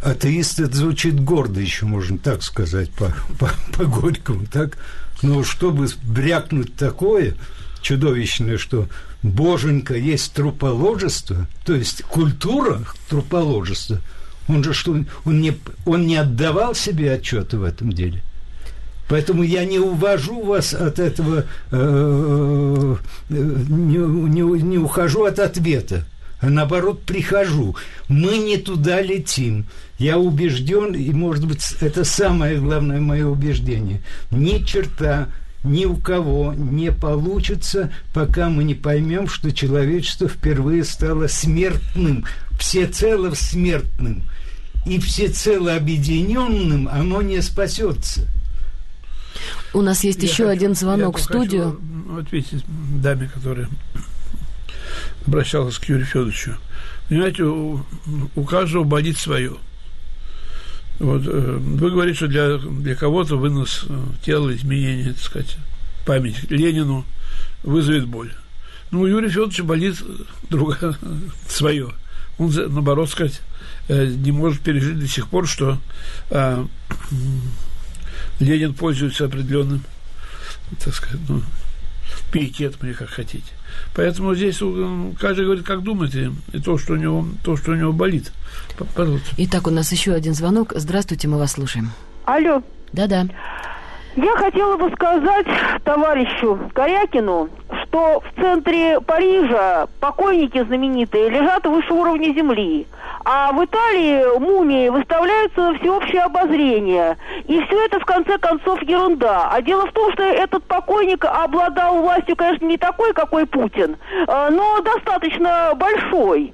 атеист 0.04 0.60
это 0.60 0.76
звучит 0.76 1.18
гордо 1.24 1.62
еще, 1.62 1.86
можно 1.86 2.18
так 2.18 2.44
сказать, 2.44 2.92
по, 2.92 3.16
по, 3.40 3.50
по 3.72 3.86
Горькому, 3.86 4.46
так? 4.48 4.78
Но 5.22 5.46
чтобы 5.46 5.88
брякнуть 6.04 6.76
такое, 6.76 7.36
чудовищное, 7.82 8.58
что 8.58 8.88
боженька 9.24 9.96
есть 9.96 10.34
труположество, 10.34 11.48
то 11.66 11.74
есть 11.74 12.04
культура 12.04 12.82
труположества, 13.10 14.00
он 14.48 14.64
же 14.64 14.74
что, 14.74 15.04
он 15.26 15.42
не, 15.42 15.58
он 15.86 16.08
не 16.08 16.16
отдавал 16.16 16.76
себе 16.76 17.14
отчета 17.14 17.58
в 17.58 17.64
этом 17.64 17.92
деле. 17.92 18.22
Поэтому 19.12 19.44
я 19.44 19.66
не 19.66 19.78
увожу 19.78 20.42
вас 20.42 20.74
от 20.74 20.98
этого, 20.98 21.44
э, 21.72 22.96
не, 23.30 23.98
не, 23.98 24.62
не 24.62 24.78
ухожу 24.78 25.26
от 25.26 25.40
ответа. 25.40 26.06
а 26.40 26.50
наоборот 26.50 27.04
прихожу. 27.04 27.76
Мы 28.08 28.38
не 28.38 28.58
туда 28.58 29.02
летим. 29.02 29.66
Я 30.00 30.18
убежден, 30.18 30.94
и, 30.96 31.12
может 31.12 31.46
быть, 31.46 31.62
это 31.82 32.06
самое 32.06 32.58
главное 32.58 33.02
мое 33.02 33.28
убеждение. 33.28 34.02
Ни 34.32 34.64
черта 34.64 35.28
ни 35.64 35.86
у 35.86 35.96
кого 35.96 36.54
не 36.54 36.92
получится, 36.92 37.92
пока 38.14 38.50
мы 38.50 38.64
не 38.64 38.74
поймем, 38.76 39.28
что 39.28 39.52
человечество 39.52 40.28
впервые 40.28 40.84
стало 40.84 41.28
смертным, 41.28 42.26
всецело 42.60 43.34
смертным. 43.36 44.24
И 44.86 45.00
всецело 45.00 45.76
объединенным 45.76 46.88
оно 46.88 47.22
не 47.22 47.42
спасется. 47.42 48.28
У 49.74 49.82
нас 49.82 50.04
есть 50.04 50.20
Я 50.24 50.24
еще 50.30 50.46
хочу- 50.46 50.50
один 50.50 50.76
звонок 50.76 51.18
я 51.18 51.22
в 51.22 51.24
студию. 51.24 51.80
Хочу 52.08 52.20
ответить 52.20 52.66
даме, 52.68 53.30
которая 53.32 53.70
обращалась 55.26 55.78
к 55.78 55.86
Юрию 55.86 56.08
Федоровичу. 56.08 56.56
Понимаете, 57.08 57.44
у, 57.44 57.82
у 58.36 58.44
каждого 58.44 58.84
болит 58.84 59.18
свое. 59.18 59.54
Вот, 61.02 61.24
э, 61.26 61.58
вы 61.60 61.90
говорите, 61.90 62.18
что 62.18 62.28
для, 62.28 62.60
для 62.60 62.96
кого-то 62.96 63.36
вынос 63.36 63.86
э, 63.90 64.04
тела, 64.24 64.54
изменение, 64.54 65.14
так 65.14 65.24
сказать, 65.24 65.58
память 66.06 66.50
Ленину 66.52 67.06
вызовет 67.64 68.06
боль. 68.06 68.32
Ну, 68.92 69.02
у 69.02 69.08
Юрия 69.08 69.30
Федоровича 69.30 69.64
болит 69.64 69.96
другое, 70.52 70.96
свое. 71.50 71.90
Он, 72.38 72.52
наоборот, 72.52 73.10
сказать, 73.10 73.42
э, 73.88 74.06
не 74.06 74.32
может 74.32 74.62
пережить 74.62 75.00
до 75.00 75.08
сих 75.08 75.28
пор, 75.28 75.48
что 75.48 75.80
э, 76.30 76.66
Ленин 78.40 78.76
пользуется 78.76 79.26
определенным, 79.26 79.84
так 80.84 80.94
сказать, 80.94 81.20
ну, 81.28 81.42
пиететом, 82.32 82.88
или 82.88 82.94
как 82.94 83.10
хотите. 83.10 83.50
Поэтому 83.96 84.34
здесь 84.36 84.60
э, 84.62 85.12
каждый 85.20 85.46
говорит, 85.46 85.66
как 85.66 85.82
думает, 85.84 86.16
и, 86.16 86.32
и 86.54 86.60
то, 86.62 86.78
что 86.78 86.94
у 86.94 86.96
него, 86.96 87.26
то, 87.44 87.58
что 87.58 87.72
у 87.72 87.76
него 87.76 87.92
болит. 87.92 88.32
Пожалуйста. 88.96 89.30
Итак, 89.38 89.68
у 89.68 89.70
нас 89.72 89.92
еще 89.92 90.14
один 90.14 90.34
звонок. 90.34 90.74
Здравствуйте, 90.76 91.28
мы 91.28 91.38
вас 91.38 91.52
слушаем. 91.54 91.90
Алло, 92.26 92.64
Да-да. 92.94 93.28
я 94.16 94.36
хотела 94.38 94.78
бы 94.78 94.90
сказать 94.96 95.48
товарищу 95.84 96.58
Корякину, 96.74 97.50
что 97.92 98.22
в 98.22 98.42
центре 98.42 99.02
Парижа 99.02 99.88
покойники 100.00 100.64
знаменитые 100.64 101.30
лежат 101.30 101.66
выше 101.66 101.94
уровня 101.94 102.34
земли, 102.34 102.88
а 103.26 103.52
в 103.52 103.64
Италии 103.64 104.40
мумии 104.40 104.88
выставляются 104.90 105.72
на 105.72 105.80
всеобщее 105.80 106.22
обозрение. 106.22 107.18
И 107.48 107.62
все 107.62 107.86
это, 107.86 108.00
в 108.00 108.06
конце 108.06 108.38
концов, 108.38 108.82
ерунда. 108.84 109.50
А 109.52 109.62
дело 109.62 109.86
в 109.88 109.92
том, 109.92 110.12
что 110.14 110.24
этот 110.24 110.64
покойник 110.64 111.26
обладал 111.26 112.02
властью, 112.02 112.36
конечно, 112.36 112.66
не 112.66 112.78
такой, 112.78 113.14
какой 113.14 113.46
Путин, 113.46 113.98
э, 114.28 114.50
но 114.52 114.82
достаточно 114.82 115.74
большой. 115.76 116.54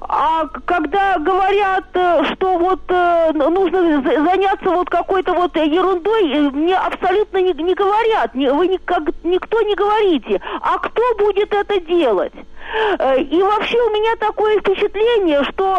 А 0.00 0.46
когда 0.64 1.18
говорят, 1.18 1.84
э, 1.94 2.22
что 2.32 2.56
вот 2.58 2.80
э, 2.88 3.32
нужно 3.34 4.02
за- 4.02 4.24
заняться 4.24 4.70
вот 4.70 4.88
какой-то 4.88 5.34
вот 5.34 5.56
ерундой, 5.56 6.32
э, 6.32 6.50
мне 6.50 6.76
абсолютно 6.76 7.38
не, 7.38 7.52
не 7.52 7.74
говорят, 7.74 8.30
вы 8.34 8.66
никак, 8.68 9.02
никто 9.24 9.60
не 9.62 9.74
говорите, 9.74 10.40
а 10.60 10.78
кто 10.78 11.02
будет 11.18 11.52
это 11.52 11.80
делать? 11.80 12.32
И 12.34 13.42
вообще 13.42 13.80
у 13.80 13.90
меня 13.90 14.14
такое 14.16 14.60
впечатление, 14.60 15.42
что 15.44 15.76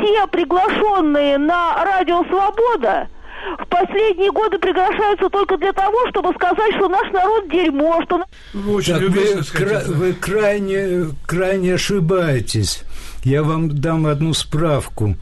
все 0.00 0.26
приглашенные 0.28 1.36
на 1.38 1.84
радио 1.84 2.24
«Свобода» 2.24 3.08
в 3.58 3.66
последние 3.68 4.30
годы 4.32 4.58
приглашаются 4.58 5.28
только 5.28 5.58
для 5.58 5.72
того, 5.74 6.08
чтобы 6.08 6.32
сказать, 6.32 6.74
что 6.76 6.88
наш 6.88 7.10
народ 7.12 7.50
дерьмо, 7.50 8.00
что 8.04 8.22
Вы 8.54 8.74
очень 8.76 8.94
Так 8.94 9.02
вы, 9.02 9.42
кра- 9.52 9.82
вы 9.86 10.12
крайне, 10.14 11.08
крайне 11.26 11.74
ошибаетесь. 11.74 12.84
Я 13.24 13.42
вам 13.42 13.80
дам 13.80 14.06
одну 14.06 14.34
справку. 14.34 15.16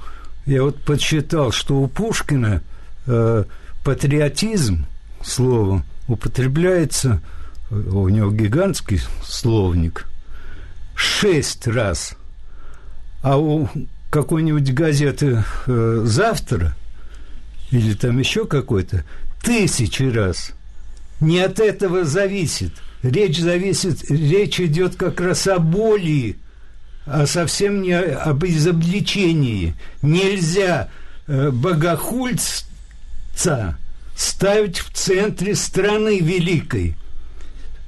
Я 0.45 0.65
вот 0.65 0.83
подсчитал, 0.83 1.53
что 1.53 1.81
у 1.81 1.87
Пушкина 1.87 2.61
э, 3.07 3.45
патриотизм, 3.85 4.87
слово, 5.25 5.85
употребляется, 6.09 7.23
э, 7.71 7.75
у 7.77 8.09
него 8.09 8.33
гигантский 8.33 9.01
словник, 9.25 10.09
шесть 10.97 11.69
раз. 11.69 12.17
А 13.23 13.39
у 13.39 13.69
какой-нибудь 14.11 14.75
газеты 14.75 15.45
э, 15.69 16.03
«Завтра» 16.05 16.75
или 17.71 17.95
там 17.95 18.19
еще 18.19 18.47
какой-то 18.47 19.05
тысячи 19.43 20.03
раз. 20.03 20.51
Не 21.21 21.39
от 21.39 21.61
этого 21.61 22.05
зависит. 22.05 22.73
Речь 23.05 23.39
зависит, 23.39 24.11
речь 24.11 24.61
идет 24.61 24.97
как 24.97 25.21
раз 25.21 25.47
о 25.47 25.61
боли, 25.61 26.37
совсем 27.27 27.83
не 27.83 27.93
об 27.93 28.45
изобличении. 28.45 29.75
Нельзя 30.03 30.89
э, 31.27 31.51
богохульца 31.51 32.65
ставить 34.15 34.79
в 34.79 34.93
центре 34.93 35.55
страны 35.55 36.21
великой. 36.21 36.97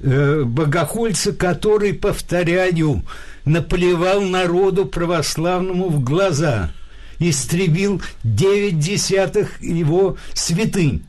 Э, 0.01 0.43
богохульца, 0.43 1.33
который, 1.33 1.93
повторяю, 1.93 3.03
наплевал 3.45 4.21
народу 4.21 4.85
православному 4.85 5.89
в 5.89 6.03
глаза, 6.03 6.71
истребил 7.19 8.01
девять 8.23 8.79
десятых 8.79 9.61
его 9.61 10.17
святынь. 10.33 11.05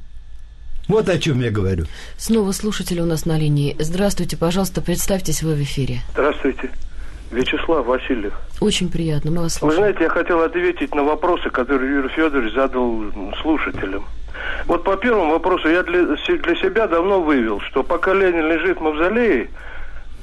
Вот 0.89 1.09
о 1.09 1.19
чем 1.19 1.41
я 1.41 1.51
говорю. 1.51 1.87
Снова 2.17 2.53
слушатель 2.53 3.01
у 3.01 3.07
нас 3.07 3.27
на 3.27 3.37
линии. 3.37 3.77
Здравствуйте, 3.81 4.37
пожалуйста, 4.37 4.81
представьтесь 4.81 5.43
вы 5.43 5.55
в 5.55 5.63
эфире. 5.63 6.03
Здравствуйте. 6.13 6.71
Вячеслав 7.31 7.87
Васильев. 7.87 8.33
Очень 8.61 8.91
приятно, 8.91 9.31
мы 9.31 9.43
вас 9.43 9.55
Вы 9.55 9.71
слушаем. 9.71 9.83
знаете, 9.83 10.05
я 10.05 10.09
хотел 10.11 10.43
ответить 10.43 10.95
на 10.95 11.03
вопросы, 11.03 11.51
которые 11.51 11.93
Юрий 11.95 12.09
Федорович 12.09 12.55
задал 12.55 13.05
слушателям. 13.43 14.05
Вот 14.67 14.85
по 14.85 14.97
первому 14.97 15.33
вопросу 15.33 15.69
я 15.69 15.83
для, 15.83 16.05
для 16.05 16.55
себя 16.57 16.87
давно 16.87 17.21
вывел, 17.21 17.61
что 17.61 17.83
пока 17.83 18.13
Ленин 18.13 18.47
лежит 18.49 18.79
в 18.79 18.83
мавзолее, 18.83 19.49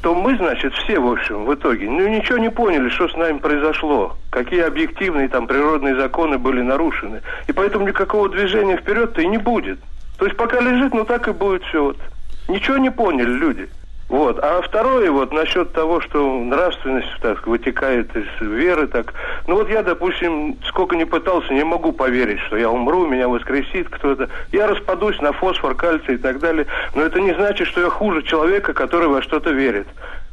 то 0.02 0.14
мы, 0.14 0.36
значит, 0.36 0.74
все, 0.74 1.00
в 1.00 1.10
общем, 1.10 1.46
в 1.46 1.54
итоге, 1.54 1.90
ну, 1.90 2.08
ничего 2.08 2.38
не 2.38 2.50
поняли, 2.50 2.90
что 2.90 3.08
с 3.08 3.16
нами 3.16 3.38
произошло, 3.38 4.18
какие 4.32 4.62
объективные 4.62 5.30
там 5.30 5.48
природные 5.48 5.96
законы 5.96 6.38
были 6.38 6.62
нарушены. 6.62 7.22
И 7.48 7.54
поэтому 7.54 7.88
никакого 7.88 8.28
движения 8.30 8.76
вперед-то 8.78 9.22
и 9.22 9.28
не 9.28 9.38
будет. 9.38 9.80
То 10.20 10.26
есть 10.26 10.38
пока 10.38 10.60
лежит, 10.60 10.94
ну 10.94 11.06
так 11.06 11.28
и 11.28 11.32
будет 11.32 11.64
все. 11.64 11.86
Вот. 11.86 11.98
Ничего 12.50 12.78
не 12.78 12.92
поняли 12.92 13.32
люди. 13.32 13.70
Вот. 14.14 14.38
А 14.44 14.62
второе, 14.62 15.10
вот 15.10 15.34
насчет 15.34 15.74
того, 15.74 16.00
что 16.00 16.38
нравственность 16.44 17.08
так 17.20 17.48
вытекает 17.48 18.16
из 18.16 18.28
веры, 18.40 18.86
так. 18.86 19.12
Ну 19.48 19.56
вот 19.56 19.72
я, 19.72 19.82
допустим, 19.82 20.56
сколько 20.68 20.96
не 20.96 21.06
пытался, 21.06 21.52
не 21.52 21.64
могу 21.64 21.92
поверить, 21.94 22.40
что 22.42 22.56
я 22.56 22.70
умру, 22.70 23.08
меня 23.08 23.28
воскресит 23.28 23.90
кто-то. 23.90 24.30
Я 24.52 24.68
распадусь 24.68 25.20
на 25.20 25.34
фосфор, 25.34 25.74
кальций 25.74 26.14
и 26.14 26.18
так 26.20 26.40
далее. 26.40 26.68
Но 26.94 27.02
это 27.02 27.20
не 27.20 27.34
значит, 27.34 27.68
что 27.70 27.82
я 27.82 27.90
хуже 27.90 28.22
человека, 28.22 28.74
который 28.74 29.08
во 29.08 29.24
что-то 29.24 29.50
верит. 29.50 29.88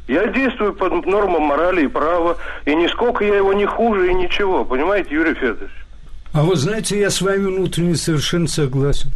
Я 0.07 0.27
действую 0.27 0.75
по 0.75 0.87
нормам 0.87 1.41
морали 1.41 1.85
и 1.85 1.87
права, 1.87 2.37
и 2.65 2.75
нисколько 2.75 3.25
я 3.25 3.37
его 3.37 3.51
не 3.53 3.65
хуже 3.65 4.11
и 4.11 4.13
ничего. 4.13 4.63
Понимаете, 4.63 5.15
Юрий 5.15 5.33
Федорович? 5.33 5.71
А 6.33 6.43
вот 6.43 6.57
знаете, 6.57 6.99
я 6.99 7.09
с 7.09 7.19
вами 7.19 7.47
внутренне 7.47 7.95
совершенно 7.95 8.47
согласен. 8.47 9.09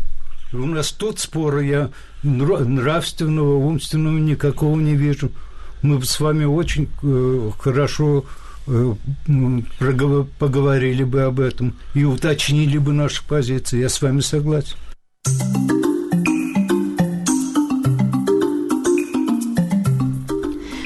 У 0.51 0.66
нас 0.66 0.91
тот 0.91 1.20
спор, 1.20 1.59
я 1.59 1.89
нравственного, 2.26 3.55
умственного 3.55 4.17
никакого 4.17 4.78
не 4.80 4.95
вижу. 4.95 5.32
Мы 5.82 6.03
с 6.03 6.19
вами 6.19 6.45
очень 6.45 6.89
э, 7.03 7.51
хорошо 7.59 8.26
э, 8.67 8.93
поговорили 10.39 11.03
бы 11.03 11.21
об 11.21 11.39
этом 11.39 11.76
и 11.93 12.03
уточнили 12.03 12.78
бы 12.78 12.93
наши 12.93 13.26
позиции. 13.26 13.80
Я 13.80 13.89
с 13.89 14.01
вами 14.01 14.21
согласен. 14.21 14.76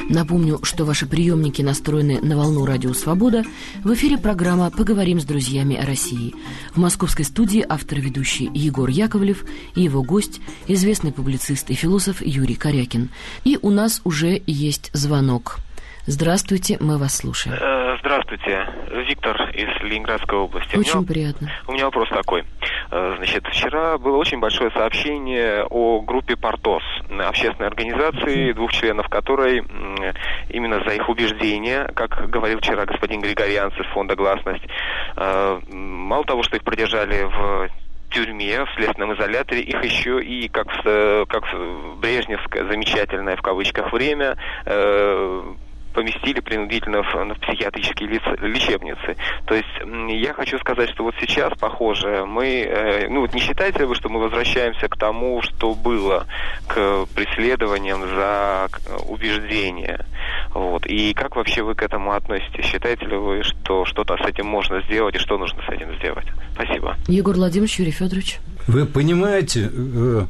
Напомню, 0.09 0.59
что 0.63 0.85
ваши 0.85 1.05
приемники 1.05 1.61
настроены 1.61 2.19
на 2.19 2.35
волну 2.35 2.65
Радио 2.65 2.93
Свобода. 2.93 3.43
В 3.83 3.93
эфире 3.93 4.17
программа 4.17 4.71
«Поговорим 4.71 5.21
с 5.21 5.23
друзьями 5.23 5.75
о 5.75 5.85
России». 5.85 6.33
В 6.73 6.77
московской 6.77 7.23
студии 7.23 7.63
автор-ведущий 7.67 8.49
Егор 8.51 8.89
Яковлев 8.89 9.45
и 9.75 9.83
его 9.83 10.01
гость, 10.01 10.41
известный 10.67 11.11
публицист 11.11 11.69
и 11.69 11.75
философ 11.75 12.23
Юрий 12.25 12.55
Корякин. 12.55 13.09
И 13.43 13.59
у 13.61 13.69
нас 13.69 14.01
уже 14.03 14.41
есть 14.47 14.89
звонок. 14.93 15.59
Здравствуйте, 16.13 16.75
мы 16.79 16.97
вас 16.97 17.17
слушаем. 17.17 17.55
Э, 17.61 17.95
Здравствуйте, 17.99 18.65
Виктор 19.07 19.39
из 19.51 19.69
Ленинградской 19.83 20.39
области. 20.39 20.75
У 20.75 20.79
Очень 20.79 20.99
меня- 21.01 21.07
приятно. 21.07 21.51
У 21.67 21.73
меня 21.73 21.85
вопрос 21.85 22.09
такой. 22.09 22.45
Э, 22.89 23.13
Значит, 23.17 23.45
вчера 23.45 23.95
было 23.99 24.17
очень 24.17 24.39
большое 24.39 24.71
сообщение 24.71 25.63
о 25.69 26.01
группе 26.01 26.35
«Портос», 26.35 26.81
общественной 27.11 27.67
организации, 27.67 28.53
двух 28.53 28.71
членов 28.71 29.07
которой 29.09 29.59
именно 30.49 30.83
за 30.83 30.95
их 30.95 31.07
убеждения, 31.09 31.87
как 31.95 32.27
говорил 32.31 32.57
вчера 32.59 32.85
господин 32.87 33.21
Григорьянц 33.21 33.75
из 33.79 33.85
фонда 33.93 34.15
«Гласность», 34.15 34.65
э, 35.15 35.59
мало 35.71 36.23
того, 36.23 36.41
что 36.41 36.55
их 36.55 36.63
продержали 36.63 37.21
в 37.25 37.69
тюрьме, 38.09 38.65
в 38.65 38.69
следственном 38.75 39.13
изоляторе, 39.13 39.61
их 39.61 39.83
еще 39.83 40.19
и, 40.23 40.47
как 40.47 40.65
в, 40.83 41.25
как 41.27 41.43
в 41.53 41.99
брежневское 41.99 42.65
замечательное 42.65 43.35
в 43.35 43.43
кавычках 43.43 43.93
время, 43.93 44.35
э, 44.65 45.43
поместили 45.99 46.39
принудительно 46.39 47.03
в, 47.03 47.13
в 47.13 47.39
психиатрические 47.41 48.07
лечебницы. 48.09 49.17
То 49.45 49.55
есть 49.55 49.67
я 50.23 50.33
хочу 50.33 50.57
сказать, 50.59 50.89
что 50.91 51.03
вот 51.03 51.13
сейчас, 51.19 51.51
похоже, 51.59 52.25
мы, 52.25 53.07
ну 53.09 53.21
вот 53.21 53.33
не 53.33 53.41
считаете 53.41 53.79
ли 53.79 53.85
вы, 53.85 53.95
что 53.95 54.07
мы 54.07 54.21
возвращаемся 54.21 54.87
к 54.87 54.95
тому, 54.97 55.41
что 55.41 55.73
было, 55.73 56.25
к 56.67 57.05
преследованиям 57.13 57.99
за 58.15 58.69
убеждения? 59.09 60.05
Вот. 60.53 60.85
И 60.85 61.13
как 61.13 61.35
вообще 61.35 61.63
вы 61.63 61.75
к 61.75 61.83
этому 61.83 62.13
относитесь? 62.13 62.63
Считаете 62.65 63.05
ли 63.05 63.17
вы, 63.17 63.43
что 63.43 63.83
что-то 63.85 64.15
с 64.15 64.25
этим 64.25 64.45
можно 64.45 64.81
сделать 64.83 65.15
и 65.15 65.19
что 65.19 65.37
нужно 65.37 65.61
с 65.67 65.69
этим 65.69 65.93
сделать? 65.95 66.25
Спасибо. 66.53 66.95
Егор 67.07 67.35
Владимирович, 67.35 67.79
Юрий 67.79 67.91
Федорович. 67.91 68.39
Вы 68.67 68.85
понимаете, 68.85 69.63
э, 69.63 69.69
э, 69.73 70.25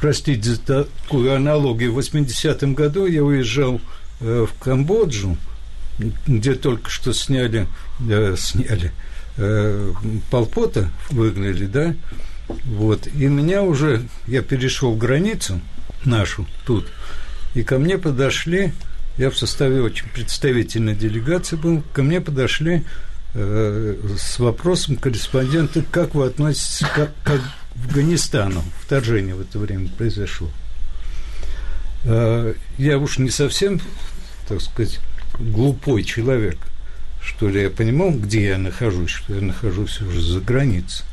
простите 0.00 0.42
за 0.42 0.60
такую 0.60 1.34
аналогию, 1.34 1.92
в 1.92 1.98
80-м 1.98 2.74
году 2.74 3.06
я 3.06 3.22
уезжал 3.22 3.80
э, 4.20 4.46
в 4.48 4.62
Камбоджу, 4.62 5.36
где 6.26 6.54
только 6.54 6.90
что 6.90 7.12
сняли, 7.12 7.66
э, 8.08 8.34
сняли 8.38 8.92
э, 9.36 9.92
Полпота, 10.30 10.90
выгнали, 11.10 11.66
да, 11.66 11.94
вот, 12.64 13.06
и 13.06 13.26
меня 13.26 13.62
уже, 13.62 14.02
я 14.26 14.42
перешел 14.42 14.94
границу 14.94 15.60
нашу 16.04 16.46
тут, 16.66 16.86
и 17.54 17.62
ко 17.62 17.78
мне 17.78 17.98
подошли, 17.98 18.72
я 19.16 19.30
в 19.30 19.36
составе 19.36 19.80
очень 19.80 20.08
представительной 20.08 20.94
делегации 20.94 21.56
был, 21.56 21.82
ко 21.92 22.02
мне 22.02 22.20
подошли 22.20 22.84
э, 23.34 23.96
с 24.18 24.38
вопросом 24.38 24.96
корреспонденты, 24.96 25.84
как 25.90 26.14
вы 26.14 26.26
относитесь 26.26 26.86
к, 26.94 27.10
к 27.22 27.40
Афганистану, 27.84 28.62
вторжение 28.80 29.34
в 29.34 29.40
это 29.40 29.58
время 29.58 29.88
произошло. 29.88 30.48
Э, 32.04 32.54
я 32.78 32.98
уж 32.98 33.18
не 33.18 33.30
совсем, 33.30 33.80
так 34.48 34.60
сказать, 34.60 35.00
глупой 35.38 36.02
человек, 36.04 36.58
что 37.22 37.48
ли, 37.48 37.62
я 37.62 37.70
понимал, 37.70 38.10
где 38.10 38.48
я 38.48 38.58
нахожусь, 38.58 39.10
что 39.10 39.34
я 39.34 39.40
нахожусь 39.40 40.00
уже 40.00 40.20
за 40.20 40.40
границей. 40.40 41.04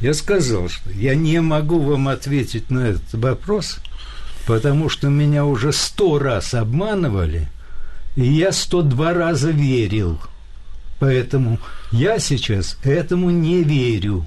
Я 0.00 0.14
сказал, 0.14 0.68
что 0.68 0.90
я 0.90 1.14
не 1.14 1.40
могу 1.40 1.80
вам 1.80 2.08
ответить 2.08 2.70
на 2.70 2.88
этот 2.88 3.14
вопрос, 3.14 3.78
потому 4.46 4.88
что 4.88 5.08
меня 5.08 5.44
уже 5.44 5.72
сто 5.72 6.18
раз 6.18 6.54
обманывали, 6.54 7.48
и 8.16 8.24
я 8.24 8.52
сто 8.52 8.82
два 8.82 9.12
раза 9.12 9.50
верил. 9.50 10.20
Поэтому 11.00 11.58
я 11.90 12.18
сейчас 12.18 12.76
этому 12.82 13.30
не 13.30 13.62
верю. 13.62 14.26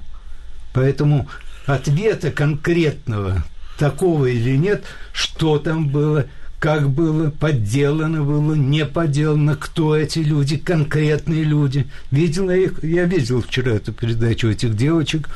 Поэтому 0.72 1.28
ответа 1.66 2.30
конкретного, 2.30 3.44
такого 3.78 4.26
или 4.26 4.56
нет, 4.56 4.84
что 5.12 5.58
там 5.58 5.88
было, 5.88 6.26
как 6.58 6.90
было, 6.90 7.30
подделано 7.30 8.22
было, 8.22 8.54
не 8.54 8.86
подделано, 8.86 9.56
кто 9.56 9.96
эти 9.96 10.20
люди, 10.20 10.56
конкретные 10.56 11.44
люди. 11.44 11.86
Видел 12.10 12.50
я 12.50 12.56
их, 12.56 12.82
я 12.84 13.04
видел 13.04 13.42
вчера 13.42 13.72
эту 13.72 13.92
передачу 13.92 14.48
этих 14.48 14.76
девочек. 14.76 15.28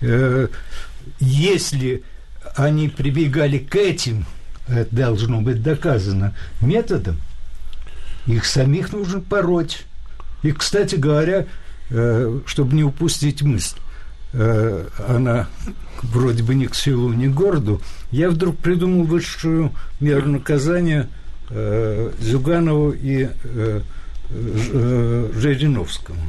Э, 0.00 0.48
если 1.20 2.02
они 2.56 2.88
прибегали 2.88 3.58
к 3.58 3.74
этим, 3.76 4.26
это 4.68 4.94
должно 4.94 5.40
быть 5.40 5.62
доказано, 5.62 6.34
методом, 6.60 7.20
их 8.26 8.44
самих 8.44 8.92
нужно 8.92 9.20
пороть. 9.20 9.84
И, 10.42 10.52
кстати 10.52 10.96
говоря, 10.96 11.46
э, 11.90 12.40
чтобы 12.46 12.74
не 12.74 12.84
упустить 12.84 13.42
мысль, 13.42 13.76
э, 14.34 14.86
она 15.08 15.48
вроде 16.02 16.42
бы 16.42 16.54
ни 16.54 16.66
к 16.66 16.74
селу, 16.74 17.12
ни 17.12 17.28
к 17.28 17.34
городу, 17.34 17.80
я 18.10 18.28
вдруг 18.30 18.58
придумал 18.58 19.04
высшую 19.04 19.72
меру 20.00 20.28
наказания 20.28 21.08
э, 21.50 22.10
Зюганову 22.20 22.92
и 22.92 23.28
Жириновскому. 24.30 26.20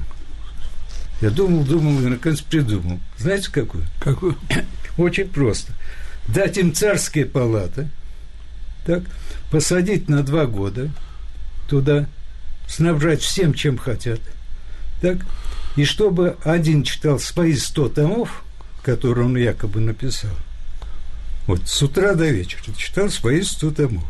Я 1.22 1.30
думал, 1.30 1.64
думал 1.64 2.02
и 2.02 2.10
наконец 2.10 2.42
придумал. 2.42 3.00
Знаете, 3.18 3.50
какую? 3.52 3.84
Какую? 4.00 4.36
Очень 4.98 5.30
просто. 5.30 5.74
Дать 6.28 6.58
им 6.58 6.74
царские 6.74 7.26
палаты, 7.26 7.90
так, 8.86 9.04
посадить 9.52 10.10
на 10.10 10.24
два 10.24 10.46
года 10.46 10.90
туда, 11.70 12.08
снабжать 12.68 13.22
всем, 13.22 13.54
чем 13.54 13.78
хотят, 13.78 14.20
так, 15.02 15.18
и 15.76 15.84
чтобы 15.84 16.38
один 16.44 16.84
читал 16.84 17.20
свои 17.20 17.56
сто 17.56 17.90
томов, 17.90 18.44
которые 18.84 19.26
он 19.26 19.36
якобы 19.36 19.80
написал, 19.80 20.32
вот 21.48 21.68
с 21.68 21.82
утра 21.82 22.14
до 22.14 22.30
вечера 22.30 22.74
читал 22.78 23.10
свои 23.10 23.42
сто 23.42 23.72
томов. 23.72 24.04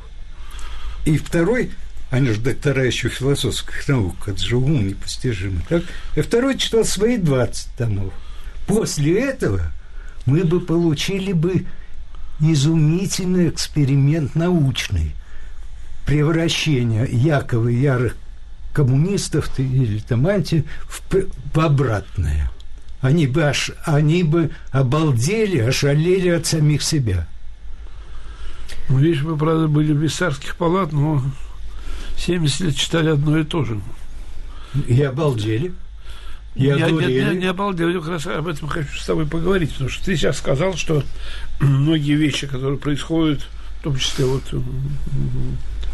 И 1.06 1.18
второй, 1.18 1.72
они 2.10 2.30
же 2.30 2.40
доктора 2.40 2.86
еще 2.86 3.10
философских 3.10 3.88
наук, 3.88 4.16
это 4.28 4.40
же 4.40 4.58
уму 4.58 4.82
непостижимо, 4.82 5.62
так, 5.68 5.84
и 6.16 6.22
второй 6.22 6.58
читал 6.58 6.86
свои 6.86 7.18
20 7.18 7.68
томов. 7.78 8.14
После 8.68 9.20
этого 9.20 9.72
мы 10.26 10.44
бы 10.44 10.60
получили 10.60 11.34
бы 11.34 11.66
изумительный 12.40 13.50
эксперимент 13.50 14.36
научный 14.36 15.14
превращение 16.06 17.08
якобы 17.10 17.72
ярых 17.74 18.16
коммунистов 18.76 19.50
или 19.58 20.00
там 20.00 20.28
анти 20.28 20.66
в, 20.84 21.02
в 21.54 21.60
обратное. 21.60 22.52
Они 23.00 23.26
бы, 23.26 23.44
аж, 23.44 23.72
они 23.86 24.24
бы 24.24 24.52
обалдели, 24.72 25.60
ошалели 25.60 26.30
от 26.30 26.46
самих 26.46 26.84
себя. 26.84 27.28
Ну, 28.90 29.00
видишь, 29.00 29.24
мы, 29.24 29.38
правда, 29.38 29.68
были 29.68 29.94
в 29.94 29.98
Виссарских 29.98 30.58
палат, 30.58 30.92
но 30.92 31.24
70 32.18 32.60
лет 32.62 32.76
читали 32.76 33.10
одно 33.10 33.38
и 33.38 33.44
то 33.44 33.64
же. 33.64 33.80
И 34.88 35.02
обалдели. 35.02 35.72
Я, 36.56 36.76
я, 36.76 36.88
я, 36.88 37.34
не, 37.34 37.40
не 37.40 37.46
обалдел, 37.46 37.90
я 37.90 38.00
как 38.00 38.10
раз 38.10 38.28
об 38.28 38.48
этом 38.48 38.68
хочу 38.68 38.98
с 38.98 39.06
тобой 39.06 39.26
поговорить, 39.26 39.72
потому 39.72 39.90
что 39.90 40.06
ты 40.06 40.16
сейчас 40.16 40.38
сказал, 40.38 40.76
что 40.76 41.04
многие 41.60 42.16
вещи, 42.16 42.48
которые 42.48 42.78
происходят, 42.78 43.42
в 43.80 43.84
том 43.84 43.98
числе 43.98 44.26
вот 44.26 44.44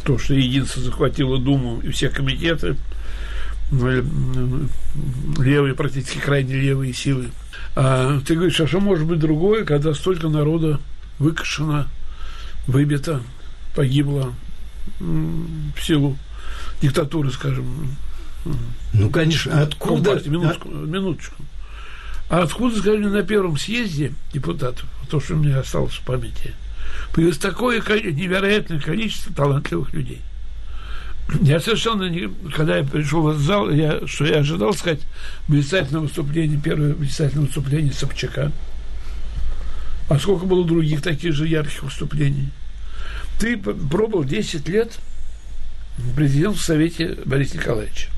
то, 0.04 0.18
что 0.18 0.34
единство 0.34 0.82
захватило 0.82 1.38
Думу 1.40 1.80
и 1.82 1.92
все 1.92 2.10
комитеты, 2.10 2.76
ну, 3.72 4.68
левые, 5.40 5.74
практически 5.76 6.18
крайне 6.18 6.56
левые 6.56 6.94
силы. 6.94 7.30
А 7.76 8.20
ты 8.22 8.36
говоришь, 8.36 8.60
а 8.60 8.68
что 8.68 8.80
может 8.80 9.06
быть 9.06 9.20
другое, 9.20 9.64
когда 9.64 9.94
столько 9.94 10.28
народа 10.28 10.80
выкашено, 11.20 11.88
выбито, 12.68 13.22
погибло 13.76 14.34
в 15.00 15.80
силу 15.82 16.18
диктатуры, 16.82 17.32
скажем. 17.32 17.96
Ну, 18.94 19.10
конечно, 19.10 19.62
откуда... 19.62 20.04
Компартии, 20.04 20.30
минуточку, 20.30 20.70
а... 20.70 20.86
минуточку. 20.86 21.36
А 22.30 22.44
откуда, 22.44 22.78
скажем, 22.78 23.12
на 23.12 23.24
первом 23.24 23.58
съезде 23.58 24.14
депутатов, 24.34 24.86
то, 25.10 25.20
что 25.20 25.36
у 25.36 25.38
меня 25.38 25.60
осталось 25.60 25.94
в 25.94 26.02
памяти, 26.02 26.54
появилось 27.14 27.38
такое 27.38 27.82
невероятное 27.82 28.80
количество 28.80 29.34
талантливых 29.34 29.94
людей. 29.94 30.22
Я 31.42 31.60
совершенно 31.60 32.10
не, 32.10 32.30
когда 32.52 32.78
я 32.78 32.84
пришел 32.84 33.22
в 33.22 33.30
этот 33.30 33.42
зал, 33.42 33.70
я, 33.70 34.06
что 34.06 34.26
я 34.26 34.40
ожидал 34.40 34.74
сказать 34.74 35.02
блистательное 35.48 36.02
выступление, 36.02 36.60
первое 36.62 36.94
блистательное 36.94 37.46
выступление 37.46 37.94
Собчака. 37.94 38.52
А 40.10 40.20
сколько 40.20 40.46
было 40.46 40.66
других 40.66 41.02
таких 41.02 41.34
же 41.34 41.48
ярких 41.48 41.84
выступлений? 41.84 42.50
Ты 43.40 43.58
пробовал 43.58 44.26
10 44.26 44.68
лет 44.68 45.00
президент 46.16 46.58
в 46.58 46.62
Совете 46.62 47.18
Бориса 47.26 47.58
Николаевича. 47.58 48.10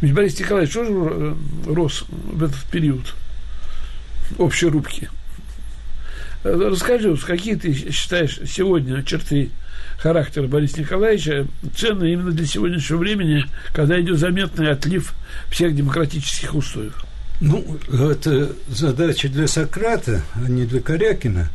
Ведь 0.00 0.12
Борис 0.12 0.38
Николаевич 0.38 0.74
тоже 0.74 0.90
э, 0.92 1.34
рос 1.66 2.04
в 2.08 2.42
этот 2.42 2.62
период 2.70 3.14
общей 4.38 4.66
рубки. 4.66 5.08
Расскажи, 6.54 7.16
какие 7.16 7.56
ты 7.56 7.72
считаешь 7.90 8.38
сегодня 8.46 9.02
черты 9.02 9.50
характера 9.98 10.46
Бориса 10.46 10.80
Николаевича 10.80 11.46
ценны 11.74 12.12
именно 12.12 12.30
для 12.30 12.46
сегодняшнего 12.46 12.98
времени, 12.98 13.44
когда 13.72 14.00
идет 14.00 14.18
заметный 14.18 14.70
отлив 14.70 15.12
всех 15.50 15.74
демократических 15.74 16.54
устоев? 16.54 17.04
Ну, 17.40 17.78
это 17.92 18.52
задача 18.68 19.28
для 19.28 19.48
Сократа, 19.48 20.22
а 20.34 20.48
не 20.48 20.64
для 20.64 20.80
Корякина. 20.80 21.50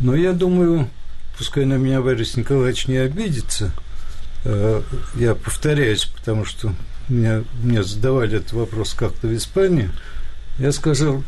Но 0.00 0.14
я 0.14 0.32
думаю, 0.32 0.88
пускай 1.38 1.64
на 1.64 1.74
меня 1.74 2.02
Борис 2.02 2.36
Николаевич 2.36 2.88
не 2.88 2.96
обидится, 2.96 3.70
э, 4.44 4.82
я 5.14 5.34
повторяюсь, 5.34 6.06
потому 6.06 6.44
что 6.44 6.74
меня, 7.08 7.44
мне 7.62 7.82
задавали 7.82 8.38
этот 8.38 8.52
вопрос 8.52 8.94
как-то 8.94 9.28
в 9.28 9.36
Испании, 9.36 9.90
я 10.58 10.72
сказал, 10.72 11.22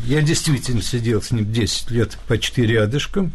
я 0.00 0.22
действительно 0.22 0.82
сидел 0.82 1.22
с 1.22 1.30
ним 1.30 1.50
10 1.52 1.90
лет 1.90 2.18
почти 2.28 2.62
рядышком. 2.62 3.32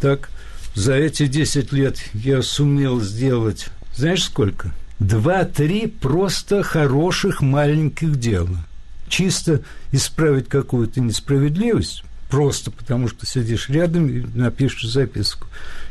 Так, 0.00 0.30
за 0.74 0.94
эти 0.94 1.26
10 1.26 1.72
лет 1.72 1.98
я 2.12 2.42
сумел 2.42 3.00
сделать, 3.00 3.68
знаешь 3.94 4.24
сколько? 4.24 4.72
Два-три 4.98 5.86
просто 5.86 6.62
хороших 6.62 7.40
маленьких 7.40 8.18
дела. 8.18 8.64
Чисто 9.08 9.62
исправить 9.92 10.48
какую-то 10.48 11.00
несправедливость, 11.00 12.02
просто 12.28 12.70
потому, 12.70 13.08
что 13.08 13.24
сидишь 13.26 13.68
рядом 13.68 14.08
и 14.08 14.20
напишешь 14.34 14.90
записку. 14.90 15.46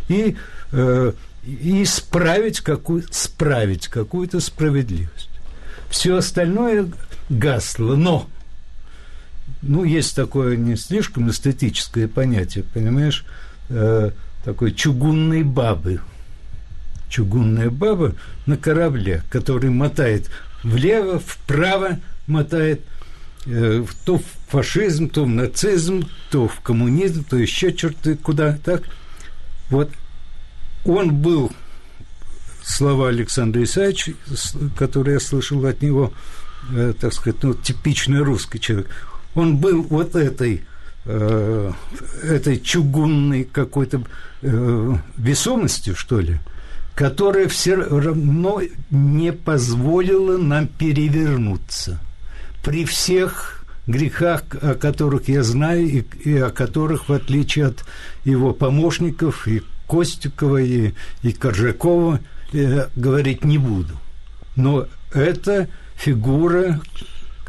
И, 0.09 0.35
э, 0.71 1.13
и 1.45 1.83
исправить, 1.83 2.59
какую, 2.61 3.05
справить 3.11 3.87
какую-то 3.87 4.39
справедливость. 4.39 5.29
Все 5.89 6.17
остальное 6.17 6.91
гасло. 7.29 7.95
Но 7.95 8.27
ну, 9.67 9.83
есть 9.83 10.15
такое 10.15 10.55
не 10.57 10.75
слишком 10.75 11.29
эстетическое 11.29 12.07
понятие, 12.07 12.63
понимаешь, 12.73 13.25
э, 13.69 14.11
такой 14.43 14.73
чугунной 14.73 15.43
бабы. 15.43 16.01
Чугунная 17.09 17.69
баба 17.69 18.13
на 18.45 18.57
корабле, 18.57 19.23
который 19.29 19.71
мотает 19.71 20.29
влево, 20.63 21.19
вправо, 21.19 21.99
мотает 22.27 22.81
э, 23.47 23.83
то 24.05 24.19
в 24.19 24.23
фашизм, 24.49 25.09
то 25.09 25.25
в 25.25 25.29
нацизм, 25.29 26.07
то 26.29 26.47
в 26.47 26.59
коммунизм, 26.61 27.23
то 27.23 27.35
еще 27.35 27.73
черты 27.73 28.15
куда, 28.15 28.57
так? 28.63 28.83
Вот 29.69 29.89
он 30.83 31.15
был, 31.15 31.51
слова 32.63 33.09
Александра 33.09 33.63
Исаевича, 33.63 34.13
которые 34.77 35.15
я 35.15 35.19
слышал 35.19 35.65
от 35.65 35.81
него, 35.81 36.13
э, 36.71 36.93
так 36.99 37.13
сказать, 37.13 37.41
ну, 37.41 37.55
типичный 37.55 38.19
русский 38.19 38.59
человек– 38.59 38.89
он 39.35 39.57
был 39.57 39.83
вот 39.83 40.15
этой 40.15 40.63
э, 41.05 41.71
этой 42.23 42.59
чугунной 42.59 43.43
какой-то 43.43 44.03
э, 44.41 44.95
весомостью, 45.17 45.95
что 45.95 46.19
ли, 46.19 46.39
которая 46.95 47.47
все 47.47 47.75
равно 47.75 48.61
не 48.89 49.31
позволила 49.33 50.37
нам 50.37 50.67
перевернуться. 50.67 51.99
При 52.63 52.85
всех 52.85 53.65
грехах, 53.85 54.43
о 54.61 54.73
которых 54.73 55.27
я 55.27 55.43
знаю, 55.43 55.85
и, 55.85 56.03
и 56.23 56.37
о 56.37 56.49
которых, 56.49 57.09
в 57.09 57.13
отличие 57.13 57.67
от 57.67 57.85
его 58.23 58.53
помощников, 58.53 59.47
и 59.47 59.61
Костикова, 59.87 60.57
и, 60.57 60.93
и 61.21 61.31
Коржакова, 61.31 62.19
я 62.51 62.89
говорить 62.95 63.43
не 63.43 63.57
буду. 63.57 63.93
Но 64.55 64.87
это 65.13 65.67
фигура, 65.95 66.79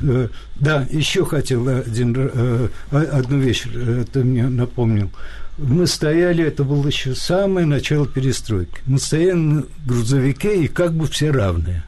да, 0.00 0.86
еще 0.90 1.24
хотел 1.24 1.68
один, 1.68 2.14
э, 2.16 2.68
одну 2.90 3.38
вещь, 3.38 3.64
э, 3.72 4.02
это 4.02 4.20
мне 4.20 4.46
напомнил. 4.46 5.10
Мы 5.58 5.86
стояли, 5.86 6.44
это 6.44 6.64
было 6.64 6.86
еще 6.86 7.14
самое 7.14 7.66
начало 7.66 8.06
перестройки. 8.06 8.78
Мы 8.84 8.98
стояли 8.98 9.32
на 9.32 9.64
грузовике 9.86 10.64
и 10.64 10.68
как 10.68 10.92
бы 10.92 11.06
все 11.06 11.30
равные. 11.30 11.82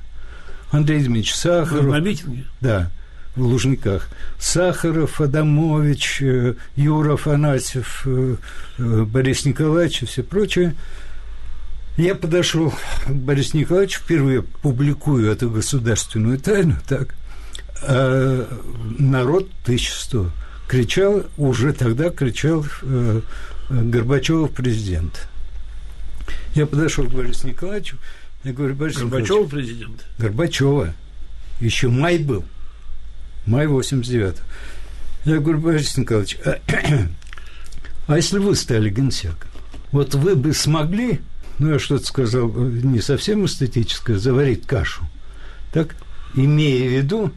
Андрей 0.70 1.00
Дмитриевич 1.00 1.34
Сахаров. 1.34 1.84
на 1.84 2.00
митинге? 2.00 2.44
Да, 2.60 2.90
в 3.36 3.42
Лужниках. 3.42 4.08
Сахаров, 4.38 5.20
Адамович, 5.20 6.22
Юра 6.76 7.14
Афанасьев, 7.14 8.06
Борис 8.78 9.44
Николаевич 9.44 10.02
и 10.02 10.06
все 10.06 10.22
прочее. 10.22 10.74
Я 11.98 12.14
подошел 12.14 12.72
к 13.06 13.10
Борису 13.10 13.58
Николаевичу, 13.58 14.00
впервые 14.00 14.42
публикую 14.42 15.30
эту 15.30 15.50
государственную 15.50 16.38
тайну, 16.38 16.76
так– 16.88 17.14
а 17.82 18.46
народ 18.98 19.48
1100 19.62 20.30
кричал, 20.66 21.24
уже 21.36 21.72
тогда 21.72 22.10
кричал 22.10 22.64
э, 22.82 23.20
Горбачев 23.70 24.52
президент. 24.52 25.28
Я 26.54 26.66
подошел 26.66 27.04
к 27.04 27.10
Борису 27.10 27.48
Николаевичу, 27.48 27.96
я 28.44 28.52
говорю, 28.52 28.74
Борис 28.74 28.96
Горбачева 28.96 29.46
президент? 29.46 30.06
Горбачева. 30.18 30.94
Еще 31.60 31.88
май 31.88 32.18
был. 32.18 32.44
Май 33.46 33.66
89 33.66 34.36
-го. 34.36 34.40
Я 35.24 35.38
говорю, 35.38 35.58
Борис 35.58 35.96
Николаевич, 35.96 36.38
а, 36.44 36.58
а 38.06 38.16
если 38.16 38.38
вы 38.38 38.54
стали 38.54 38.90
генсеком, 38.90 39.50
вот 39.90 40.14
вы 40.14 40.36
бы 40.36 40.54
смогли, 40.54 41.20
ну, 41.58 41.72
я 41.72 41.78
что-то 41.78 42.06
сказал 42.06 42.48
не 42.48 43.00
совсем 43.00 43.44
эстетическое, 43.44 44.18
заварить 44.18 44.66
кашу, 44.66 45.08
так, 45.72 45.96
имея 46.34 46.88
в 46.88 46.92
виду, 46.92 47.32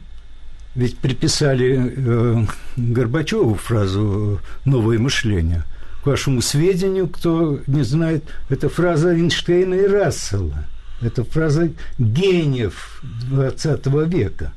ведь 0.74 0.98
приписали 0.98 1.94
э, 1.96 2.46
Горбачеву 2.76 3.54
фразу 3.54 4.40
«новое 4.64 4.98
мышление». 4.98 5.64
К 6.02 6.06
вашему 6.06 6.40
сведению, 6.42 7.08
кто 7.08 7.60
не 7.66 7.84
знает, 7.84 8.24
это 8.48 8.68
фраза 8.68 9.14
Эйнштейна 9.14 9.74
и 9.74 9.86
Рассела. 9.86 10.64
Это 11.00 11.24
фраза 11.24 11.70
гениев 11.98 13.02
XX 13.30 14.08
века. 14.08 14.52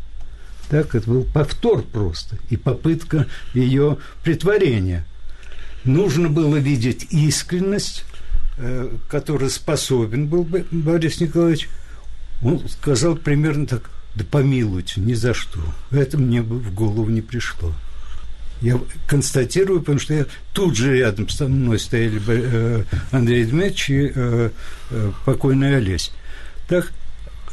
Так, 0.70 0.96
это 0.96 1.08
был 1.08 1.24
повтор 1.24 1.84
просто 1.84 2.38
и 2.50 2.58
попытка 2.58 3.28
ее 3.54 3.98
притворения. 4.24 5.06
Нужно 5.84 6.30
было 6.30 6.56
видеть 6.56 7.08
искренность, 7.12 8.06
э, 8.58 8.90
которой 9.08 9.52
способен 9.52 10.28
был 10.28 10.48
Борис 10.72 11.20
Николаевич. 11.20 11.70
Он 12.42 12.68
сказал 12.70 13.16
примерно 13.16 13.68
так– 13.68 13.92
да 14.16 14.24
помилуйте, 14.24 15.02
ни 15.02 15.14
за 15.14 15.34
что. 15.34 15.60
Это 15.92 16.18
мне 16.18 16.42
бы 16.42 16.58
в 16.58 16.74
голову 16.74 17.10
не 17.10 17.22
пришло. 17.22 17.74
Я 18.62 18.80
констатирую, 19.08 19.82
потому 19.82 20.00
что 20.00 20.14
я 20.14 20.26
тут 20.54 20.78
же 20.78 20.98
рядом 20.98 21.28
со 21.28 21.48
мной 21.48 21.78
стояли 21.78 22.22
э, 22.26 22.84
Андрей 23.12 23.44
Дмитриевич 23.46 23.90
и 23.90 24.12
э, 24.16 24.50
э, 24.92 25.12
покойный 25.26 25.76
Олесь. 25.76 26.12
Так, 26.70 26.92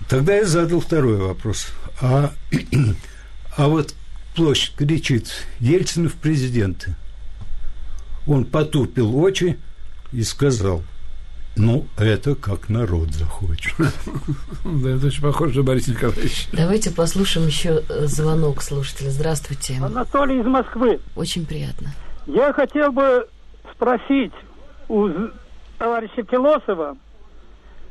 тогда 0.08 0.36
я 0.36 0.46
задал 0.46 0.80
второй 0.80 1.16
вопрос. 1.16 1.66
А, 2.00 2.32
а 3.56 3.68
вот 3.68 3.94
площадь 4.36 4.74
кричит 4.76 5.44
Ельцин 5.58 6.08
в 6.08 6.14
президенты. 6.14 6.94
Он 8.26 8.44
потупил 8.44 9.16
очи 9.16 9.58
и 10.12 10.22
сказал, 10.22 10.84
ну, 11.54 11.84
это 11.98 12.34
как 12.34 12.68
народ 12.68 13.10
захочет. 13.10 13.74
Да, 14.64 14.90
это 14.90 15.06
очень 15.08 15.22
похоже 15.22 15.58
на 15.58 15.64
Борис 15.64 15.88
Николаевич. 15.88 16.48
Давайте 16.52 16.90
послушаем 16.90 17.46
еще 17.46 17.82
э, 17.88 18.06
звонок 18.06 18.62
слушателя. 18.62 19.10
Здравствуйте. 19.10 19.78
Анатолий 19.82 20.40
из 20.40 20.46
Москвы. 20.46 21.00
Очень 21.14 21.46
приятно. 21.46 21.88
Я 22.26 22.52
хотел 22.52 22.92
бы 22.92 23.28
спросить 23.72 24.32
у 24.88 25.08
товарища 25.78 26.24
Философа, 26.30 26.96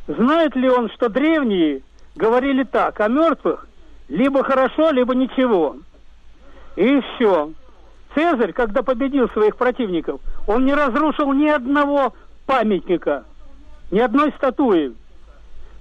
знает 0.07 0.55
ли 0.55 0.69
он, 0.69 0.89
что 0.91 1.09
древние 1.09 1.81
говорили 2.15 2.63
так 2.63 2.99
о 2.99 3.07
мертвых, 3.07 3.67
либо 4.07 4.43
хорошо, 4.43 4.91
либо 4.91 5.13
ничего. 5.13 5.75
И 6.75 6.83
еще. 6.83 7.51
Цезарь, 8.15 8.53
когда 8.53 8.81
победил 8.81 9.29
своих 9.29 9.55
противников, 9.55 10.19
он 10.47 10.65
не 10.65 10.73
разрушил 10.73 11.31
ни 11.33 11.47
одного 11.47 12.13
памятника– 12.45 13.25
ни 13.91 13.99
одной 13.99 14.31
статуи. 14.37 14.93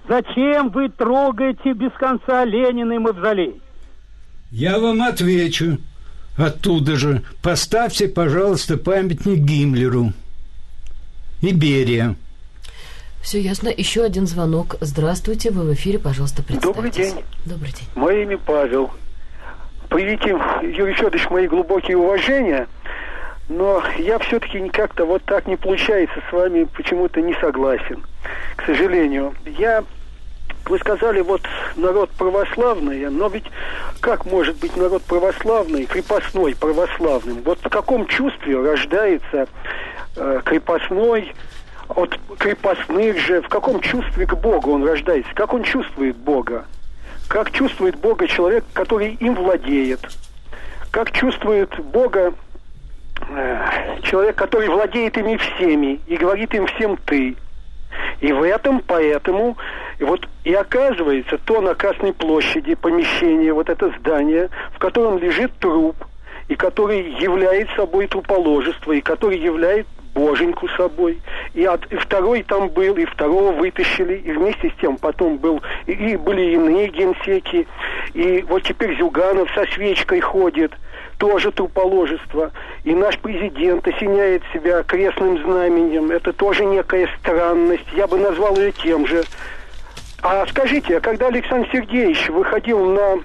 Зачем 0.07 0.69
вы 0.69 0.89
трогаете 0.89 1.73
без 1.73 1.91
конца 1.93 2.43
Ленина 2.43 2.93
и 2.93 2.97
Мавзолей? 2.97 3.61
Я 4.51 4.79
вам 4.79 5.01
отвечу. 5.01 5.77
Оттуда 6.37 6.95
же. 6.95 7.23
Поставьте, 7.41 8.07
пожалуйста, 8.07 8.77
памятник 8.77 9.39
Гиммлеру. 9.39 10.13
И 11.41 11.53
Берия. 11.53 12.15
Все 13.21 13.39
ясно. 13.39 13.69
Еще 13.69 14.03
один 14.03 14.27
звонок. 14.27 14.75
Здравствуйте, 14.81 15.51
вы 15.51 15.63
в 15.63 15.73
эфире, 15.73 15.99
пожалуйста, 15.99 16.43
представьтесь. 16.43 16.75
Добрый 16.75 16.91
день. 16.91 17.23
Добрый 17.45 17.71
день. 17.71 17.87
Мое 17.95 18.23
имя 18.23 18.37
Павел. 18.37 18.91
Привите, 19.89 20.29
Юрий 20.63 20.93
Федорович, 20.93 21.29
мои 21.29 21.47
глубокие 21.47 21.97
уважения– 21.97 22.67
но 23.51 23.83
я 23.97 24.17
все-таки 24.19 24.69
как-то 24.69 25.05
вот 25.05 25.23
так 25.25 25.45
не 25.45 25.57
получается 25.57 26.21
с 26.29 26.31
вами 26.31 26.63
почему-то 26.63 27.21
не 27.21 27.33
согласен, 27.35 28.03
к 28.55 28.65
сожалению. 28.65 29.35
Я 29.45 29.83
вы 30.65 30.77
сказали, 30.79 31.21
вот 31.21 31.41
народ 31.75 32.11
православный, 32.11 33.09
но 33.09 33.27
ведь 33.27 33.45
как 33.99 34.25
может 34.25 34.57
быть 34.57 34.77
народ 34.77 35.01
православный, 35.03 35.85
крепостной 35.85 36.55
православным? 36.55 37.41
Вот 37.43 37.59
в 37.63 37.69
каком 37.69 38.05
чувстве 38.05 38.61
рождается 38.61 39.47
э, 40.15 40.41
крепостной 40.45 41.33
от 41.89 42.17
крепостных 42.37 43.19
же, 43.19 43.41
в 43.41 43.49
каком 43.49 43.81
чувстве 43.81 44.25
к 44.25 44.35
Богу 44.35 44.71
он 44.71 44.85
рождается? 44.85 45.33
Как 45.33 45.53
он 45.53 45.63
чувствует 45.63 46.15
Бога? 46.15 46.65
Как 47.27 47.51
чувствует 47.51 47.95
Бога 47.97 48.27
человек, 48.27 48.63
который 48.73 49.15
им 49.19 49.35
владеет? 49.35 49.99
Как 50.91 51.11
чувствует 51.11 51.77
Бога 51.79 52.33
человек, 54.03 54.35
который 54.35 54.69
владеет 54.69 55.17
ими 55.17 55.37
всеми 55.37 55.99
и 56.07 56.17
говорит 56.17 56.53
им 56.53 56.65
всем 56.67 56.97
«ты». 57.05 57.35
И 58.21 58.31
в 58.31 58.43
этом, 58.43 58.81
поэтому, 58.85 59.57
вот 59.99 60.27
и 60.43 60.53
оказывается 60.53 61.37
то 61.39 61.59
на 61.59 61.73
Красной 61.75 62.13
площади 62.13 62.75
помещение, 62.75 63.51
вот 63.51 63.69
это 63.69 63.91
здание, 63.99 64.49
в 64.73 64.79
котором 64.79 65.17
лежит 65.17 65.51
труп, 65.59 65.95
и 66.47 66.55
который 66.55 67.11
является 67.19 67.75
собой 67.75 68.07
труположество, 68.07 68.91
и 68.91 69.01
который 69.01 69.39
является 69.39 69.91
боженьку 70.13 70.67
собой. 70.69 71.19
И, 71.53 71.63
от, 71.65 71.85
и 71.91 71.95
второй 71.95 72.43
там 72.43 72.69
был, 72.69 72.95
и 72.95 73.05
второго 73.05 73.53
вытащили, 73.53 74.15
и 74.15 74.31
вместе 74.31 74.69
с 74.69 74.81
тем 74.81 74.97
потом 74.97 75.37
был, 75.37 75.61
и, 75.87 75.93
и 75.93 76.17
были 76.17 76.53
иные 76.53 76.89
генсеки, 76.89 77.67
и 78.13 78.45
вот 78.47 78.63
теперь 78.63 78.97
Зюганов 78.97 79.49
со 79.53 79.65
свечкой 79.73 80.21
ходит– 80.21 80.73
тоже 81.21 81.51
труположество. 81.51 82.51
И 82.83 82.95
наш 82.95 83.19
президент 83.19 83.87
осеняет 83.87 84.41
себя 84.51 84.81
крестным 84.81 85.37
знаменем. 85.43 86.09
Это 86.09 86.33
тоже 86.33 86.65
некая 86.65 87.07
странность. 87.19 87.85
Я 87.95 88.07
бы 88.07 88.17
назвал 88.17 88.57
ее 88.57 88.71
тем 88.71 89.05
же. 89.05 89.23
А 90.23 90.47
скажите, 90.47 90.97
а 90.97 90.99
когда 90.99 91.27
Александр 91.27 91.69
Сергеевич 91.71 92.27
выходил 92.29 92.85
на 92.85 93.19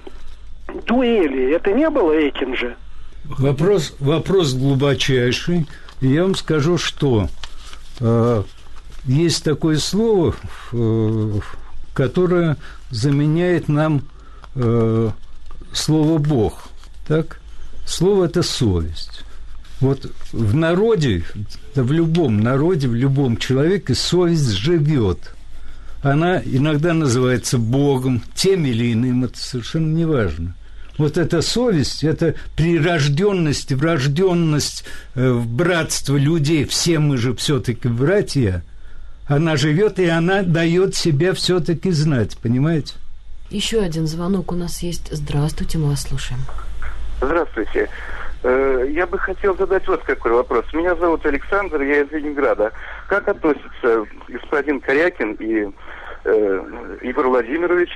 дуэли, 0.87 1.55
это 1.55 1.73
не 1.73 1.89
было 1.89 2.13
этим 2.13 2.55
же? 2.55 2.77
Вопрос, 3.25 3.97
вопрос 3.99 4.53
глубочайший. 4.53 5.67
Я 6.03 6.25
вам 6.25 6.35
скажу, 6.35 6.77
что 6.77 7.29
э, 8.01 8.43
есть 9.07 9.43
такое 9.43 9.79
слово, 9.79 10.35
э, 10.73 11.33
которое 11.95 12.59
заменяет 12.91 13.69
нам 13.69 14.03
э, 14.55 15.11
слово 15.73 16.19
Бог. 16.19 16.69
Так? 17.09 17.41
Слово 17.87 18.25
это 18.25 18.43
совесть. 18.43 19.23
Вот 19.81 20.11
в 20.33 20.55
народе, 20.55 21.23
да 21.75 21.83
в 21.83 21.93
любом 21.93 22.41
народе, 22.41 22.89
в 22.89 22.95
любом 22.95 23.37
человеке 23.37 23.95
совесть 23.95 24.51
живет. 24.51 25.35
Она 26.03 26.41
иногда 26.45 26.93
называется 26.93 27.59
Богом, 27.59 28.23
тем 28.35 28.67
или 28.67 28.93
иным, 28.93 29.25
это 29.25 29.39
совершенно 29.39 29.95
не 29.95 30.05
важно. 30.05 30.55
Вот 30.99 31.19
эта 31.19 31.43
совесть, 31.43 32.05
это 32.05 32.35
прирожденность, 32.57 33.73
врожденность 33.73 34.85
э, 35.15 35.31
в 35.31 35.47
братство 35.47 36.17
людей, 36.17 36.65
все 36.65 36.99
мы 36.99 37.19
же 37.19 37.35
все-таки 37.35 37.89
братья, 37.89 38.65
она 39.27 39.57
живет, 39.57 39.99
и 39.99 40.07
она 40.07 40.43
дает 40.43 40.95
себя 40.95 41.35
все-таки 41.35 41.91
знать, 41.91 42.39
понимаете? 42.39 42.95
Еще 43.51 43.81
один 43.81 44.07
звонок 44.07 44.53
у 44.53 44.55
нас 44.57 44.83
есть. 44.83 45.09
Здравствуйте, 45.13 45.79
мы 45.79 45.89
вас 45.89 46.03
слушаем. 46.03 46.41
Здравствуйте. 47.21 47.89
Э, 48.43 48.87
я 48.91 49.07
бы 49.07 49.19
хотел 49.19 49.57
задать 49.57 49.87
вот 49.89 50.03
какой 50.03 50.33
вопрос. 50.33 50.65
Меня 50.73 50.95
зовут 50.97 51.25
Александр, 51.25 51.81
я 51.83 52.03
из 52.03 52.11
Ленинграда. 52.11 52.73
Как 53.09 53.27
относится 53.29 54.05
господин 54.29 54.81
Корякин 54.81 55.33
и 55.35 55.69
э, 56.25 56.97
Егор 57.03 57.27
Владимирович 57.29 57.91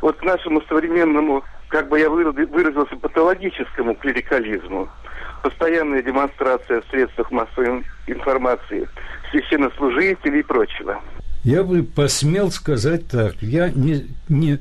вот 0.00 0.16
к 0.16 0.22
нашему 0.24 0.62
современному, 0.62 1.44
как 1.68 1.88
бы 1.88 2.00
я 2.00 2.08
выразился, 2.08 2.96
патологическому 2.96 3.94
клерикализму? 3.96 4.88
Постоянная 5.42 6.02
демонстрация 6.02 6.80
в 6.80 6.86
средствах 6.86 7.30
массовой 7.30 7.84
информации 8.06 8.88
священнослужителей 9.30 10.40
и 10.40 10.42
прочего. 10.42 11.00
Я 11.44 11.64
бы 11.64 11.82
посмел 11.82 12.50
сказать 12.50 13.08
так. 13.08 13.34
Я 13.40 13.70
не, 13.70 14.08
не 14.28 14.58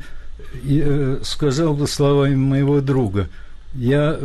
э, 0.67 1.17
сказал 1.23 1.73
бы 1.73 1.87
словами 1.87 2.35
моего 2.35 2.81
друга– 2.81 3.29
я, 3.73 4.19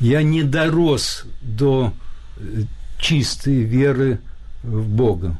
я 0.00 0.22
не 0.22 0.42
дорос 0.42 1.24
до 1.40 1.92
э, 2.36 2.62
чистой 2.98 3.62
веры 3.62 4.20
в 4.62 4.88
Бога. 4.88 5.36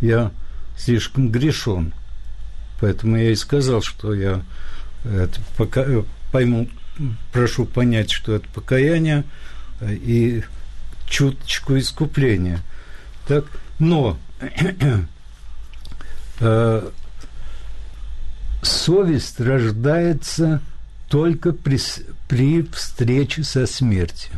Я 0.00 0.30
слишком 0.76 1.30
грешен. 1.30 1.92
Поэтому 2.80 3.16
я 3.16 3.30
и 3.30 3.34
сказал, 3.34 3.82
что 3.82 4.14
я 4.14 4.42
это 5.04 5.40
пока, 5.56 5.82
э, 5.82 6.02
пойму, 6.32 6.68
прошу 7.32 7.64
понять, 7.64 8.10
что 8.10 8.34
это 8.34 8.46
покаяние 8.48 9.24
э, 9.80 9.94
и 9.94 10.44
чуточку 11.08 11.78
искупления. 11.78 12.60
Так, 13.26 13.44
но 13.78 14.18
совесть 18.62 19.40
рождается 19.40 20.62
только 21.10 21.52
при, 21.52 21.78
при 22.28 22.62
встрече 22.62 23.42
со 23.42 23.66
смертью. 23.66 24.30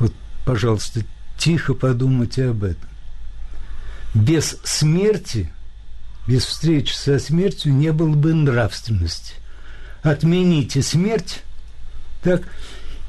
Вот, 0.00 0.12
пожалуйста, 0.44 1.02
тихо 1.38 1.72
подумайте 1.72 2.48
об 2.48 2.64
этом. 2.64 2.88
Без 4.12 4.56
смерти, 4.64 5.52
без 6.26 6.44
встречи 6.44 6.92
со 6.92 7.20
смертью 7.20 7.74
не 7.74 7.92
было 7.92 8.12
бы 8.14 8.34
нравственности. 8.34 9.34
Отмените 10.02 10.82
смерть, 10.82 11.44
так, 12.24 12.42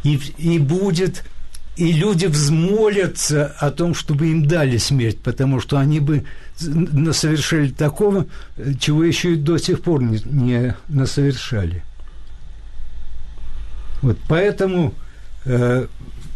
и, 0.03 0.17
и 0.37 0.59
будет 0.59 1.23
и 1.77 1.93
люди 1.93 2.25
взмолятся 2.25 3.55
о 3.57 3.71
том, 3.71 3.93
чтобы 3.95 4.27
им 4.27 4.45
дали 4.45 4.77
смерть, 4.77 5.19
потому 5.19 5.61
что 5.61 5.77
они 5.77 5.99
бы 5.99 6.25
насовершали 6.61 7.69
такого, 7.69 8.27
чего 8.79 9.03
еще 9.03 9.33
и 9.33 9.37
до 9.37 9.57
сих 9.57 9.81
пор 9.81 10.03
не, 10.03 10.21
не 10.25 10.75
насовершали. 10.89 11.83
Вот 14.01 14.17
поэтому 14.27 14.93
э, 15.45 15.87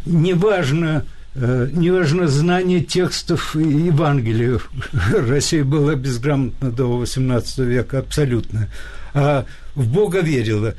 неважно, 0.06 1.06
э, 1.36 1.70
неважно 1.72 2.28
знание 2.28 2.82
текстов 2.82 3.56
Евангелия. 3.56 4.60
Россия 5.28 5.64
была 5.64 5.96
безграмотна 5.96 6.72
до 6.72 7.04
XVIII 7.04 7.66
века 7.66 8.00
абсолютно. 8.00 8.70
А 9.14 9.46
в 9.76 9.88
Бога 9.88 10.22
верила. 10.22 10.76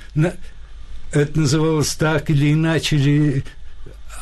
Это 1.12 1.38
называлось 1.38 1.94
так 1.94 2.30
или 2.30 2.52
иначе, 2.52 2.96
или 2.96 3.44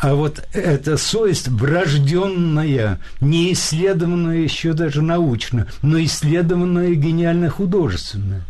а 0.01 0.15
вот 0.15 0.43
эта 0.53 0.97
совесть 0.97 1.49
врожденная, 1.49 2.99
не 3.21 3.53
исследованная 3.53 4.39
еще 4.39 4.73
даже 4.73 5.03
научно, 5.03 5.69
но 5.83 6.03
исследованная 6.03 6.95
гениально 6.95 7.51
художественная. 7.51 8.43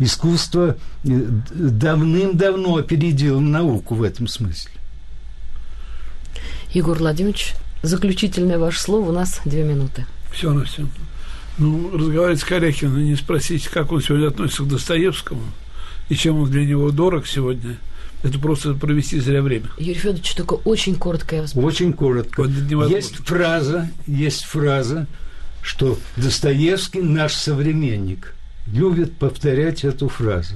Искусство 0.00 0.76
э, 1.04 1.08
давным-давно 1.52 2.76
опередило 2.76 3.40
науку 3.40 3.94
в 3.94 4.02
этом 4.02 4.28
смысле. 4.28 4.72
Егор 6.72 6.96
Владимирович, 6.98 7.54
заключительное 7.82 8.58
ваше 8.58 8.80
слово, 8.80 9.10
у 9.10 9.12
нас 9.12 9.40
две 9.44 9.64
минуты. 9.64 10.06
Все 10.32 10.52
на 10.52 10.64
все. 10.64 10.86
Ну, 11.58 11.96
разговаривать 11.96 12.40
с 12.40 12.44
Корякиным 12.44 12.98
и 12.98 13.04
не 13.04 13.16
спросить, 13.16 13.66
как 13.66 13.90
он 13.90 14.00
сегодня 14.00 14.28
относится 14.28 14.62
к 14.62 14.68
Достоевскому 14.68 15.42
и 16.08 16.14
чем 16.14 16.40
он 16.40 16.50
для 16.50 16.64
него 16.64 16.90
дорог 16.90 17.26
сегодня– 17.26 17.76
это 18.22 18.38
просто 18.38 18.74
провести 18.74 19.20
зря 19.20 19.42
время. 19.42 19.66
Юрий 19.78 19.94
Федорович, 19.94 20.34
только 20.34 20.54
очень 20.54 20.96
коротко 20.96 21.36
я 21.36 21.42
вас 21.42 21.54
Очень 21.54 21.92
коротко. 21.92 22.42
Вот 22.42 22.88
есть 22.90 23.16
фраза, 23.16 23.88
есть 24.06 24.44
фраза, 24.44 25.06
что 25.62 25.98
Достоевский 26.16 27.00
наш 27.00 27.34
современник. 27.34 28.34
Любит 28.66 29.16
повторять 29.16 29.84
эту 29.84 30.08
фразу. 30.08 30.54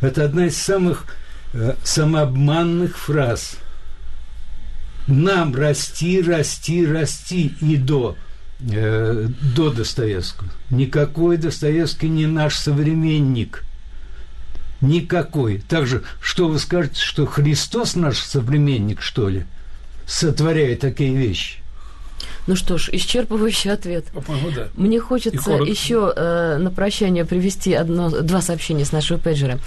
Это 0.00 0.24
одна 0.24 0.46
из 0.46 0.56
самых 0.56 1.06
э, 1.54 1.74
самообманных 1.82 2.96
фраз. 2.96 3.56
Нам 5.06 5.54
расти, 5.54 6.20
расти, 6.20 6.86
расти 6.86 7.54
и 7.60 7.76
до 7.76 8.16
э, 8.60 9.28
до 9.56 9.70
Достоевского. 9.70 10.50
Никакой 10.70 11.38
Достоевский 11.38 12.10
не 12.10 12.26
наш 12.26 12.54
современник– 12.56 13.64
Никакой. 14.80 15.60
Также, 15.68 16.04
что 16.20 16.48
вы 16.48 16.58
скажете, 16.58 17.00
что 17.00 17.26
Христос 17.26 17.96
наш 17.96 18.18
современник, 18.18 19.00
что 19.00 19.28
ли, 19.28 19.44
сотворяет 20.06 20.80
такие 20.80 21.14
вещи? 21.14 21.58
Ну 22.46 22.56
что 22.56 22.78
ж, 22.78 22.88
исчерпывающий 22.92 23.70
ответ. 23.70 24.06
По-моему, 24.06 24.50
да. 24.50 24.68
Мне 24.74 25.00
хочется 25.00 25.52
еще 25.52 26.12
э, 26.16 26.56
на 26.58 26.70
прощание 26.70 27.24
привести 27.24 27.74
одно, 27.74 28.08
два 28.08 28.40
сообщения 28.40 28.84
с 28.84 28.92
нашего 28.92 29.18
пейджера. 29.18 29.58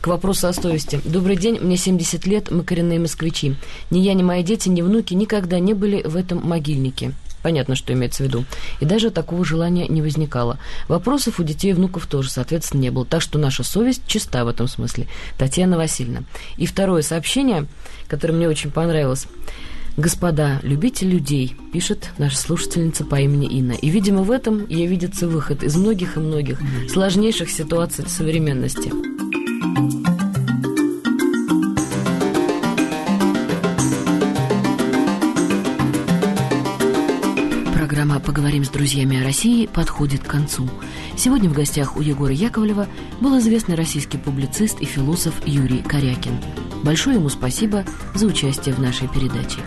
К 0.00 0.08
вопросу 0.08 0.48
о 0.48 0.52
совести. 0.52 1.00
Добрый 1.04 1.36
день, 1.36 1.60
мне 1.60 1.76
70 1.76 2.26
лет, 2.26 2.50
мы 2.50 2.64
коренные 2.64 2.98
москвичи. 2.98 3.54
Ни 3.90 4.00
я, 4.00 4.14
ни 4.14 4.22
мои 4.22 4.42
дети, 4.42 4.68
ни 4.68 4.82
внуки 4.82 5.14
никогда 5.14 5.60
не 5.60 5.74
были 5.74 6.02
в 6.02 6.16
этом 6.16 6.38
могильнике. 6.42 7.12
Понятно, 7.42 7.74
что 7.74 7.92
имеется 7.92 8.22
в 8.22 8.26
виду. 8.26 8.44
И 8.80 8.84
даже 8.84 9.10
такого 9.10 9.44
желания 9.44 9.88
не 9.88 10.02
возникало. 10.02 10.58
Вопросов 10.88 11.40
у 11.40 11.42
детей 11.42 11.70
и 11.70 11.74
внуков 11.74 12.06
тоже, 12.06 12.30
соответственно, 12.30 12.80
не 12.80 12.90
было. 12.90 13.04
Так 13.04 13.22
что 13.22 13.38
наша 13.38 13.62
совесть 13.64 14.06
чиста 14.06 14.44
в 14.44 14.48
этом 14.48 14.68
смысле. 14.68 15.06
Татьяна 15.38 15.76
Васильевна. 15.76 16.22
И 16.56 16.66
второе 16.66 17.02
сообщение, 17.02 17.66
которое 18.08 18.34
мне 18.34 18.48
очень 18.48 18.70
понравилось. 18.70 19.26
«Господа, 19.98 20.58
любите 20.62 21.04
людей», 21.04 21.54
пишет 21.70 22.12
наша 22.16 22.38
слушательница 22.38 23.04
по 23.04 23.20
имени 23.20 23.46
Инна. 23.46 23.72
И, 23.72 23.90
видимо, 23.90 24.22
в 24.22 24.30
этом 24.30 24.66
ей 24.68 24.86
видится 24.86 25.28
выход 25.28 25.62
из 25.62 25.76
многих 25.76 26.16
и 26.16 26.20
многих 26.20 26.58
сложнейших 26.90 27.50
ситуаций 27.50 28.06
современности. 28.08 28.90
«Поговорим 38.52 38.70
с 38.70 38.76
друзьями 38.76 39.18
о 39.18 39.24
России» 39.24 39.64
подходит 39.64 40.24
к 40.24 40.30
концу. 40.30 40.68
Сегодня 41.16 41.48
в 41.48 41.54
гостях 41.54 41.96
у 41.96 42.02
Егора 42.02 42.34
Яковлева 42.34 42.86
был 43.18 43.38
известный 43.38 43.76
российский 43.76 44.18
публицист 44.18 44.78
и 44.82 44.84
философ 44.84 45.32
Юрий 45.46 45.78
Корякин. 45.78 46.38
Большое 46.82 47.16
ему 47.16 47.30
спасибо 47.30 47.86
за 48.14 48.26
участие 48.26 48.74
в 48.74 48.78
нашей 48.78 49.08
передаче. 49.08 49.60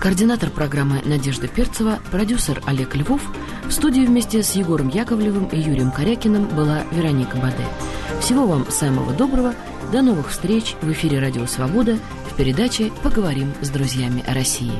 Координатор 0.00 0.48
программы 0.48 1.02
Надежда 1.04 1.48
Перцева, 1.48 1.98
продюсер 2.10 2.62
Олег 2.64 2.96
Львов. 2.96 3.20
В 3.66 3.72
студии 3.72 4.06
вместе 4.06 4.42
с 4.42 4.52
Егором 4.52 4.88
Яковлевым 4.88 5.44
и 5.48 5.60
Юрием 5.60 5.90
Корякиным 5.90 6.46
была 6.46 6.84
Вероника 6.92 7.36
Баде. 7.36 7.66
Всего 8.22 8.46
вам 8.46 8.64
самого 8.70 9.12
доброго 9.12 9.54
До 9.92 10.00
новых 10.00 10.30
встреч 10.30 10.76
в 10.80 10.90
эфире 10.90 11.18
«Радио 11.18 11.44
Свобода» 11.44 11.98
в 12.30 12.36
передаче 12.36 12.90
«Поговорим 13.02 13.52
с 13.60 13.68
друзьями 13.68 14.24
о 14.26 14.32
России». 14.32 14.72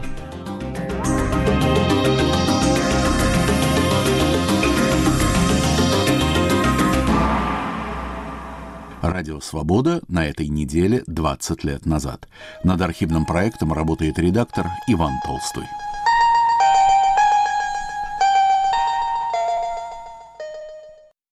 Радио 9.21 9.39
«Свобода» 9.39 10.01
на 10.09 10.25
этой 10.25 10.49
неделе 10.49 11.03
20 11.07 11.63
лет 11.65 11.85
назад. 11.85 12.27
Над 12.65 12.81
архивным 12.81 13.27
проектом 13.27 13.71
работает 13.71 14.19
редактор 14.19 14.69
Иван 14.89 15.13
Толстой. 15.23 15.67